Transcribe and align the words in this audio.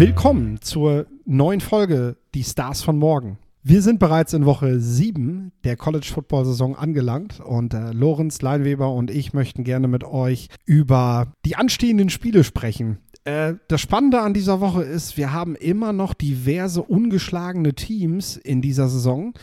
Willkommen 0.00 0.62
zur 0.62 1.04
neuen 1.26 1.60
Folge 1.60 2.16
Die 2.34 2.42
Stars 2.42 2.82
von 2.82 2.96
morgen. 2.96 3.36
Wir 3.62 3.82
sind 3.82 3.98
bereits 3.98 4.32
in 4.32 4.46
Woche 4.46 4.80
7 4.80 5.52
der 5.62 5.76
College 5.76 6.08
Football 6.10 6.46
Saison 6.46 6.74
angelangt 6.74 7.38
und 7.40 7.74
äh, 7.74 7.92
Lorenz 7.92 8.40
Leinweber 8.40 8.90
und 8.94 9.10
ich 9.10 9.34
möchten 9.34 9.62
gerne 9.62 9.88
mit 9.88 10.02
euch 10.02 10.48
über 10.64 11.34
die 11.44 11.56
anstehenden 11.56 12.08
Spiele 12.08 12.44
sprechen. 12.44 12.96
Äh, 13.24 13.56
das 13.68 13.82
Spannende 13.82 14.22
an 14.22 14.32
dieser 14.32 14.62
Woche 14.62 14.84
ist, 14.84 15.18
wir 15.18 15.34
haben 15.34 15.54
immer 15.54 15.92
noch 15.92 16.14
diverse 16.14 16.82
ungeschlagene 16.82 17.74
Teams 17.74 18.38
in 18.38 18.62
dieser 18.62 18.88
Saison. 18.88 19.34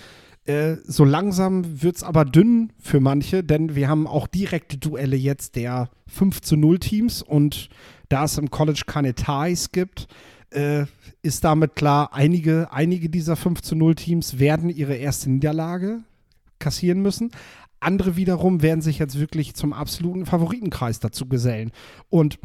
Äh, 0.46 0.78
so 0.86 1.06
langsam 1.06 1.84
wird 1.84 1.98
es 1.98 2.04
aber 2.04 2.26
dünn 2.26 2.74
für 2.80 3.00
manche, 3.00 3.44
denn 3.44 3.76
wir 3.76 3.90
haben 3.90 4.08
auch 4.08 4.26
direkte 4.26 4.80
Duelle 4.80 5.18
jetzt 5.18 5.56
der 5.56 5.92
5 6.08 6.42
zu 6.42 6.56
0 6.56 6.80
Teams 6.80 7.22
und 7.22 7.70
da 8.10 8.24
es 8.24 8.40
im 8.40 8.50
College 8.50 8.84
keine 8.88 9.14
Ties 9.14 9.72
gibt, 9.72 10.08
äh, 10.52 10.86
ist 11.22 11.44
damit 11.44 11.76
klar, 11.76 12.14
einige, 12.14 12.70
einige 12.72 13.10
dieser 13.10 13.36
5 13.36 13.62
zu 13.62 13.76
0 13.76 13.96
Teams 13.96 14.40
werden 14.40 14.70
ihre 14.70 14.96
erste 14.96 15.30
Niederlage 15.30 16.00
kassieren 16.60 17.02
müssen. 17.02 17.32
Andere 17.80 18.16
wiederum 18.16 18.62
werden 18.62 18.82
sich 18.82 18.98
jetzt 19.00 19.20
wirklich 19.20 19.54
zum 19.54 19.74
absoluten 19.74 20.26
Favoritenkreis 20.26 21.00
dazu 21.00 21.28
gesellen. 21.28 21.72
Und 22.10 22.40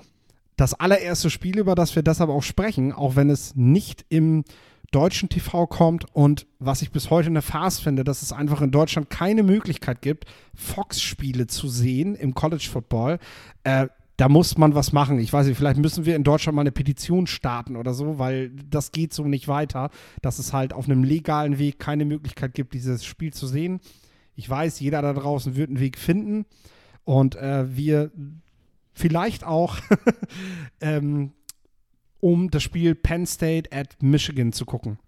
das 0.56 0.74
allererste 0.74 1.30
Spiel, 1.30 1.58
über 1.58 1.74
das 1.74 1.96
wir 1.96 2.02
deshalb 2.02 2.30
auch 2.30 2.42
sprechen, 2.42 2.92
auch 2.92 3.16
wenn 3.16 3.30
es 3.30 3.56
nicht 3.56 4.04
im 4.10 4.44
deutschen 4.90 5.30
TV 5.30 5.66
kommt 5.66 6.04
und 6.14 6.46
was 6.58 6.82
ich 6.82 6.90
bis 6.90 7.08
heute 7.08 7.28
eine 7.28 7.40
Farce 7.40 7.80
finde, 7.80 8.04
dass 8.04 8.20
es 8.20 8.32
einfach 8.32 8.60
in 8.60 8.70
Deutschland 8.70 9.08
keine 9.08 9.42
Möglichkeit 9.42 10.02
gibt, 10.02 10.26
Fox-Spiele 10.54 11.46
zu 11.46 11.68
sehen 11.68 12.14
im 12.14 12.34
College 12.34 12.68
Football. 12.70 13.18
Äh, 13.64 13.88
da 14.16 14.28
muss 14.28 14.58
man 14.58 14.74
was 14.74 14.92
machen. 14.92 15.18
Ich 15.18 15.32
weiß 15.32 15.46
nicht, 15.46 15.56
vielleicht 15.56 15.78
müssen 15.78 16.04
wir 16.04 16.16
in 16.16 16.24
Deutschland 16.24 16.54
mal 16.54 16.62
eine 16.62 16.72
Petition 16.72 17.26
starten 17.26 17.76
oder 17.76 17.94
so, 17.94 18.18
weil 18.18 18.50
das 18.50 18.92
geht 18.92 19.12
so 19.12 19.24
nicht 19.24 19.48
weiter, 19.48 19.90
dass 20.20 20.38
es 20.38 20.52
halt 20.52 20.72
auf 20.72 20.84
einem 20.84 21.02
legalen 21.02 21.58
Weg 21.58 21.78
keine 21.78 22.04
Möglichkeit 22.04 22.54
gibt, 22.54 22.74
dieses 22.74 23.04
Spiel 23.04 23.32
zu 23.32 23.46
sehen. 23.46 23.80
Ich 24.34 24.48
weiß, 24.48 24.80
jeder 24.80 25.02
da 25.02 25.12
draußen 25.12 25.56
wird 25.56 25.68
einen 25.68 25.80
Weg 25.80 25.98
finden 25.98 26.46
und 27.04 27.36
äh, 27.36 27.74
wir 27.74 28.10
vielleicht 28.92 29.44
auch 29.44 29.76
ähm, 30.80 31.32
um 32.20 32.50
das 32.50 32.62
Spiel 32.62 32.94
Penn 32.94 33.26
State 33.26 33.72
at 33.72 34.00
Michigan 34.00 34.52
zu 34.52 34.64
gucken. 34.64 34.98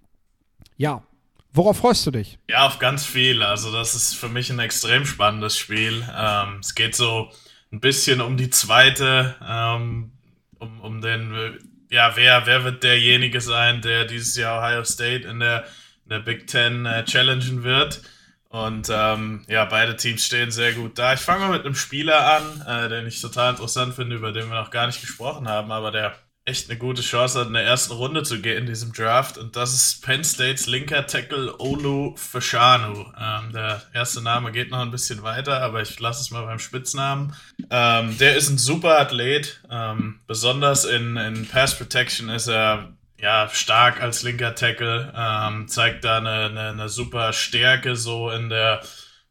Ja, 0.77 1.05
worauf 1.53 1.79
freust 1.79 2.07
du 2.07 2.11
dich? 2.11 2.39
Ja, 2.49 2.67
auf 2.67 2.79
ganz 2.79 3.05
viel. 3.05 3.43
Also 3.43 3.71
das 3.71 3.95
ist 3.95 4.15
für 4.15 4.29
mich 4.29 4.51
ein 4.51 4.59
extrem 4.59 5.07
spannendes 5.07 5.57
Spiel. 5.57 6.05
Ähm, 6.17 6.59
es 6.61 6.75
geht 6.75 6.97
so 6.97 7.31
ein 7.75 7.81
bisschen 7.81 8.21
um 8.21 8.37
die 8.37 8.51
zweite, 8.51 9.35
ähm, 9.47 10.13
um, 10.59 10.81
um 10.81 11.01
den, 11.01 11.59
ja, 11.91 12.13
wer, 12.15 12.47
wer 12.47 12.65
wird 12.65 12.85
derjenige 12.85 13.41
sein, 13.41 13.83
der 13.83 14.05
dieses 14.05 14.37
Jahr 14.37 14.61
Ohio 14.61 14.85
State 14.85 15.27
in 15.27 15.41
der, 15.41 15.65
in 16.05 16.11
der 16.11 16.21
Big 16.21 16.47
Ten 16.47 16.87
äh, 16.87 17.05
challengen 17.05 17.65
wird. 17.65 18.03
Und 18.49 18.89
ähm, 18.89 19.45
ja, 19.49 19.65
beide 19.65 19.97
Teams 19.97 20.25
stehen 20.25 20.53
sehr 20.53 20.73
gut 20.75 20.97
da. 20.97 21.15
Ich 21.15 21.21
fange 21.21 21.41
mal 21.47 21.51
mit 21.57 21.65
einem 21.65 21.75
Spieler 21.75 22.37
an, 22.37 22.63
äh, 22.67 22.89
den 22.89 23.09
ich 23.09 23.21
total 23.21 23.51
interessant 23.51 23.95
finde, 23.95 24.15
über 24.15 24.31
den 24.31 24.49
wir 24.49 24.55
noch 24.55 24.71
gar 24.71 24.87
nicht 24.87 25.01
gesprochen 25.01 25.49
haben, 25.49 25.73
aber 25.73 25.91
der 25.91 26.15
echt 26.47 26.69
eine 26.69 26.79
gute 26.79 27.01
Chance 27.01 27.41
hat, 27.41 27.47
in 27.47 27.55
der 27.55 27.65
ersten 27.65 27.95
Runde 27.95 28.23
zu 28.23 28.41
gehen 28.41 28.59
in 28.59 28.67
diesem 28.67 28.93
Draft. 28.93 29.39
Und 29.39 29.57
das 29.57 29.73
ist 29.73 30.05
Penn 30.05 30.25
States 30.25 30.67
linker 30.67 31.07
Tackle 31.07 31.59
Olu 31.59 32.15
Fashanu. 32.17 33.07
Ähm, 33.19 33.53
der 33.53 33.83
erste 33.95 34.21
Name 34.21 34.53
geht 34.53 34.71
noch 34.71 34.81
ein 34.81 34.91
bisschen 34.91 35.23
weiter, 35.23 35.63
aber 35.63 35.81
ich 35.81 35.99
lasse 36.01 36.21
es 36.21 36.31
mal 36.31 36.45
beim 36.45 36.59
Spitznamen. 36.59 37.35
Ähm, 37.71 38.19
der 38.19 38.37
ist 38.37 38.51
ein 38.51 38.59
super 38.59 38.99
Athlet. 38.99 39.61
Ähm, 39.71 40.21
besonders 40.27 40.85
in, 40.85 41.17
in 41.17 41.49
Pass 41.49 41.79
Protection 41.79 42.29
ist 42.29 42.49
er 42.49 42.93
ja 43.19 43.49
stark 43.51 44.03
als 44.03 44.23
linker 44.23 44.55
Tackle. 44.55 45.15
Ähm, 45.17 45.67
zeigt 45.69 46.05
da 46.05 46.19
eine, 46.19 46.47
eine, 46.47 46.69
eine, 46.71 46.89
super 46.91 47.33
Stärke 47.33 47.97
so 47.97 48.31
in 48.31 48.51
der 48.51 48.83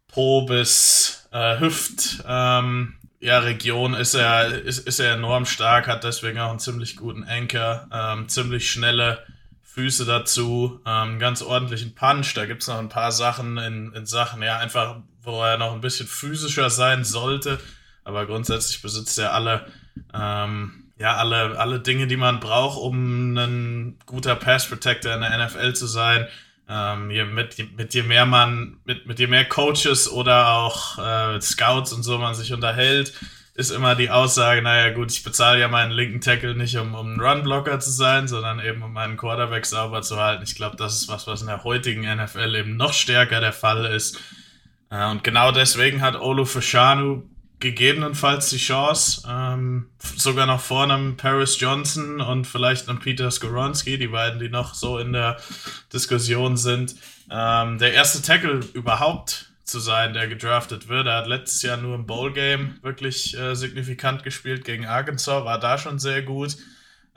Po 0.07 0.47
bis 0.47 1.27
äh, 1.31 1.59
Hüft. 1.59 2.23
Ähm, 2.27 2.95
ja, 3.23 3.39
Region 3.39 3.93
ist 3.93 4.15
er, 4.15 4.51
ist, 4.51 4.85
ist 4.85 4.99
er 4.99 5.13
enorm 5.13 5.45
stark, 5.45 5.87
hat 5.87 6.03
deswegen 6.03 6.39
auch 6.39 6.49
einen 6.49 6.59
ziemlich 6.59 6.97
guten 6.97 7.23
Anker, 7.23 7.87
ähm, 7.89 8.27
ziemlich 8.27 8.69
schnelle 8.69 9.23
Füße 9.63 10.03
dazu, 10.03 10.81
ähm, 10.85 11.19
ganz 11.19 11.41
ordentlichen 11.41 11.95
Punch. 11.95 12.33
Da 12.33 12.45
gibt 12.45 12.63
es 12.63 12.67
noch 12.67 12.79
ein 12.79 12.89
paar 12.89 13.13
Sachen 13.13 13.57
in, 13.57 13.93
in 13.93 14.05
Sachen, 14.05 14.43
ja, 14.43 14.57
einfach, 14.57 14.97
wo 15.21 15.41
er 15.41 15.57
noch 15.57 15.71
ein 15.71 15.79
bisschen 15.79 16.05
physischer 16.05 16.69
sein 16.69 17.05
sollte. 17.05 17.59
Aber 18.03 18.25
grundsätzlich 18.25 18.81
besitzt 18.81 19.17
er 19.17 19.33
alle, 19.33 19.67
ähm, 20.13 20.91
ja, 20.99 21.15
alle, 21.15 21.57
alle 21.57 21.79
Dinge, 21.79 22.07
die 22.07 22.17
man 22.17 22.41
braucht, 22.41 22.77
um 22.77 23.37
ein 23.37 23.99
guter 24.05 24.35
Pass 24.35 24.67
Protector 24.67 25.13
in 25.13 25.21
der 25.21 25.45
NFL 25.47 25.73
zu 25.73 25.87
sein. 25.87 26.27
Ähm, 26.69 27.07
mit, 27.33 27.77
mit 27.77 27.93
je 27.93 28.03
mehr 28.03 28.25
man, 28.25 28.77
mit, 28.85 29.05
mit 29.05 29.19
je 29.19 29.27
mehr 29.27 29.45
Coaches 29.45 30.09
oder 30.09 30.49
auch 30.49 30.97
äh, 30.97 31.41
Scouts 31.41 31.91
und 31.91 32.03
so 32.03 32.17
man 32.17 32.35
sich 32.35 32.53
unterhält, 32.53 33.13
ist 33.55 33.69
immer 33.69 33.95
die 33.95 34.09
Aussage, 34.09 34.61
naja 34.61 34.93
gut, 34.93 35.11
ich 35.11 35.23
bezahle 35.23 35.59
ja 35.59 35.67
meinen 35.67 35.91
linken 35.91 36.21
Tackle 36.21 36.55
nicht, 36.55 36.75
um, 36.77 36.95
um 36.95 37.13
ein 37.13 37.19
Runblocker 37.19 37.79
zu 37.79 37.91
sein, 37.91 38.27
sondern 38.27 38.59
eben 38.59 38.81
um 38.81 38.93
meinen 38.93 39.17
Quarterback 39.17 39.65
sauber 39.65 40.01
zu 40.01 40.17
halten. 40.17 40.43
Ich 40.43 40.55
glaube, 40.55 40.75
das 40.75 40.95
ist 40.95 41.09
was, 41.09 41.27
was 41.27 41.41
in 41.41 41.47
der 41.47 41.63
heutigen 41.63 42.01
NFL 42.01 42.55
eben 42.55 42.77
noch 42.77 42.93
stärker 42.93 43.41
der 43.41 43.53
Fall 43.53 43.85
ist. 43.85 44.19
Äh, 44.89 45.09
und 45.11 45.23
genau 45.23 45.51
deswegen 45.51 46.01
hat 46.01 46.15
Olu 46.15 46.45
Fashanu 46.45 47.23
gegebenenfalls 47.63 48.49
die 48.49 48.57
Chance, 48.57 49.23
ähm, 49.27 49.87
sogar 50.17 50.45
noch 50.45 50.59
vor 50.59 50.83
einem 50.83 51.15
Paris 51.15 51.57
Johnson 51.59 52.19
und 52.19 52.45
vielleicht 52.45 52.89
einem 52.89 52.99
Peter 52.99 53.31
Skoronski, 53.31 53.97
die 53.97 54.09
beiden, 54.09 54.39
die 54.39 54.49
noch 54.49 54.75
so 54.75 54.99
in 54.99 55.13
der 55.13 55.37
Diskussion 55.91 56.57
sind, 56.57 56.95
ähm, 57.31 57.79
der 57.79 57.93
erste 57.93 58.21
Tackle 58.21 58.59
überhaupt 58.73 59.53
zu 59.63 59.79
sein, 59.79 60.13
der 60.13 60.27
gedraftet 60.27 60.89
wird. 60.89 61.07
Er 61.07 61.15
hat 61.15 61.27
letztes 61.27 61.61
Jahr 61.61 61.77
nur 61.77 61.95
im 61.95 62.05
Bowl-Game 62.05 62.79
wirklich 62.81 63.35
äh, 63.37 63.55
signifikant 63.55 64.23
gespielt 64.23 64.65
gegen 64.65 64.85
Arkansas, 64.85 65.45
war 65.45 65.57
da 65.57 65.77
schon 65.77 65.99
sehr 65.99 66.21
gut. 66.21 66.57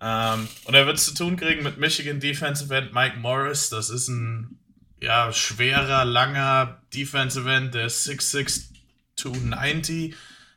Ähm, 0.00 0.48
und 0.64 0.74
er 0.74 0.86
wird 0.86 0.98
es 0.98 1.06
zu 1.06 1.14
tun 1.14 1.36
kriegen 1.36 1.64
mit 1.64 1.78
Michigan 1.78 2.20
Defensive 2.20 2.72
End 2.72 2.94
Mike 2.94 3.18
Morris. 3.18 3.68
Das 3.68 3.90
ist 3.90 4.06
ein 4.06 4.60
ja, 5.02 5.32
schwerer, 5.32 6.04
langer 6.04 6.80
Defensive 6.94 7.50
End, 7.50 7.74
der 7.74 7.86
ist 7.86 8.06
6'6 8.06 8.76
290 9.16 10.14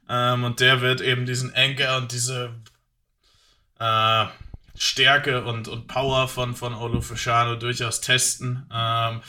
ähm, 0.10 0.44
und 0.44 0.60
der 0.60 0.82
wird 0.82 1.02
eben 1.02 1.26
diesen 1.26 1.54
Anker 1.56 1.98
und 1.98 2.12
diese 2.12 2.56
äh, 3.80 4.26
Stärke 4.78 5.44
und, 5.44 5.68
und 5.68 5.88
Power 5.88 6.28
von, 6.28 6.56
von 6.56 6.74
Olufashano 6.74 7.56
durchaus 7.56 8.02
testen. 8.02 8.66
Ähm, 8.74 9.22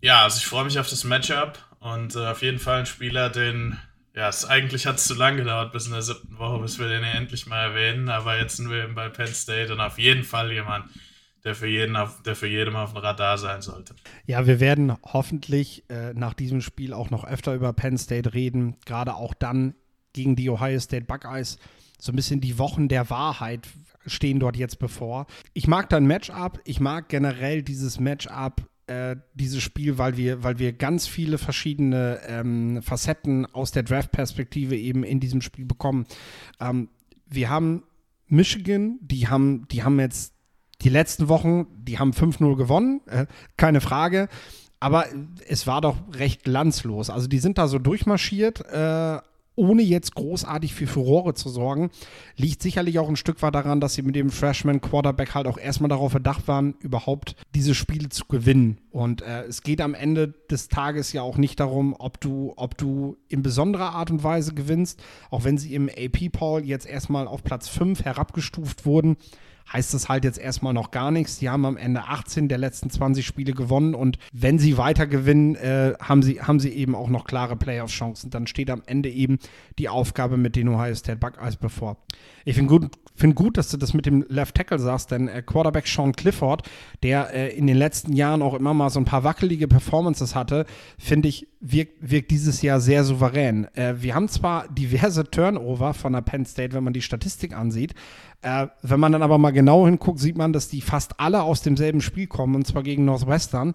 ja, 0.00 0.22
also 0.22 0.38
ich 0.38 0.46
freue 0.46 0.64
mich 0.64 0.78
auf 0.78 0.88
das 0.88 1.04
Matchup 1.04 1.58
und 1.80 2.16
äh, 2.16 2.26
auf 2.26 2.42
jeden 2.42 2.58
Fall 2.58 2.80
ein 2.80 2.86
Spieler, 2.86 3.30
den, 3.30 3.78
ja, 4.14 4.28
es 4.28 4.44
eigentlich 4.44 4.86
hat 4.86 4.96
es 4.96 5.06
zu 5.06 5.14
lange 5.14 5.38
gedauert 5.38 5.72
bis 5.72 5.86
in 5.86 5.92
der 5.92 6.02
siebten 6.02 6.38
Woche, 6.38 6.60
bis 6.60 6.78
wir 6.78 6.88
den 6.88 7.04
hier 7.04 7.14
endlich 7.14 7.46
mal 7.46 7.62
erwähnen, 7.62 8.08
aber 8.08 8.38
jetzt 8.38 8.56
sind 8.56 8.70
wir 8.70 8.84
eben 8.84 8.94
bei 8.94 9.08
Penn 9.08 9.34
State 9.34 9.72
und 9.72 9.80
auf 9.80 9.98
jeden 9.98 10.24
Fall 10.24 10.52
jemand, 10.52 10.88
der 11.44 11.54
für, 11.54 11.66
jeden 11.66 11.96
auf, 11.96 12.22
der 12.22 12.36
für 12.36 12.46
jedem 12.46 12.76
auf 12.76 12.92
dem 12.92 12.98
Radar 12.98 13.38
sein 13.38 13.62
sollte. 13.62 13.94
Ja, 14.26 14.46
wir 14.46 14.60
werden 14.60 14.94
hoffentlich 15.02 15.84
äh, 15.88 16.12
nach 16.14 16.34
diesem 16.34 16.60
Spiel 16.60 16.92
auch 16.92 17.10
noch 17.10 17.24
öfter 17.24 17.54
über 17.54 17.72
Penn 17.72 17.98
State 17.98 18.34
reden, 18.34 18.76
gerade 18.84 19.14
auch 19.14 19.34
dann 19.34 19.74
gegen 20.12 20.36
die 20.36 20.50
Ohio 20.50 20.80
State 20.80 21.06
Buckeyes. 21.06 21.58
So 21.98 22.12
ein 22.12 22.16
bisschen 22.16 22.40
die 22.40 22.58
Wochen 22.58 22.88
der 22.88 23.10
Wahrheit 23.10 23.68
stehen 24.06 24.40
dort 24.40 24.56
jetzt 24.56 24.78
bevor. 24.78 25.26
Ich 25.52 25.66
mag 25.66 25.88
dein 25.90 26.06
Matchup, 26.06 26.60
ich 26.64 26.80
mag 26.80 27.08
generell 27.08 27.62
dieses 27.62 28.00
Matchup 28.00 28.62
äh, 28.88 29.16
dieses 29.34 29.62
Spiel, 29.62 29.98
weil 29.98 30.16
wir, 30.16 30.42
weil 30.42 30.58
wir 30.58 30.72
ganz 30.72 31.06
viele 31.06 31.36
verschiedene 31.36 32.20
ähm, 32.26 32.80
Facetten 32.82 33.46
aus 33.46 33.70
der 33.70 33.82
Draft-Perspektive 33.82 34.76
eben 34.76 35.04
in 35.04 35.20
diesem 35.20 35.42
Spiel 35.42 35.66
bekommen. 35.66 36.06
Ähm, 36.58 36.88
wir 37.26 37.50
haben 37.50 37.84
Michigan, 38.26 38.98
die 39.02 39.28
haben, 39.28 39.68
die 39.68 39.82
haben 39.82 40.00
jetzt 40.00 40.34
die 40.82 40.88
letzten 40.88 41.28
Wochen, 41.28 41.66
die 41.76 41.98
haben 41.98 42.12
5-0 42.12 42.56
gewonnen, 42.56 43.00
äh, 43.06 43.26
keine 43.56 43.80
Frage. 43.80 44.28
Aber 44.80 45.06
es 45.48 45.66
war 45.66 45.80
doch 45.80 45.96
recht 46.14 46.44
glanzlos. 46.44 47.10
Also 47.10 47.26
die 47.26 47.40
sind 47.40 47.58
da 47.58 47.66
so 47.66 47.80
durchmarschiert, 47.80 48.64
äh, 48.70 49.18
ohne 49.56 49.82
jetzt 49.82 50.14
großartig 50.14 50.72
für 50.72 50.86
Furore 50.86 51.34
zu 51.34 51.48
sorgen. 51.48 51.90
Liegt 52.36 52.62
sicherlich 52.62 53.00
auch 53.00 53.08
ein 53.08 53.16
Stück 53.16 53.42
weit 53.42 53.56
daran, 53.56 53.80
dass 53.80 53.94
sie 53.94 54.02
mit 54.02 54.14
dem 54.14 54.30
Freshman 54.30 54.80
Quarterback 54.80 55.34
halt 55.34 55.48
auch 55.48 55.58
erstmal 55.58 55.88
darauf 55.88 56.12
verdacht 56.12 56.46
waren, 56.46 56.76
überhaupt 56.78 57.34
diese 57.56 57.74
Spiele 57.74 58.08
zu 58.08 58.26
gewinnen. 58.26 58.78
Und 58.92 59.22
äh, 59.22 59.42
es 59.46 59.62
geht 59.62 59.80
am 59.80 59.94
Ende 59.94 60.32
des 60.48 60.68
Tages 60.68 61.12
ja 61.12 61.22
auch 61.22 61.38
nicht 61.38 61.58
darum, 61.58 61.96
ob 61.98 62.20
du, 62.20 62.52
ob 62.56 62.78
du 62.78 63.16
in 63.28 63.42
besonderer 63.42 63.96
Art 63.96 64.12
und 64.12 64.22
Weise 64.22 64.54
gewinnst, 64.54 65.02
auch 65.28 65.42
wenn 65.42 65.58
sie 65.58 65.74
im 65.74 65.88
AP-Poll 65.88 66.64
jetzt 66.64 66.86
erstmal 66.86 67.26
auf 67.26 67.42
Platz 67.42 67.68
5 67.68 68.04
herabgestuft 68.04 68.86
wurden 68.86 69.16
heißt 69.72 69.94
es 69.94 70.08
halt 70.08 70.24
jetzt 70.24 70.38
erstmal 70.38 70.72
noch 70.72 70.90
gar 70.90 71.10
nichts. 71.10 71.38
Die 71.38 71.48
haben 71.48 71.64
am 71.64 71.76
Ende 71.76 72.04
18 72.04 72.48
der 72.48 72.58
letzten 72.58 72.90
20 72.90 73.26
Spiele 73.26 73.52
gewonnen 73.52 73.94
und 73.94 74.18
wenn 74.32 74.58
sie 74.58 74.78
weiter 74.78 75.06
gewinnen, 75.06 75.54
äh, 75.56 75.94
haben, 76.00 76.22
sie, 76.22 76.40
haben 76.40 76.60
sie 76.60 76.70
eben 76.70 76.94
auch 76.94 77.08
noch 77.08 77.24
klare 77.24 77.56
Playoff-Chancen. 77.56 78.30
Dann 78.30 78.46
steht 78.46 78.70
am 78.70 78.82
Ende 78.86 79.10
eben 79.10 79.38
die 79.78 79.88
Aufgabe 79.88 80.36
mit 80.36 80.56
den 80.56 80.68
Ohio 80.68 80.94
State 80.94 81.18
Buckeyes 81.18 81.56
bevor. 81.56 81.98
Ich 82.44 82.56
finde 82.56 82.70
gut, 82.70 82.90
find 83.14 83.34
gut, 83.34 83.58
dass 83.58 83.68
du 83.68 83.76
das 83.76 83.92
mit 83.92 84.06
dem 84.06 84.24
Left 84.28 84.54
Tackle 84.54 84.78
sagst, 84.78 85.10
denn 85.10 85.28
äh, 85.28 85.42
Quarterback 85.42 85.86
Sean 85.86 86.12
Clifford, 86.12 86.62
der 87.02 87.34
äh, 87.34 87.54
in 87.54 87.66
den 87.66 87.76
letzten 87.76 88.14
Jahren 88.14 88.42
auch 88.42 88.54
immer 88.54 88.72
mal 88.72 88.90
so 88.90 89.00
ein 89.00 89.04
paar 89.04 89.24
wackelige 89.24 89.68
Performances 89.68 90.34
hatte, 90.34 90.64
finde 90.98 91.28
ich, 91.28 91.46
wirkt, 91.60 92.10
wirkt 92.10 92.30
dieses 92.30 92.62
Jahr 92.62 92.80
sehr 92.80 93.04
souverän. 93.04 93.66
Äh, 93.74 93.94
wir 93.98 94.14
haben 94.14 94.28
zwar 94.28 94.68
diverse 94.68 95.24
Turnover 95.24 95.94
von 95.94 96.12
der 96.12 96.20
Penn 96.20 96.46
State, 96.46 96.74
wenn 96.74 96.84
man 96.84 96.92
die 96.92 97.02
Statistik 97.02 97.56
ansieht. 97.56 97.94
Äh, 98.42 98.68
wenn 98.82 99.00
man 99.00 99.12
dann 99.12 99.22
aber 99.22 99.38
mal 99.38 99.50
genau 99.50 99.86
hinguckt, 99.86 100.20
sieht 100.20 100.36
man, 100.36 100.52
dass 100.52 100.68
die 100.68 100.80
fast 100.80 101.18
alle 101.18 101.42
aus 101.42 101.62
demselben 101.62 102.00
Spiel 102.00 102.26
kommen, 102.26 102.54
und 102.54 102.66
zwar 102.66 102.82
gegen 102.82 103.04
Northwestern. 103.04 103.74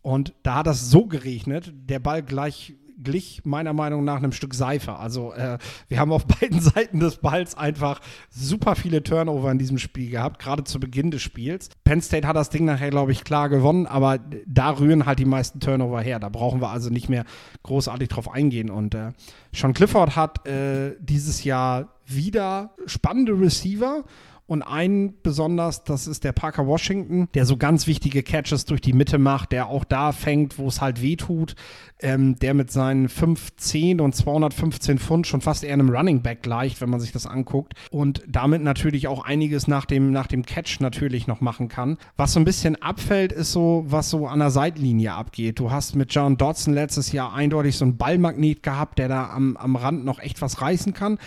Und 0.00 0.32
da 0.42 0.56
hat 0.56 0.66
das 0.66 0.90
so 0.90 1.06
geregnet, 1.06 1.72
der 1.74 1.98
Ball 1.98 2.22
gleich 2.22 2.74
glich 3.02 3.42
meiner 3.44 3.72
Meinung 3.72 4.04
nach 4.04 4.16
einem 4.16 4.32
Stück 4.32 4.54
Seife. 4.54 4.96
Also 4.96 5.32
äh, 5.32 5.58
wir 5.88 5.98
haben 5.98 6.12
auf 6.12 6.26
beiden 6.40 6.60
Seiten 6.60 7.00
des 7.00 7.16
Balls 7.16 7.56
einfach 7.56 8.00
super 8.30 8.74
viele 8.74 9.02
Turnover 9.02 9.50
in 9.50 9.58
diesem 9.58 9.78
Spiel 9.78 10.10
gehabt, 10.10 10.40
gerade 10.40 10.64
zu 10.64 10.80
Beginn 10.80 11.10
des 11.10 11.22
Spiels. 11.22 11.70
Penn 11.84 12.00
State 12.00 12.26
hat 12.26 12.36
das 12.36 12.50
Ding 12.50 12.64
nachher, 12.64 12.90
glaube 12.90 13.12
ich, 13.12 13.24
klar 13.24 13.48
gewonnen, 13.48 13.86
aber 13.86 14.18
da 14.46 14.70
rühren 14.70 15.06
halt 15.06 15.18
die 15.18 15.24
meisten 15.24 15.60
Turnover 15.60 16.00
her. 16.00 16.18
Da 16.18 16.28
brauchen 16.28 16.60
wir 16.60 16.70
also 16.70 16.90
nicht 16.90 17.08
mehr 17.08 17.24
großartig 17.62 18.08
drauf 18.08 18.30
eingehen. 18.30 18.70
Und 18.70 18.94
äh, 18.94 19.12
Sean 19.54 19.74
Clifford 19.74 20.16
hat 20.16 20.46
äh, 20.46 20.96
dieses 21.00 21.44
Jahr 21.44 21.94
wieder 22.06 22.70
spannende 22.86 23.32
Receiver. 23.38 24.04
Und 24.48 24.62
einen 24.62 25.12
besonders, 25.22 25.84
das 25.84 26.06
ist 26.06 26.24
der 26.24 26.32
Parker 26.32 26.66
Washington, 26.66 27.28
der 27.34 27.44
so 27.44 27.58
ganz 27.58 27.86
wichtige 27.86 28.22
Catches 28.22 28.64
durch 28.64 28.80
die 28.80 28.94
Mitte 28.94 29.18
macht, 29.18 29.52
der 29.52 29.66
auch 29.66 29.84
da 29.84 30.12
fängt, 30.12 30.58
wo 30.58 30.68
es 30.68 30.80
halt 30.80 31.02
weh 31.02 31.16
tut, 31.16 31.54
ähm, 32.00 32.38
der 32.38 32.54
mit 32.54 32.70
seinen 32.70 33.10
510 33.10 34.00
und 34.00 34.14
215 34.14 34.98
Pfund 34.98 35.26
schon 35.26 35.42
fast 35.42 35.64
eher 35.64 35.74
einem 35.74 35.90
Running 35.90 36.22
Back 36.22 36.42
gleicht, 36.42 36.80
wenn 36.80 36.88
man 36.88 36.98
sich 36.98 37.12
das 37.12 37.26
anguckt. 37.26 37.74
Und 37.90 38.22
damit 38.26 38.62
natürlich 38.62 39.06
auch 39.06 39.22
einiges 39.22 39.68
nach 39.68 39.84
dem, 39.84 40.12
nach 40.12 40.28
dem 40.28 40.46
Catch 40.46 40.80
natürlich 40.80 41.26
noch 41.26 41.42
machen 41.42 41.68
kann. 41.68 41.98
Was 42.16 42.32
so 42.32 42.40
ein 42.40 42.46
bisschen 42.46 42.80
abfällt, 42.80 43.32
ist 43.32 43.52
so, 43.52 43.84
was 43.86 44.08
so 44.08 44.28
an 44.28 44.38
der 44.38 44.50
Seitlinie 44.50 45.12
abgeht. 45.12 45.58
Du 45.58 45.70
hast 45.70 45.94
mit 45.94 46.14
John 46.14 46.38
Dodson 46.38 46.72
letztes 46.72 47.12
Jahr 47.12 47.34
eindeutig 47.34 47.76
so 47.76 47.84
einen 47.84 47.98
Ballmagnet 47.98 48.62
gehabt, 48.62 48.98
der 48.98 49.08
da 49.08 49.28
am, 49.28 49.58
am 49.58 49.76
Rand 49.76 50.06
noch 50.06 50.20
echt 50.20 50.40
was 50.40 50.62
reißen 50.62 50.94
kann. 50.94 51.18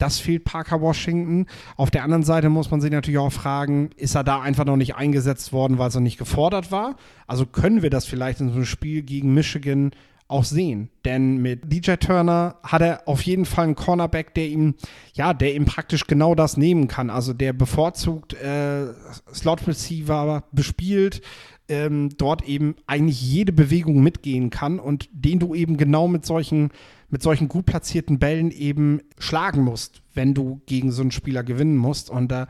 Das 0.00 0.18
fehlt 0.18 0.44
Parker 0.44 0.80
Washington. 0.80 1.46
Auf 1.76 1.90
der 1.90 2.04
anderen 2.04 2.22
Seite 2.22 2.48
muss 2.48 2.70
man 2.70 2.80
sich 2.80 2.90
natürlich 2.90 3.18
auch 3.18 3.32
fragen, 3.32 3.90
ist 3.96 4.14
er 4.14 4.24
da 4.24 4.40
einfach 4.40 4.64
noch 4.64 4.76
nicht 4.76 4.96
eingesetzt 4.96 5.52
worden, 5.52 5.78
weil 5.78 5.90
er 5.94 6.00
nicht 6.00 6.18
gefordert 6.18 6.72
war? 6.72 6.96
Also 7.26 7.46
können 7.46 7.82
wir 7.82 7.90
das 7.90 8.06
vielleicht 8.06 8.40
in 8.40 8.48
so 8.48 8.56
einem 8.56 8.64
Spiel 8.64 9.02
gegen 9.02 9.34
Michigan 9.34 9.90
auch 10.30 10.44
sehen. 10.44 10.90
Denn 11.04 11.38
mit 11.38 11.72
DJ 11.72 11.94
Turner 11.94 12.56
hat 12.62 12.82
er 12.82 13.02
auf 13.06 13.20
jeden 13.22 13.44
Fall 13.44 13.64
einen 13.64 13.74
Cornerback, 13.74 14.32
der 14.34 14.48
ihm, 14.48 14.74
ja, 15.12 15.34
der 15.34 15.54
ihm 15.54 15.64
praktisch 15.64 16.06
genau 16.06 16.34
das 16.34 16.56
nehmen 16.56 16.88
kann. 16.88 17.10
Also 17.10 17.32
der 17.34 17.52
bevorzugt 17.52 18.34
äh, 18.34 18.86
Slot 19.34 19.66
Receiver 19.66 20.44
bespielt, 20.52 21.20
ähm, 21.68 22.10
dort 22.16 22.42
eben 22.42 22.76
eigentlich 22.86 23.20
jede 23.20 23.52
Bewegung 23.52 24.02
mitgehen 24.02 24.50
kann 24.50 24.78
und 24.78 25.08
den 25.12 25.40
du 25.40 25.54
eben 25.54 25.76
genau 25.76 26.08
mit 26.08 26.24
solchen 26.24 26.70
mit 27.10 27.22
solchen 27.22 27.48
gut 27.48 27.66
platzierten 27.66 28.18
Bällen 28.18 28.50
eben 28.50 29.00
schlagen 29.18 29.62
musst, 29.62 30.02
wenn 30.14 30.34
du 30.34 30.60
gegen 30.66 30.90
so 30.92 31.02
einen 31.02 31.10
Spieler 31.10 31.42
gewinnen 31.42 31.76
musst. 31.76 32.10
Und 32.10 32.32
äh, 32.32 32.46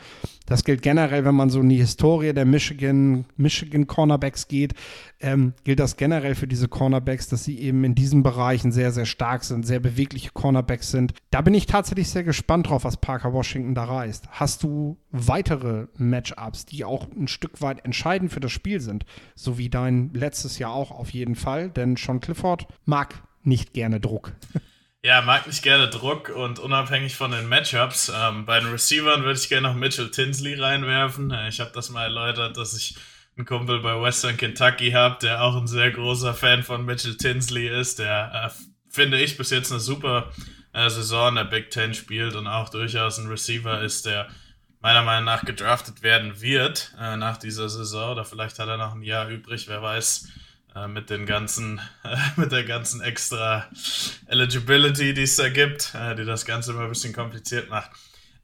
das 0.47 0.65
gilt 0.65 0.83
generell, 0.83 1.25
wenn 1.25 1.35
man 1.35 1.51
so 1.51 1.61
in 1.61 1.69
die 1.69 1.77
Historie 1.77 2.33
der 2.33 2.45
Michigan, 2.45 3.25
Michigan 3.37 3.87
Cornerbacks 3.87 4.49
geht, 4.49 4.75
ähm, 5.21 5.55
gilt 5.65 5.81
das 5.81 5.97
generell 5.97 6.35
für 6.35 6.47
diese 6.47 6.69
Cornerbacks, 6.69 7.29
dass 7.29 7.45
sie 7.45 7.59
eben 7.59 7.85
in 7.85 7.95
diesen 7.95 8.23
Bereichen 8.23 8.73
sehr, 8.73 8.93
sehr 8.93 9.07
stark 9.07 9.45
sind, 9.45 9.67
sehr 9.67 9.81
bewegliche 9.81 10.31
Cornerbacks 10.33 10.91
sind. 10.91 11.15
Da 11.31 11.41
bin 11.41 11.55
ich 11.55 11.67
tatsächlich 11.67 12.09
sehr 12.09 12.25
gespannt 12.25 12.69
drauf, 12.69 12.85
was 12.85 12.99
Parker 12.99 13.33
Washington 13.33 13.75
da 13.75 13.85
reißt. 13.85 14.29
Hast 14.31 14.63
du 14.63 14.97
weitere 15.11 15.87
Matchups, 15.97 16.67
die 16.67 16.85
auch 16.85 17.09
ein 17.11 17.29
Stück 17.29 17.61
weit 17.61 17.85
entscheidend 17.85 18.33
für 18.33 18.41
das 18.41 18.53
Spiel 18.53 18.81
sind, 18.81 19.05
so 19.35 19.59
wie 19.59 19.69
dein 19.69 20.11
letztes 20.15 20.59
Jahr 20.59 20.73
auch 20.73 20.91
auf 20.91 21.11
jeden 21.11 21.35
Fall? 21.35 21.71
Denn 21.71 21.97
Sean 21.97 22.21
Clifford 22.21 22.67
mag 22.85 23.23
nicht 23.43 23.73
gerne 23.73 24.01
Druck. 24.01 24.33
Ja, 25.03 25.23
mag 25.23 25.47
nicht 25.47 25.63
gerne 25.63 25.89
Druck 25.89 26.29
und 26.29 26.59
unabhängig 26.59 27.17
von 27.17 27.31
den 27.31 27.49
Matchups. 27.49 28.13
Ähm, 28.15 28.45
bei 28.45 28.61
den 28.61 28.71
Receivern 28.71 29.23
würde 29.23 29.39
ich 29.39 29.49
gerne 29.49 29.69
noch 29.69 29.75
Mitchell 29.75 30.11
Tinsley 30.11 30.61
reinwerfen. 30.61 31.31
Äh, 31.31 31.49
ich 31.49 31.59
habe 31.61 31.71
das 31.73 31.89
mal 31.89 32.05
erläutert, 32.05 32.59
dass 32.59 32.77
ich 32.77 32.97
einen 33.35 33.47
Kumpel 33.47 33.81
bei 33.81 34.01
Western 34.01 34.37
Kentucky 34.37 34.91
habe, 34.91 35.17
der 35.23 35.43
auch 35.43 35.57
ein 35.57 35.67
sehr 35.67 35.91
großer 35.91 36.35
Fan 36.35 36.63
von 36.63 36.85
Mitchell 36.85 37.17
Tinsley 37.17 37.69
ist, 37.69 37.99
der, 37.99 38.51
äh, 38.53 38.63
finde 38.91 39.19
ich, 39.19 39.39
bis 39.39 39.49
jetzt 39.49 39.71
eine 39.71 39.81
super 39.81 40.33
äh, 40.75 40.91
Saison 40.91 41.31
in 41.31 41.35
der 41.37 41.45
Big 41.45 41.71
Ten 41.71 41.95
spielt 41.95 42.35
und 42.35 42.47
auch 42.47 42.69
durchaus 42.69 43.19
ein 43.19 43.29
Receiver 43.29 43.81
ist, 43.81 44.05
der 44.05 44.29
meiner 44.81 45.03
Meinung 45.03 45.25
nach 45.25 45.45
gedraftet 45.45 46.03
werden 46.03 46.41
wird 46.41 46.95
äh, 47.01 47.17
nach 47.17 47.39
dieser 47.39 47.71
Saison. 47.71 48.13
Oder 48.13 48.27
vielleicht 48.27 48.59
hat 48.59 48.69
er 48.69 48.77
noch 48.77 48.95
ein 48.95 49.03
Jahr 49.03 49.29
übrig, 49.29 49.67
wer 49.69 49.83
weiß 49.83 50.29
äh, 50.75 50.89
mit 50.89 51.11
den 51.11 51.27
ganzen, 51.27 51.81
äh, 52.05 52.17
mit 52.37 52.53
der 52.53 52.65
ganzen 52.65 53.01
extra 53.01 53.69
Eligibility, 54.27 55.15
die 55.15 55.23
es 55.23 55.37
da 55.37 55.49
gibt, 55.49 55.95
äh, 55.95 56.15
die 56.15 56.25
das 56.25 56.45
Ganze 56.45 56.73
immer 56.73 56.83
ein 56.83 56.89
bisschen 56.89 57.13
kompliziert 57.13 57.69
macht. 57.69 57.91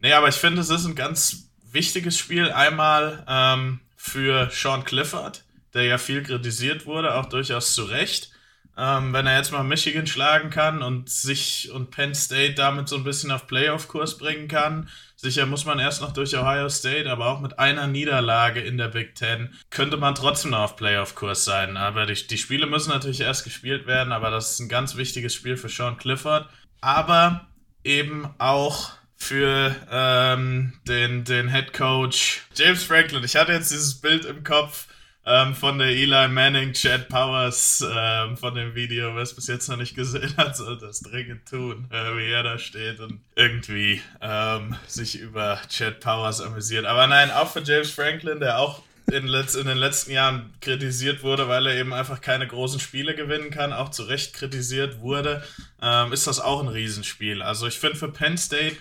Nee, 0.00 0.12
aber 0.12 0.28
ich 0.28 0.34
finde, 0.34 0.60
es 0.60 0.70
ist 0.70 0.84
ein 0.84 0.94
ganz 0.94 1.48
wichtiges 1.70 2.18
Spiel. 2.18 2.50
Einmal 2.50 3.24
ähm, 3.28 3.80
für 3.96 4.50
Sean 4.50 4.84
Clifford, 4.84 5.44
der 5.74 5.84
ja 5.84 5.98
viel 5.98 6.22
kritisiert 6.22 6.86
wurde, 6.86 7.14
auch 7.14 7.26
durchaus 7.26 7.74
zu 7.74 7.84
Recht. 7.84 8.30
Ähm, 8.78 9.12
wenn 9.12 9.26
er 9.26 9.38
jetzt 9.38 9.52
mal 9.52 9.62
Michigan 9.62 10.06
schlagen 10.06 10.50
kann 10.50 10.82
und 10.82 11.08
sich 11.08 11.70
und 11.72 11.90
Penn 11.90 12.14
State 12.14 12.54
damit 12.54 12.88
so 12.88 12.96
ein 12.96 13.04
bisschen 13.04 13.30
auf 13.30 13.46
Playoff-Kurs 13.46 14.18
bringen 14.18 14.48
kann, 14.48 14.88
Sicher 15.18 15.46
muss 15.46 15.64
man 15.64 15.78
erst 15.78 16.02
noch 16.02 16.12
durch 16.12 16.36
Ohio 16.36 16.68
State, 16.68 17.10
aber 17.10 17.28
auch 17.28 17.40
mit 17.40 17.58
einer 17.58 17.86
Niederlage 17.86 18.60
in 18.60 18.76
der 18.76 18.88
Big 18.88 19.14
Ten 19.14 19.54
könnte 19.70 19.96
man 19.96 20.14
trotzdem 20.14 20.50
noch 20.50 20.60
auf 20.60 20.76
Playoff-Kurs 20.76 21.42
sein. 21.42 21.78
Aber 21.78 22.04
die, 22.04 22.26
die 22.26 22.36
Spiele 22.36 22.66
müssen 22.66 22.90
natürlich 22.90 23.22
erst 23.22 23.44
gespielt 23.44 23.86
werden, 23.86 24.12
aber 24.12 24.30
das 24.30 24.52
ist 24.52 24.60
ein 24.60 24.68
ganz 24.68 24.96
wichtiges 24.96 25.34
Spiel 25.34 25.56
für 25.56 25.70
Sean 25.70 25.96
Clifford. 25.96 26.46
Aber 26.82 27.46
eben 27.82 28.28
auch 28.36 28.92
für 29.16 29.74
ähm, 29.90 30.74
den, 30.86 31.24
den 31.24 31.48
Head 31.48 31.72
Coach 31.72 32.42
James 32.54 32.84
Franklin. 32.84 33.24
Ich 33.24 33.36
hatte 33.36 33.52
jetzt 33.52 33.70
dieses 33.70 33.94
Bild 33.94 34.26
im 34.26 34.44
Kopf 34.44 34.86
ähm, 35.26 35.54
von 35.54 35.78
der 35.78 35.88
Eli 35.88 36.28
Manning, 36.28 36.72
Chad 36.72 37.08
Powers 37.08 37.84
ähm, 37.88 38.36
von 38.36 38.54
dem 38.54 38.74
Video. 38.74 39.14
Wer 39.14 39.22
es 39.22 39.34
bis 39.34 39.48
jetzt 39.48 39.68
noch 39.68 39.76
nicht 39.76 39.96
gesehen 39.96 40.34
hat, 40.36 40.56
sollte 40.56 40.86
das 40.86 41.00
dringend 41.00 41.48
tun, 41.48 41.88
äh, 41.90 42.16
wie 42.16 42.30
er 42.30 42.44
da 42.44 42.58
steht 42.58 43.00
und 43.00 43.20
irgendwie 43.34 44.00
ähm, 44.20 44.76
sich 44.86 45.18
über 45.18 45.60
Chad 45.68 46.00
Powers 46.00 46.40
amüsiert. 46.40 46.86
Aber 46.86 47.06
nein, 47.06 47.30
auch 47.30 47.50
für 47.50 47.62
James 47.62 47.90
Franklin, 47.90 48.38
der 48.38 48.60
auch 48.60 48.82
in, 49.08 49.26
in, 49.26 49.66
den 49.66 49.78
letzten 49.78 50.10
Jahren 50.12 50.52
kritisiert 50.60 51.22
wurde, 51.22 51.48
weil 51.48 51.66
er 51.66 51.76
eben 51.76 51.92
einfach 51.92 52.20
keine 52.20 52.46
großen 52.46 52.80
Spiele 52.80 53.14
gewinnen 53.14 53.50
kann, 53.50 53.72
auch 53.72 53.90
zu 53.90 54.02
Recht 54.04 54.34
kritisiert 54.34 55.00
wurde, 55.00 55.44
ähm, 55.80 56.12
ist 56.12 56.26
das 56.26 56.40
auch 56.40 56.60
ein 56.60 56.68
Riesenspiel. 56.68 57.42
Also 57.42 57.66
ich 57.66 57.78
finde 57.78 57.96
für 57.96 58.10
Penn 58.10 58.36
State 58.36 58.76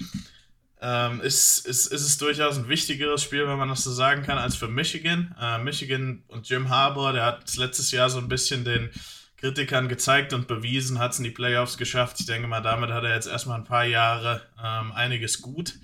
ähm, 0.81 1.21
ist, 1.21 1.65
ist, 1.65 1.87
ist 1.87 2.01
es 2.01 2.17
durchaus 2.17 2.57
ein 2.57 2.67
wichtigeres 2.67 3.23
Spiel, 3.23 3.47
wenn 3.47 3.57
man 3.57 3.69
das 3.69 3.83
so 3.83 3.91
sagen 3.91 4.23
kann, 4.23 4.37
als 4.37 4.55
für 4.55 4.67
Michigan. 4.67 5.35
Äh, 5.39 5.59
Michigan 5.59 6.23
und 6.27 6.47
Jim 6.49 6.69
Harbour, 6.69 7.13
der 7.13 7.25
hat 7.25 7.55
letztes 7.55 7.91
Jahr 7.91 8.09
so 8.09 8.19
ein 8.19 8.27
bisschen 8.27 8.65
den 8.65 8.89
Kritikern 9.37 9.87
gezeigt 9.89 10.33
und 10.33 10.47
bewiesen, 10.47 10.99
hat 10.99 11.11
es 11.11 11.17
in 11.19 11.23
die 11.23 11.31
Playoffs 11.31 11.77
geschafft. 11.77 12.19
Ich 12.19 12.25
denke 12.25 12.47
mal, 12.47 12.61
damit 12.61 12.91
hat 12.91 13.03
er 13.03 13.13
jetzt 13.13 13.27
erstmal 13.27 13.59
ein 13.59 13.65
paar 13.65 13.85
Jahre 13.85 14.41
ähm, 14.63 14.91
einiges 14.91 15.41
gut. 15.41 15.75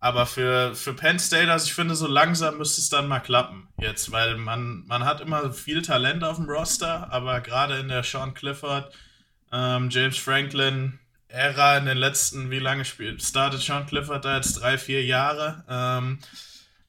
Aber 0.00 0.26
für, 0.26 0.74
für 0.74 0.92
Penn 0.92 1.18
State, 1.18 1.50
also 1.50 1.64
ich 1.64 1.72
finde, 1.72 1.94
so 1.94 2.06
langsam 2.06 2.58
müsste 2.58 2.80
es 2.80 2.90
dann 2.90 3.08
mal 3.08 3.20
klappen 3.20 3.68
jetzt, 3.78 4.12
weil 4.12 4.36
man, 4.36 4.84
man 4.86 5.04
hat 5.06 5.22
immer 5.22 5.50
viel 5.52 5.80
Talent 5.80 6.22
auf 6.24 6.36
dem 6.36 6.44
Roster, 6.44 7.10
aber 7.10 7.40
gerade 7.40 7.78
in 7.78 7.88
der 7.88 8.02
Sean 8.02 8.34
Clifford, 8.34 8.92
ähm, 9.50 9.88
James 9.88 10.18
Franklin, 10.18 10.98
Ära 11.34 11.76
in 11.76 11.86
den 11.86 11.98
letzten, 11.98 12.50
wie 12.50 12.58
lange 12.58 12.84
spielt, 12.84 13.22
startet 13.22 13.60
Sean 13.60 13.86
Clifford 13.86 14.24
da 14.24 14.36
jetzt 14.36 14.54
drei, 14.54 14.78
vier 14.78 15.04
Jahre. 15.04 15.64
Ähm, 15.68 16.18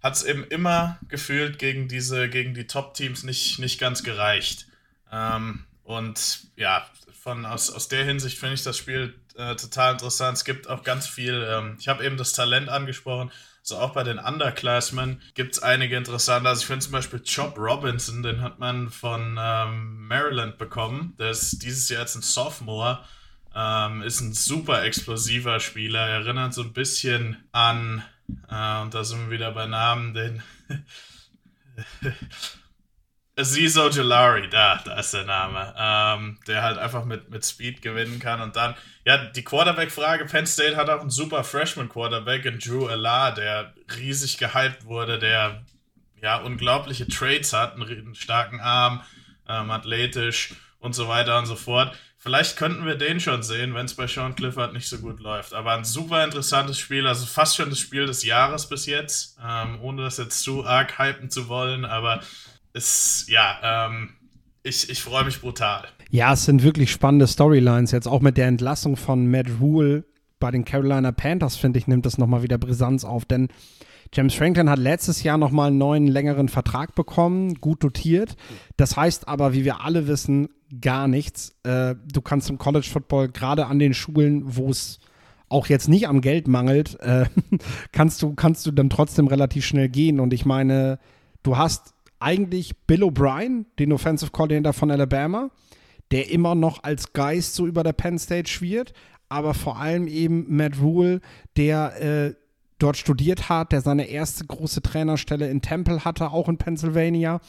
hat 0.02 0.16
es 0.16 0.24
eben 0.24 0.44
immer 0.44 1.00
gefühlt 1.10 1.58
gegen 1.58 1.88
diese, 1.88 2.30
gegen 2.30 2.54
die 2.54 2.68
Top-Teams 2.68 3.24
nicht, 3.24 3.58
nicht 3.58 3.80
ganz 3.80 4.04
gereicht. 4.04 4.68
Ähm, 5.12 5.66
und 5.84 6.48
ja, 6.56 6.86
von, 7.24 7.46
aus, 7.46 7.72
aus 7.72 7.88
der 7.88 8.06
Hinsicht 8.06 8.38
finde 8.38 8.54
ich 8.54 8.64
das 8.64 8.78
Spiel 8.78 9.16
äh, 9.36 9.56
total 9.56 9.94
interessant. 9.94 10.38
Es 10.38 10.46
gibt 10.46 10.70
auch 10.70 10.84
ganz 10.84 11.08
viel, 11.08 11.48
ähm, 11.50 11.78
ich 11.80 11.88
habe 11.88 12.06
eben 12.06 12.18
das 12.18 12.34
Talent 12.34 12.70
angesprochen, 12.70 13.32
also 13.62 13.78
auch 13.78 13.94
bei 13.94 14.04
den 14.04 14.20
Underclassmen 14.20 15.24
gibt 15.34 15.54
es 15.56 15.64
einige 15.64 15.98
interessante. 15.98 16.48
Also 16.48 16.62
ich 16.62 16.68
finde 16.68 16.86
zum 16.86 16.92
Beispiel 16.92 17.24
Chop 17.24 17.58
Robinson, 17.58 18.22
den 18.22 18.42
hat 18.42 18.60
man 18.60 18.92
von 18.92 19.40
ähm, 19.42 20.08
Maryland 20.08 20.60
bekommen. 20.60 21.16
Der 21.18 21.32
ist 21.32 21.64
dieses 21.64 21.90
Jahr 21.90 22.02
jetzt 22.02 22.16
ein 22.16 22.22
Sophomore 22.22 23.04
ähm, 23.56 24.02
ist 24.02 24.22
ein 24.22 24.34
super 24.34 24.84
explosiver 24.84 25.60
Spieler, 25.60 26.08
erinnert 26.08 26.54
so 26.54 26.62
ein 26.62 26.74
bisschen 26.74 27.38
an 27.52 28.04
Äh, 28.50 28.82
und 28.82 28.94
da 28.94 29.04
sind 29.04 29.26
wir 29.26 29.32
wieder 29.32 29.52
bei 29.52 29.66
Namen, 29.68 30.14
den 30.14 30.42
Aziz 33.38 33.78
Ojolari, 33.78 34.50
da, 34.50 34.82
da 34.86 34.98
ist 34.98 35.14
der 35.14 35.26
Name, 35.26 35.74
ähm, 35.78 36.40
der 36.48 36.64
halt 36.64 36.78
einfach 36.78 37.04
mit, 37.04 37.30
mit 37.30 37.46
Speed 37.46 37.82
gewinnen 37.82 38.20
kann. 38.20 38.40
Und 38.42 38.56
dann, 38.56 38.76
ja, 39.04 39.18
die 39.18 39.44
Quarterback-Frage, 39.44 40.26
Penn 40.26 40.48
State 40.48 40.78
hat 40.78 40.90
auch 40.90 41.02
einen 41.02 41.10
super 41.10 41.44
Freshman-Quarterback 41.44 42.46
in 42.46 42.60
Drew 42.60 42.88
Alar, 42.88 43.34
der 43.34 43.74
riesig 43.98 44.38
gehypt 44.38 44.86
wurde, 44.86 45.20
der 45.20 45.66
ja 46.22 46.38
unglaubliche 46.38 47.08
Trades 47.08 47.52
hat, 47.52 47.74
einen, 47.74 47.84
einen 47.84 48.16
starken 48.16 48.62
Arm, 48.62 49.04
ähm, 49.50 49.70
athletisch 49.70 50.56
und 50.80 50.94
so 50.96 51.10
weiter 51.10 51.38
und 51.38 51.46
so 51.46 51.58
fort. 51.58 51.94
Vielleicht 52.26 52.58
könnten 52.58 52.88
wir 52.88 52.96
den 52.96 53.20
schon 53.20 53.44
sehen, 53.44 53.76
wenn 53.76 53.86
es 53.86 53.94
bei 53.94 54.08
Sean 54.08 54.36
Clifford 54.36 54.74
nicht 54.74 54.88
so 54.88 54.98
gut 54.98 55.20
läuft. 55.20 55.54
Aber 55.54 55.74
ein 55.74 55.84
super 55.84 56.24
interessantes 56.24 56.80
Spiel, 56.80 57.06
also 57.06 57.24
fast 57.28 57.56
schon 57.56 57.70
das 57.70 57.78
Spiel 57.78 58.08
des 58.08 58.26
Jahres 58.26 58.68
bis 58.68 58.88
jetzt, 58.88 59.38
ähm, 59.48 59.78
ohne 59.80 60.02
das 60.02 60.18
jetzt 60.18 60.42
zu 60.42 60.66
arg 60.66 60.98
hypen 60.98 61.30
zu 61.30 61.50
wollen, 61.50 61.86
aber 61.86 62.22
ist, 62.74 63.30
ja, 63.30 63.88
ähm, 63.88 64.10
ich, 64.64 64.90
ich 64.90 65.04
freue 65.04 65.24
mich 65.24 65.40
brutal. 65.40 65.84
Ja, 66.10 66.34
es 66.34 66.46
sind 66.46 66.64
wirklich 66.64 66.92
spannende 66.92 67.28
Storylines. 67.28 67.92
Jetzt 67.92 68.08
auch 68.08 68.22
mit 68.22 68.38
der 68.38 68.48
Entlassung 68.48 68.98
von 68.98 69.30
Matt 69.30 69.46
Rule 69.62 70.04
bei 70.40 70.50
den 70.50 70.66
Carolina 70.66 71.12
Panthers, 71.12 71.56
finde 71.56 71.78
ich, 71.78 71.86
nimmt 71.86 72.08
das 72.08 72.18
nochmal 72.18 72.42
wieder 72.42 72.58
Brisanz 72.58 73.06
auf. 73.06 73.26
Denn 73.26 73.50
James 74.12 74.34
Franklin 74.34 74.68
hat 74.68 74.80
letztes 74.80 75.22
Jahr 75.22 75.38
nochmal 75.38 75.68
einen 75.68 75.78
neuen, 75.78 76.08
längeren 76.08 76.50
Vertrag 76.50 76.96
bekommen, 76.96 77.54
gut 77.62 77.84
dotiert. 77.84 78.36
Das 78.78 78.98
heißt 78.98 79.28
aber, 79.28 79.54
wie 79.54 79.64
wir 79.64 79.82
alle 79.82 80.08
wissen, 80.08 80.50
gar 80.82 81.08
nichts. 81.08 81.56
Äh, 81.64 81.96
du 82.12 82.22
kannst 82.22 82.50
im 82.50 82.58
College 82.58 82.88
Football, 82.92 83.30
gerade 83.30 83.68
an 83.68 83.80
den 83.80 83.94
Schulen, 83.94 84.44
wo 84.46 84.70
es 84.70 85.00
auch 85.50 85.68
jetzt 85.68 85.88
nicht 85.88 86.08
am 86.08 86.22
Geld 86.22 86.48
mangelt, 86.48 87.00
äh, 87.02 87.26
kannst, 87.92 88.22
du, 88.22 88.34
kannst 88.34 88.66
du 88.66 88.72
dann 88.72 88.90
trotzdem 88.90 89.28
relativ 89.28 89.66
schnell 89.66 89.90
gehen. 89.90 90.20
Und 90.20 90.34
ich 90.34 90.46
meine, 90.46 91.00
du 91.44 91.58
hast 91.58 91.94
eigentlich 92.20 92.76
Bill 92.88 93.04
O'Brien, 93.04 93.66
den 93.78 93.92
Offensive 93.92 94.32
Coordinator 94.32 94.74
von 94.74 94.92
Alabama, 94.92 95.50
der 96.12 96.32
immer 96.32 96.56
noch 96.56 96.84
als 96.84 97.14
Geist 97.14 97.56
so 97.56 97.68
über 97.68 97.84
der 97.84 97.94
Penn 97.94 98.18
State 98.18 98.50
schwirrt, 98.50 98.94
aber 99.30 99.54
vor 99.54 99.78
allem 99.78 100.08
eben 100.08 100.46
Matt 100.56 100.80
Rule, 100.80 101.20
der 101.58 102.02
äh, 102.02 102.34
dort 102.80 102.98
studiert 102.98 103.50
hat, 103.50 103.72
der 103.72 103.82
seine 103.82 104.06
erste 104.06 104.46
große 104.46 104.82
Trainerstelle 104.82 105.50
in 105.50 105.62
Temple 105.62 106.06
hatte, 106.06 106.32
auch 106.32 106.50
in 106.50 106.58
Pennsylvania, 106.58 107.40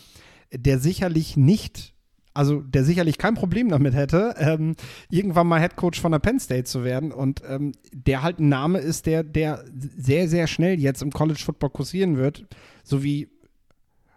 der 0.52 0.78
sicherlich 0.78 1.36
nicht, 1.36 1.94
also 2.36 2.60
der 2.60 2.84
sicherlich 2.84 3.18
kein 3.18 3.34
Problem 3.34 3.68
damit 3.68 3.94
hätte, 3.94 4.34
ähm, 4.38 4.76
irgendwann 5.10 5.46
mal 5.46 5.60
Head 5.60 5.76
Coach 5.76 6.00
von 6.00 6.12
der 6.12 6.18
Penn 6.18 6.38
State 6.38 6.64
zu 6.64 6.84
werden 6.84 7.12
und 7.12 7.42
ähm, 7.48 7.72
der 7.92 8.22
halt 8.22 8.38
ein 8.38 8.48
Name 8.48 8.78
ist, 8.78 9.06
der, 9.06 9.22
der 9.22 9.64
sehr, 9.96 10.28
sehr 10.28 10.46
schnell 10.46 10.78
jetzt 10.78 11.02
im 11.02 11.10
College 11.10 11.40
Football 11.44 11.70
kursieren 11.70 12.16
wird, 12.16 12.44
so 12.84 13.02
wie 13.02 13.28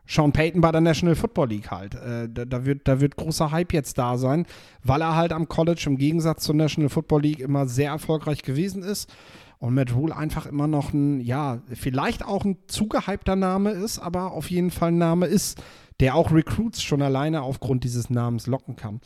Sean 0.10 0.32
Payton 0.32 0.60
bei 0.60 0.72
der 0.72 0.82
National 0.82 1.16
Football 1.16 1.50
League 1.50 1.70
halt. 1.70 1.94
Äh, 1.94 2.28
da, 2.28 2.44
da, 2.46 2.66
wird, 2.66 2.88
da 2.88 3.00
wird 3.00 3.16
großer 3.16 3.52
Hype 3.52 3.74
jetzt 3.74 3.98
da 4.00 4.18
sein, 4.18 4.48
weil 4.84 5.02
er 5.02 5.16
halt 5.16 5.32
am 5.32 5.48
College 5.48 5.84
im 5.86 5.98
Gegensatz 5.98 6.44
zur 6.44 6.56
National 6.56 6.90
Football 6.90 7.22
League 7.22 7.40
immer 7.40 7.68
sehr 7.68 7.92
erfolgreich 7.92 8.42
gewesen 8.42 8.82
ist. 8.82 9.14
Und 9.60 9.76
Matt 9.76 9.94
Rule 9.94 10.16
einfach 10.16 10.46
immer 10.46 10.68
noch 10.68 10.94
ein, 10.94 11.20
ja, 11.20 11.62
vielleicht 11.74 12.26
auch 12.26 12.44
ein 12.44 12.58
zugehypter 12.68 13.36
Name 13.36 13.72
ist, 13.72 14.00
aber 14.00 14.32
auf 14.32 14.50
jeden 14.50 14.72
Fall 14.72 14.90
ein 14.90 14.98
Name 14.98 15.28
ist, 15.28 15.62
der 16.00 16.16
auch 16.16 16.32
Recruits 16.32 16.82
schon 16.82 17.02
alleine 17.02 17.42
aufgrund 17.42 17.84
dieses 17.84 18.10
Namens 18.10 18.48
locken 18.48 18.76
kann. 18.76 19.02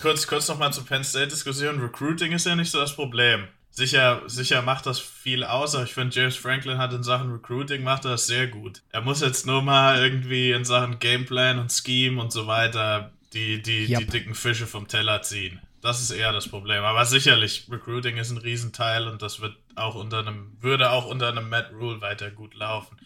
Kurz, 0.00 0.26
kurz 0.26 0.48
nochmal 0.48 0.72
zur 0.72 0.84
Penn 0.84 1.04
State-Diskussion. 1.04 1.80
Recruiting 1.80 2.32
ist 2.32 2.46
ja 2.46 2.56
nicht 2.56 2.70
so 2.70 2.78
das 2.80 2.94
Problem 2.94 3.44
sicher, 3.76 4.22
sicher 4.26 4.62
macht 4.62 4.86
das 4.86 4.98
viel 4.98 5.44
aus, 5.44 5.74
aber 5.74 5.84
ich 5.84 5.92
finde, 5.92 6.16
James 6.16 6.36
Franklin 6.36 6.78
hat 6.78 6.92
in 6.92 7.02
Sachen 7.02 7.30
Recruiting 7.30 7.84
macht 7.84 8.04
das 8.04 8.26
sehr 8.26 8.48
gut. 8.48 8.82
Er 8.90 9.02
muss 9.02 9.20
jetzt 9.20 9.46
nur 9.46 9.62
mal 9.62 10.02
irgendwie 10.02 10.52
in 10.52 10.64
Sachen 10.64 10.98
Gameplan 10.98 11.58
und 11.58 11.70
Scheme 11.70 12.20
und 12.20 12.32
so 12.32 12.46
weiter 12.46 13.12
die, 13.32 13.60
die, 13.62 13.86
yep. 13.86 13.98
die 14.00 14.06
dicken 14.06 14.34
Fische 14.34 14.66
vom 14.66 14.88
Teller 14.88 15.22
ziehen. 15.22 15.60
Das 15.82 16.00
ist 16.00 16.10
eher 16.10 16.32
das 16.32 16.48
Problem. 16.48 16.82
Aber 16.82 17.04
sicherlich, 17.04 17.68
Recruiting 17.70 18.16
ist 18.16 18.30
ein 18.30 18.38
Riesenteil 18.38 19.06
und 19.08 19.20
das 19.20 19.40
wird 19.40 19.56
auch 19.74 19.94
unter 19.94 20.20
einem, 20.20 20.56
würde 20.60 20.90
auch 20.90 21.06
unter 21.06 21.28
einem 21.28 21.48
Matt 21.50 21.70
Rule 21.78 22.00
weiter 22.00 22.30
gut 22.30 22.54
laufen. 22.54 22.96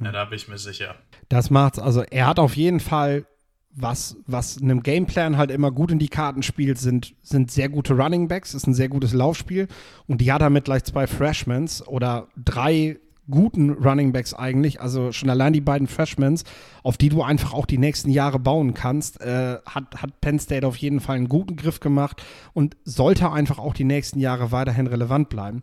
Ja, 0.00 0.12
da 0.12 0.24
bin 0.24 0.36
ich 0.36 0.48
mir 0.48 0.58
sicher. 0.58 0.94
Das 1.28 1.50
macht's. 1.50 1.78
Also 1.78 2.02
er 2.02 2.26
hat 2.26 2.38
auf 2.38 2.56
jeden 2.56 2.80
Fall 2.80 3.26
was, 3.72 4.16
was 4.26 4.60
einem 4.60 4.82
Gameplan 4.82 5.36
halt 5.36 5.50
immer 5.50 5.70
gut 5.70 5.92
in 5.92 5.98
die 5.98 6.08
Karten 6.08 6.42
spielt, 6.42 6.78
sind, 6.78 7.14
sind 7.22 7.50
sehr 7.50 7.68
gute 7.68 7.94
Running 7.94 8.28
Backs, 8.28 8.54
ist 8.54 8.66
ein 8.66 8.74
sehr 8.74 8.88
gutes 8.88 9.12
Laufspiel. 9.12 9.68
Und 10.06 10.20
die 10.20 10.32
hat 10.32 10.42
er 10.42 10.50
mit 10.50 10.64
gleich 10.64 10.84
zwei 10.84 11.06
Freshmans 11.06 11.86
oder 11.86 12.28
drei 12.36 12.98
guten 13.30 13.70
Running 13.70 14.12
Backs 14.12 14.34
eigentlich, 14.34 14.80
also 14.80 15.12
schon 15.12 15.30
allein 15.30 15.52
die 15.52 15.60
beiden 15.60 15.86
Freshmans, 15.86 16.44
auf 16.82 16.96
die 16.96 17.08
du 17.08 17.22
einfach 17.22 17.52
auch 17.52 17.66
die 17.66 17.78
nächsten 17.78 18.10
Jahre 18.10 18.38
bauen 18.38 18.74
kannst, 18.74 19.20
äh, 19.20 19.58
hat, 19.66 20.02
hat 20.02 20.20
Penn 20.20 20.38
State 20.38 20.66
auf 20.66 20.76
jeden 20.76 21.00
Fall 21.00 21.16
einen 21.16 21.28
guten 21.28 21.56
Griff 21.56 21.80
gemacht 21.80 22.22
und 22.52 22.76
sollte 22.84 23.30
einfach 23.30 23.58
auch 23.58 23.74
die 23.74 23.84
nächsten 23.84 24.20
Jahre 24.20 24.52
weiterhin 24.52 24.86
relevant 24.86 25.28
bleiben. 25.28 25.62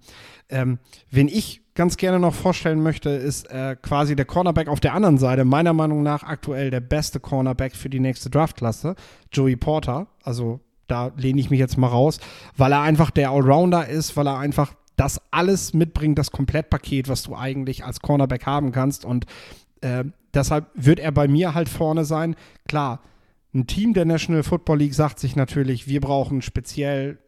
Ähm, 0.49 0.79
wenn 1.11 1.27
ich 1.27 1.61
ganz 1.75 1.97
gerne 1.97 2.19
noch 2.19 2.33
vorstellen 2.33 2.81
möchte, 2.81 3.09
ist 3.11 3.51
äh, 3.51 3.75
quasi 3.79 4.15
der 4.15 4.25
Cornerback 4.25 4.67
auf 4.67 4.79
der 4.79 4.93
anderen 4.93 5.17
Seite, 5.17 5.45
meiner 5.45 5.73
Meinung 5.73 6.01
nach 6.01 6.23
aktuell 6.23 6.71
der 6.71 6.79
beste 6.79 7.19
Cornerback 7.19 7.75
für 7.75 7.89
die 7.89 7.99
nächste 7.99 8.29
Draftklasse, 8.29 8.95
Joey 9.31 9.55
Porter. 9.55 10.07
Also 10.23 10.59
da 10.87 11.11
lehne 11.17 11.39
ich 11.39 11.49
mich 11.49 11.59
jetzt 11.59 11.77
mal 11.77 11.87
raus, 11.87 12.19
weil 12.55 12.71
er 12.71 12.81
einfach 12.81 13.11
der 13.11 13.29
Allrounder 13.29 13.87
ist, 13.87 14.17
weil 14.17 14.27
er 14.27 14.39
einfach 14.39 14.73
das 14.97 15.21
alles 15.31 15.73
mitbringt, 15.73 16.19
das 16.19 16.31
Komplettpaket, 16.31 17.07
was 17.07 17.23
du 17.23 17.35
eigentlich 17.35 17.85
als 17.85 18.01
Cornerback 18.01 18.45
haben 18.45 18.71
kannst. 18.73 19.05
Und 19.05 19.25
äh, 19.81 20.03
deshalb 20.33 20.65
wird 20.73 20.99
er 20.99 21.11
bei 21.13 21.27
mir 21.27 21.53
halt 21.53 21.69
vorne 21.69 22.03
sein. 22.03 22.35
Klar, 22.67 23.01
ein 23.53 23.67
Team 23.67 23.93
der 23.93 24.05
National 24.05 24.43
Football 24.43 24.79
League 24.79 24.93
sagt 24.93 25.19
sich 25.19 25.35
natürlich, 25.35 25.87
wir 25.87 26.01
brauchen 26.01 26.41
speziell 26.41 27.19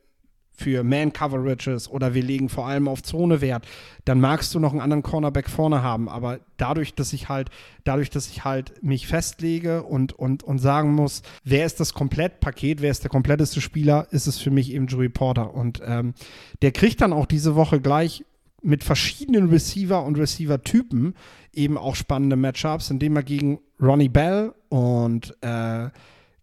für 0.59 0.83
Man-Coverages 0.83 1.89
oder 1.89 2.13
wir 2.13 2.23
legen 2.23 2.49
vor 2.49 2.67
allem 2.67 2.87
auf 2.87 3.01
Zone 3.01 3.41
Wert, 3.41 3.65
dann 4.05 4.19
magst 4.19 4.53
du 4.53 4.59
noch 4.59 4.71
einen 4.71 4.81
anderen 4.81 5.03
Cornerback 5.03 5.49
vorne 5.49 5.81
haben. 5.81 6.09
Aber 6.09 6.39
dadurch, 6.57 6.93
dass 6.93 7.13
ich 7.13 7.29
halt, 7.29 7.49
dadurch, 7.85 8.09
dass 8.09 8.29
ich 8.29 8.43
halt 8.43 8.83
mich 8.83 9.07
festlege 9.07 9.83
und, 9.83 10.13
und, 10.13 10.43
und 10.43 10.59
sagen 10.59 10.93
muss, 10.93 11.21
wer 11.43 11.65
ist 11.65 11.79
das 11.79 11.93
Komplettpaket, 11.93 12.81
wer 12.81 12.91
ist 12.91 13.03
der 13.03 13.09
kompletteste 13.09 13.61
Spieler, 13.61 14.07
ist 14.11 14.27
es 14.27 14.37
für 14.37 14.51
mich 14.51 14.73
eben 14.73 14.87
Joey 14.87 15.09
Porter. 15.09 15.53
Und 15.53 15.81
ähm, 15.85 16.13
der 16.61 16.71
kriegt 16.71 17.01
dann 17.01 17.13
auch 17.13 17.25
diese 17.25 17.55
Woche 17.55 17.79
gleich 17.79 18.25
mit 18.61 18.83
verschiedenen 18.83 19.49
Receiver 19.49 20.03
und 20.03 20.17
Receiver-Typen 20.17 21.15
eben 21.53 21.77
auch 21.77 21.95
spannende 21.95 22.35
Matchups, 22.35 22.89
indem 22.89 23.15
er 23.15 23.23
gegen 23.23 23.59
Ronnie 23.81 24.09
Bell 24.09 24.53
und 24.69 25.35
äh, 25.41 25.89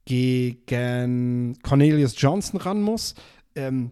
gegen 0.07 1.59
Cornelius 1.63 2.15
Johnson 2.17 2.61
ran 2.61 2.81
muss. 2.81 3.15
Ähm, 3.55 3.91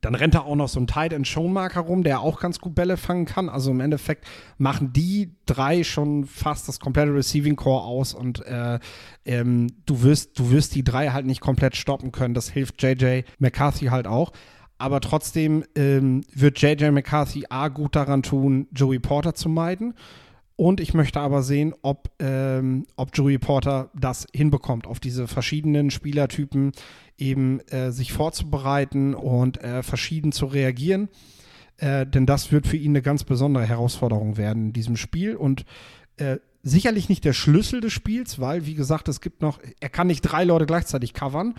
dann 0.00 0.14
rennt 0.14 0.34
da 0.34 0.40
auch 0.40 0.56
noch 0.56 0.68
so 0.68 0.80
ein 0.80 0.86
Tight 0.86 1.12
End 1.12 1.26
Showmarker 1.26 1.80
rum, 1.80 2.02
der 2.02 2.20
auch 2.20 2.40
ganz 2.40 2.58
gut 2.58 2.74
Bälle 2.74 2.96
fangen 2.96 3.26
kann. 3.26 3.48
Also 3.48 3.70
im 3.70 3.80
Endeffekt 3.80 4.26
machen 4.56 4.92
die 4.92 5.34
drei 5.46 5.84
schon 5.84 6.24
fast 6.24 6.68
das 6.68 6.80
komplette 6.80 7.14
Receiving 7.14 7.56
Core 7.56 7.84
aus 7.84 8.14
und 8.14 8.44
äh, 8.46 8.78
ähm, 9.24 9.66
du 9.86 10.02
wirst, 10.02 10.38
du 10.38 10.50
wirst 10.50 10.74
die 10.74 10.84
drei 10.84 11.10
halt 11.10 11.26
nicht 11.26 11.40
komplett 11.40 11.76
stoppen 11.76 12.12
können. 12.12 12.34
Das 12.34 12.48
hilft 12.48 12.82
JJ 12.82 13.22
McCarthy 13.38 13.86
halt 13.86 14.06
auch. 14.06 14.32
Aber 14.78 15.02
trotzdem 15.02 15.62
ähm, 15.74 16.22
wird 16.34 16.58
JJ 16.62 16.90
McCarthy 16.90 17.44
A 17.50 17.68
gut 17.68 17.94
daran 17.94 18.22
tun, 18.22 18.66
Joey 18.72 18.98
Porter 18.98 19.34
zu 19.34 19.50
meiden. 19.50 19.92
Und 20.60 20.78
ich 20.78 20.92
möchte 20.92 21.20
aber 21.20 21.42
sehen, 21.42 21.74
ob, 21.80 22.10
ähm, 22.18 22.84
ob 22.94 23.16
Joey 23.16 23.38
Porter 23.38 23.88
das 23.98 24.26
hinbekommt, 24.34 24.86
auf 24.86 25.00
diese 25.00 25.26
verschiedenen 25.26 25.90
Spielertypen 25.90 26.72
eben 27.16 27.60
äh, 27.70 27.92
sich 27.92 28.12
vorzubereiten 28.12 29.14
und 29.14 29.64
äh, 29.64 29.82
verschieden 29.82 30.32
zu 30.32 30.44
reagieren. 30.44 31.08
Äh, 31.78 32.04
denn 32.04 32.26
das 32.26 32.52
wird 32.52 32.66
für 32.66 32.76
ihn 32.76 32.90
eine 32.90 33.00
ganz 33.00 33.24
besondere 33.24 33.64
Herausforderung 33.64 34.36
werden 34.36 34.66
in 34.66 34.72
diesem 34.74 34.98
Spiel. 34.98 35.34
Und 35.34 35.64
äh, 36.18 36.36
sicherlich 36.62 37.08
nicht 37.08 37.24
der 37.24 37.32
Schlüssel 37.32 37.80
des 37.80 37.94
Spiels, 37.94 38.38
weil, 38.38 38.66
wie 38.66 38.74
gesagt, 38.74 39.08
es 39.08 39.22
gibt 39.22 39.40
noch, 39.40 39.60
er 39.80 39.88
kann 39.88 40.08
nicht 40.08 40.20
drei 40.20 40.44
Leute 40.44 40.66
gleichzeitig 40.66 41.14
covern. 41.14 41.54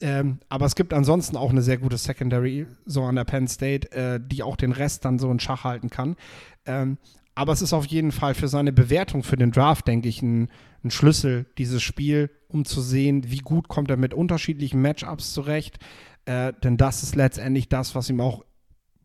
Ähm, 0.00 0.40
aber 0.48 0.66
es 0.66 0.74
gibt 0.74 0.92
ansonsten 0.92 1.36
auch 1.36 1.50
eine 1.50 1.62
sehr 1.62 1.78
gute 1.78 1.98
Secondary, 1.98 2.66
so 2.84 3.04
an 3.04 3.14
der 3.14 3.24
Penn 3.24 3.46
State, 3.46 3.92
äh, 3.92 4.18
die 4.20 4.42
auch 4.42 4.56
den 4.56 4.72
Rest 4.72 5.04
dann 5.04 5.20
so 5.20 5.30
in 5.30 5.38
Schach 5.38 5.62
halten 5.62 5.88
kann. 5.88 6.16
Ähm, 6.66 6.98
aber 7.40 7.54
es 7.54 7.62
ist 7.62 7.72
auf 7.72 7.86
jeden 7.86 8.12
Fall 8.12 8.34
für 8.34 8.48
seine 8.48 8.70
Bewertung 8.70 9.22
für 9.22 9.38
den 9.38 9.50
Draft, 9.50 9.88
denke 9.88 10.10
ich, 10.10 10.20
ein, 10.20 10.50
ein 10.84 10.90
Schlüssel, 10.90 11.46
dieses 11.56 11.82
Spiel, 11.82 12.28
um 12.48 12.66
zu 12.66 12.82
sehen, 12.82 13.30
wie 13.30 13.38
gut 13.38 13.68
kommt 13.68 13.90
er 13.90 13.96
mit 13.96 14.12
unterschiedlichen 14.12 14.82
Matchups 14.82 15.32
zurecht. 15.32 15.78
Äh, 16.26 16.52
denn 16.62 16.76
das 16.76 17.02
ist 17.02 17.16
letztendlich 17.16 17.70
das, 17.70 17.94
was 17.94 18.10
ihm 18.10 18.20
auch 18.20 18.44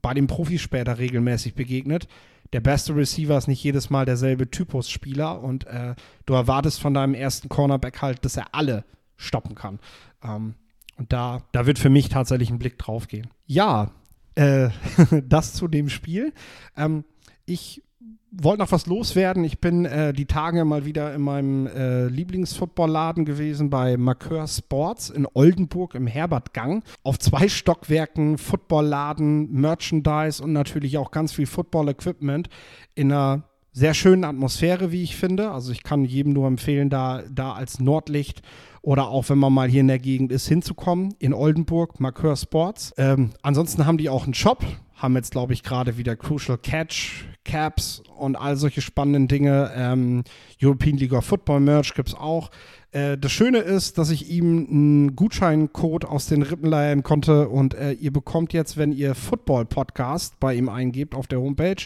bei 0.02 0.14
den 0.14 0.28
Profis 0.28 0.60
später 0.60 0.98
regelmäßig 0.98 1.56
begegnet. 1.56 2.10
Der 2.52 2.60
beste 2.60 2.94
Receiver 2.94 3.38
ist 3.38 3.48
nicht 3.48 3.64
jedes 3.64 3.90
Mal 3.90 4.04
derselbe 4.04 4.52
Typus 4.52 4.90
Spieler 4.90 5.42
und 5.42 5.66
äh, 5.68 5.96
du 6.26 6.34
erwartest 6.34 6.82
von 6.82 6.94
deinem 6.94 7.14
ersten 7.14 7.48
Cornerback 7.48 8.02
halt, 8.02 8.26
dass 8.26 8.36
er 8.36 8.54
alle 8.54 8.84
stoppen 9.16 9.56
kann. 9.56 9.80
Ähm, 10.22 10.56
und 10.98 11.14
da, 11.14 11.42
da 11.54 11.66
wird 11.68 11.80
für 11.80 11.90
mich 11.90 12.10
tatsächlich 12.10 12.50
ein 12.50 12.60
Blick 12.60 12.78
drauf 12.80 13.08
gehen. 13.08 13.30
Ja, 13.46 13.92
äh, 14.36 14.72
das 15.24 15.54
zu 15.54 15.70
dem 15.70 15.88
Spiel. 15.88 16.34
Ähm, 16.76 17.06
ich 17.46 17.82
wollte 18.32 18.64
noch 18.64 18.72
was 18.72 18.86
loswerden. 18.86 19.44
Ich 19.44 19.60
bin 19.60 19.86
äh, 19.86 20.14
die 20.14 20.26
Tage 20.26 20.66
mal 20.66 20.86
wieder 20.86 21.14
in 21.14 21.22
meinem 21.22 21.68
äh, 21.68 22.08
Lieblingsfootballladen 22.08 23.26
gewesen 23.26 23.70
bei 23.70 23.98
Marqueur 23.98 24.48
Sports 24.48 25.10
in 25.10 25.28
Oldenburg 25.34 25.96
im 25.96 26.08
Herbertgang. 26.08 26.84
Auf 27.04 27.20
zwei 27.20 27.48
Stockwerken 27.48 28.38
Footballladen, 28.38 29.52
Merchandise 29.52 30.44
und 30.44 30.54
natürlich 30.54 30.98
auch 30.98 31.12
ganz 31.12 31.34
viel 31.34 31.46
Football-Equipment 31.46 32.50
in 32.94 33.12
einer 33.12 33.44
sehr 33.72 33.94
schönen 33.94 34.24
Atmosphäre, 34.24 34.92
wie 34.92 35.04
ich 35.04 35.16
finde. 35.16 35.52
Also 35.52 35.72
ich 35.72 35.84
kann 35.84 36.06
jedem 36.06 36.34
nur 36.34 36.48
empfehlen, 36.48 36.90
da, 36.90 37.24
da 37.30 37.54
als 37.54 37.80
Nordlicht 37.80 38.42
oder 38.82 39.10
auch 39.10 39.30
wenn 39.30 39.38
man 39.38 39.52
mal 39.52 39.68
hier 39.68 39.82
in 39.82 39.88
der 39.88 40.00
Gegend 40.00 40.32
ist, 40.32 40.48
hinzukommen. 40.48 41.14
In 41.20 41.34
Oldenburg, 41.34 42.00
Marqueur 42.00 42.36
Sports. 42.36 42.94
Ähm, 42.98 43.32
ansonsten 43.42 43.86
haben 43.86 43.98
die 43.98 44.10
auch 44.10 44.26
einen 44.26 44.34
Shop, 44.34 44.64
haben 45.06 45.16
jetzt, 45.16 45.32
glaube 45.32 45.54
ich, 45.54 45.62
gerade 45.62 45.98
wieder 45.98 46.16
Crucial 46.16 46.58
Catch, 46.58 47.26
Caps 47.46 48.02
und 48.18 48.36
all 48.36 48.58
solche 48.58 48.82
spannenden 48.82 49.28
Dinge. 49.28 49.72
Ähm, 49.76 50.24
European 50.62 50.98
League 50.98 51.14
of 51.14 51.24
Football 51.26 51.60
Merch 51.60 51.94
gibt 51.94 52.10
es 52.10 52.16
auch. 52.16 52.50
Äh, 52.92 53.18
das 53.18 53.32
Schöne 53.32 53.60
ist, 53.60 54.00
dass 54.00 54.10
ich 54.10 54.32
ihm 54.32 54.68
einen 54.68 55.16
Gutscheincode 55.16 56.06
aus 56.06 56.26
den 56.26 56.42
Rippen 56.42 56.70
leihen 56.70 57.04
konnte 57.04 57.50
und 57.50 57.76
äh, 57.76 57.92
ihr 57.92 58.12
bekommt 58.12 58.52
jetzt, 58.52 58.78
wenn 58.78 58.92
ihr 58.92 59.14
Football 59.14 59.66
Podcast 59.66 60.40
bei 60.40 60.56
ihm 60.56 60.70
eingebt 60.70 61.14
auf 61.14 61.28
der 61.28 61.40
Homepage, 61.40 61.86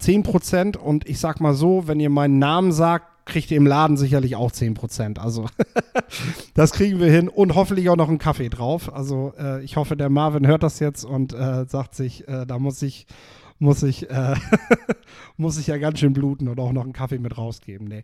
10% 0.00 0.76
und 0.76 1.08
ich 1.08 1.18
sag 1.18 1.40
mal 1.40 1.54
so, 1.54 1.88
wenn 1.88 1.98
ihr 1.98 2.10
meinen 2.10 2.38
Namen 2.38 2.70
sagt, 2.70 3.09
kriegt 3.30 3.50
ihr 3.50 3.56
im 3.56 3.66
Laden 3.66 3.96
sicherlich 3.96 4.36
auch 4.36 4.52
10%. 4.52 5.18
Also 5.18 5.46
das 6.54 6.72
kriegen 6.72 7.00
wir 7.00 7.10
hin 7.10 7.28
und 7.28 7.54
hoffentlich 7.54 7.88
auch 7.88 7.96
noch 7.96 8.08
einen 8.08 8.18
Kaffee 8.18 8.50
drauf. 8.50 8.92
Also 8.92 9.32
äh, 9.38 9.64
ich 9.64 9.76
hoffe, 9.76 9.96
der 9.96 10.10
Marvin 10.10 10.46
hört 10.46 10.62
das 10.62 10.80
jetzt 10.80 11.04
und 11.04 11.32
äh, 11.32 11.64
sagt 11.66 11.94
sich, 11.94 12.28
äh, 12.28 12.44
da 12.46 12.58
muss 12.58 12.82
ich 12.82 13.06
muss 13.60 13.82
ich, 13.82 14.10
äh, 14.10 14.34
muss 15.36 15.58
ich 15.58 15.68
ja 15.68 15.76
ganz 15.76 16.00
schön 16.00 16.14
bluten 16.14 16.48
und 16.48 16.58
auch 16.58 16.72
noch 16.72 16.82
einen 16.82 16.94
Kaffee 16.94 17.18
mit 17.18 17.36
rausgeben. 17.36 17.86
Nee. 17.86 18.02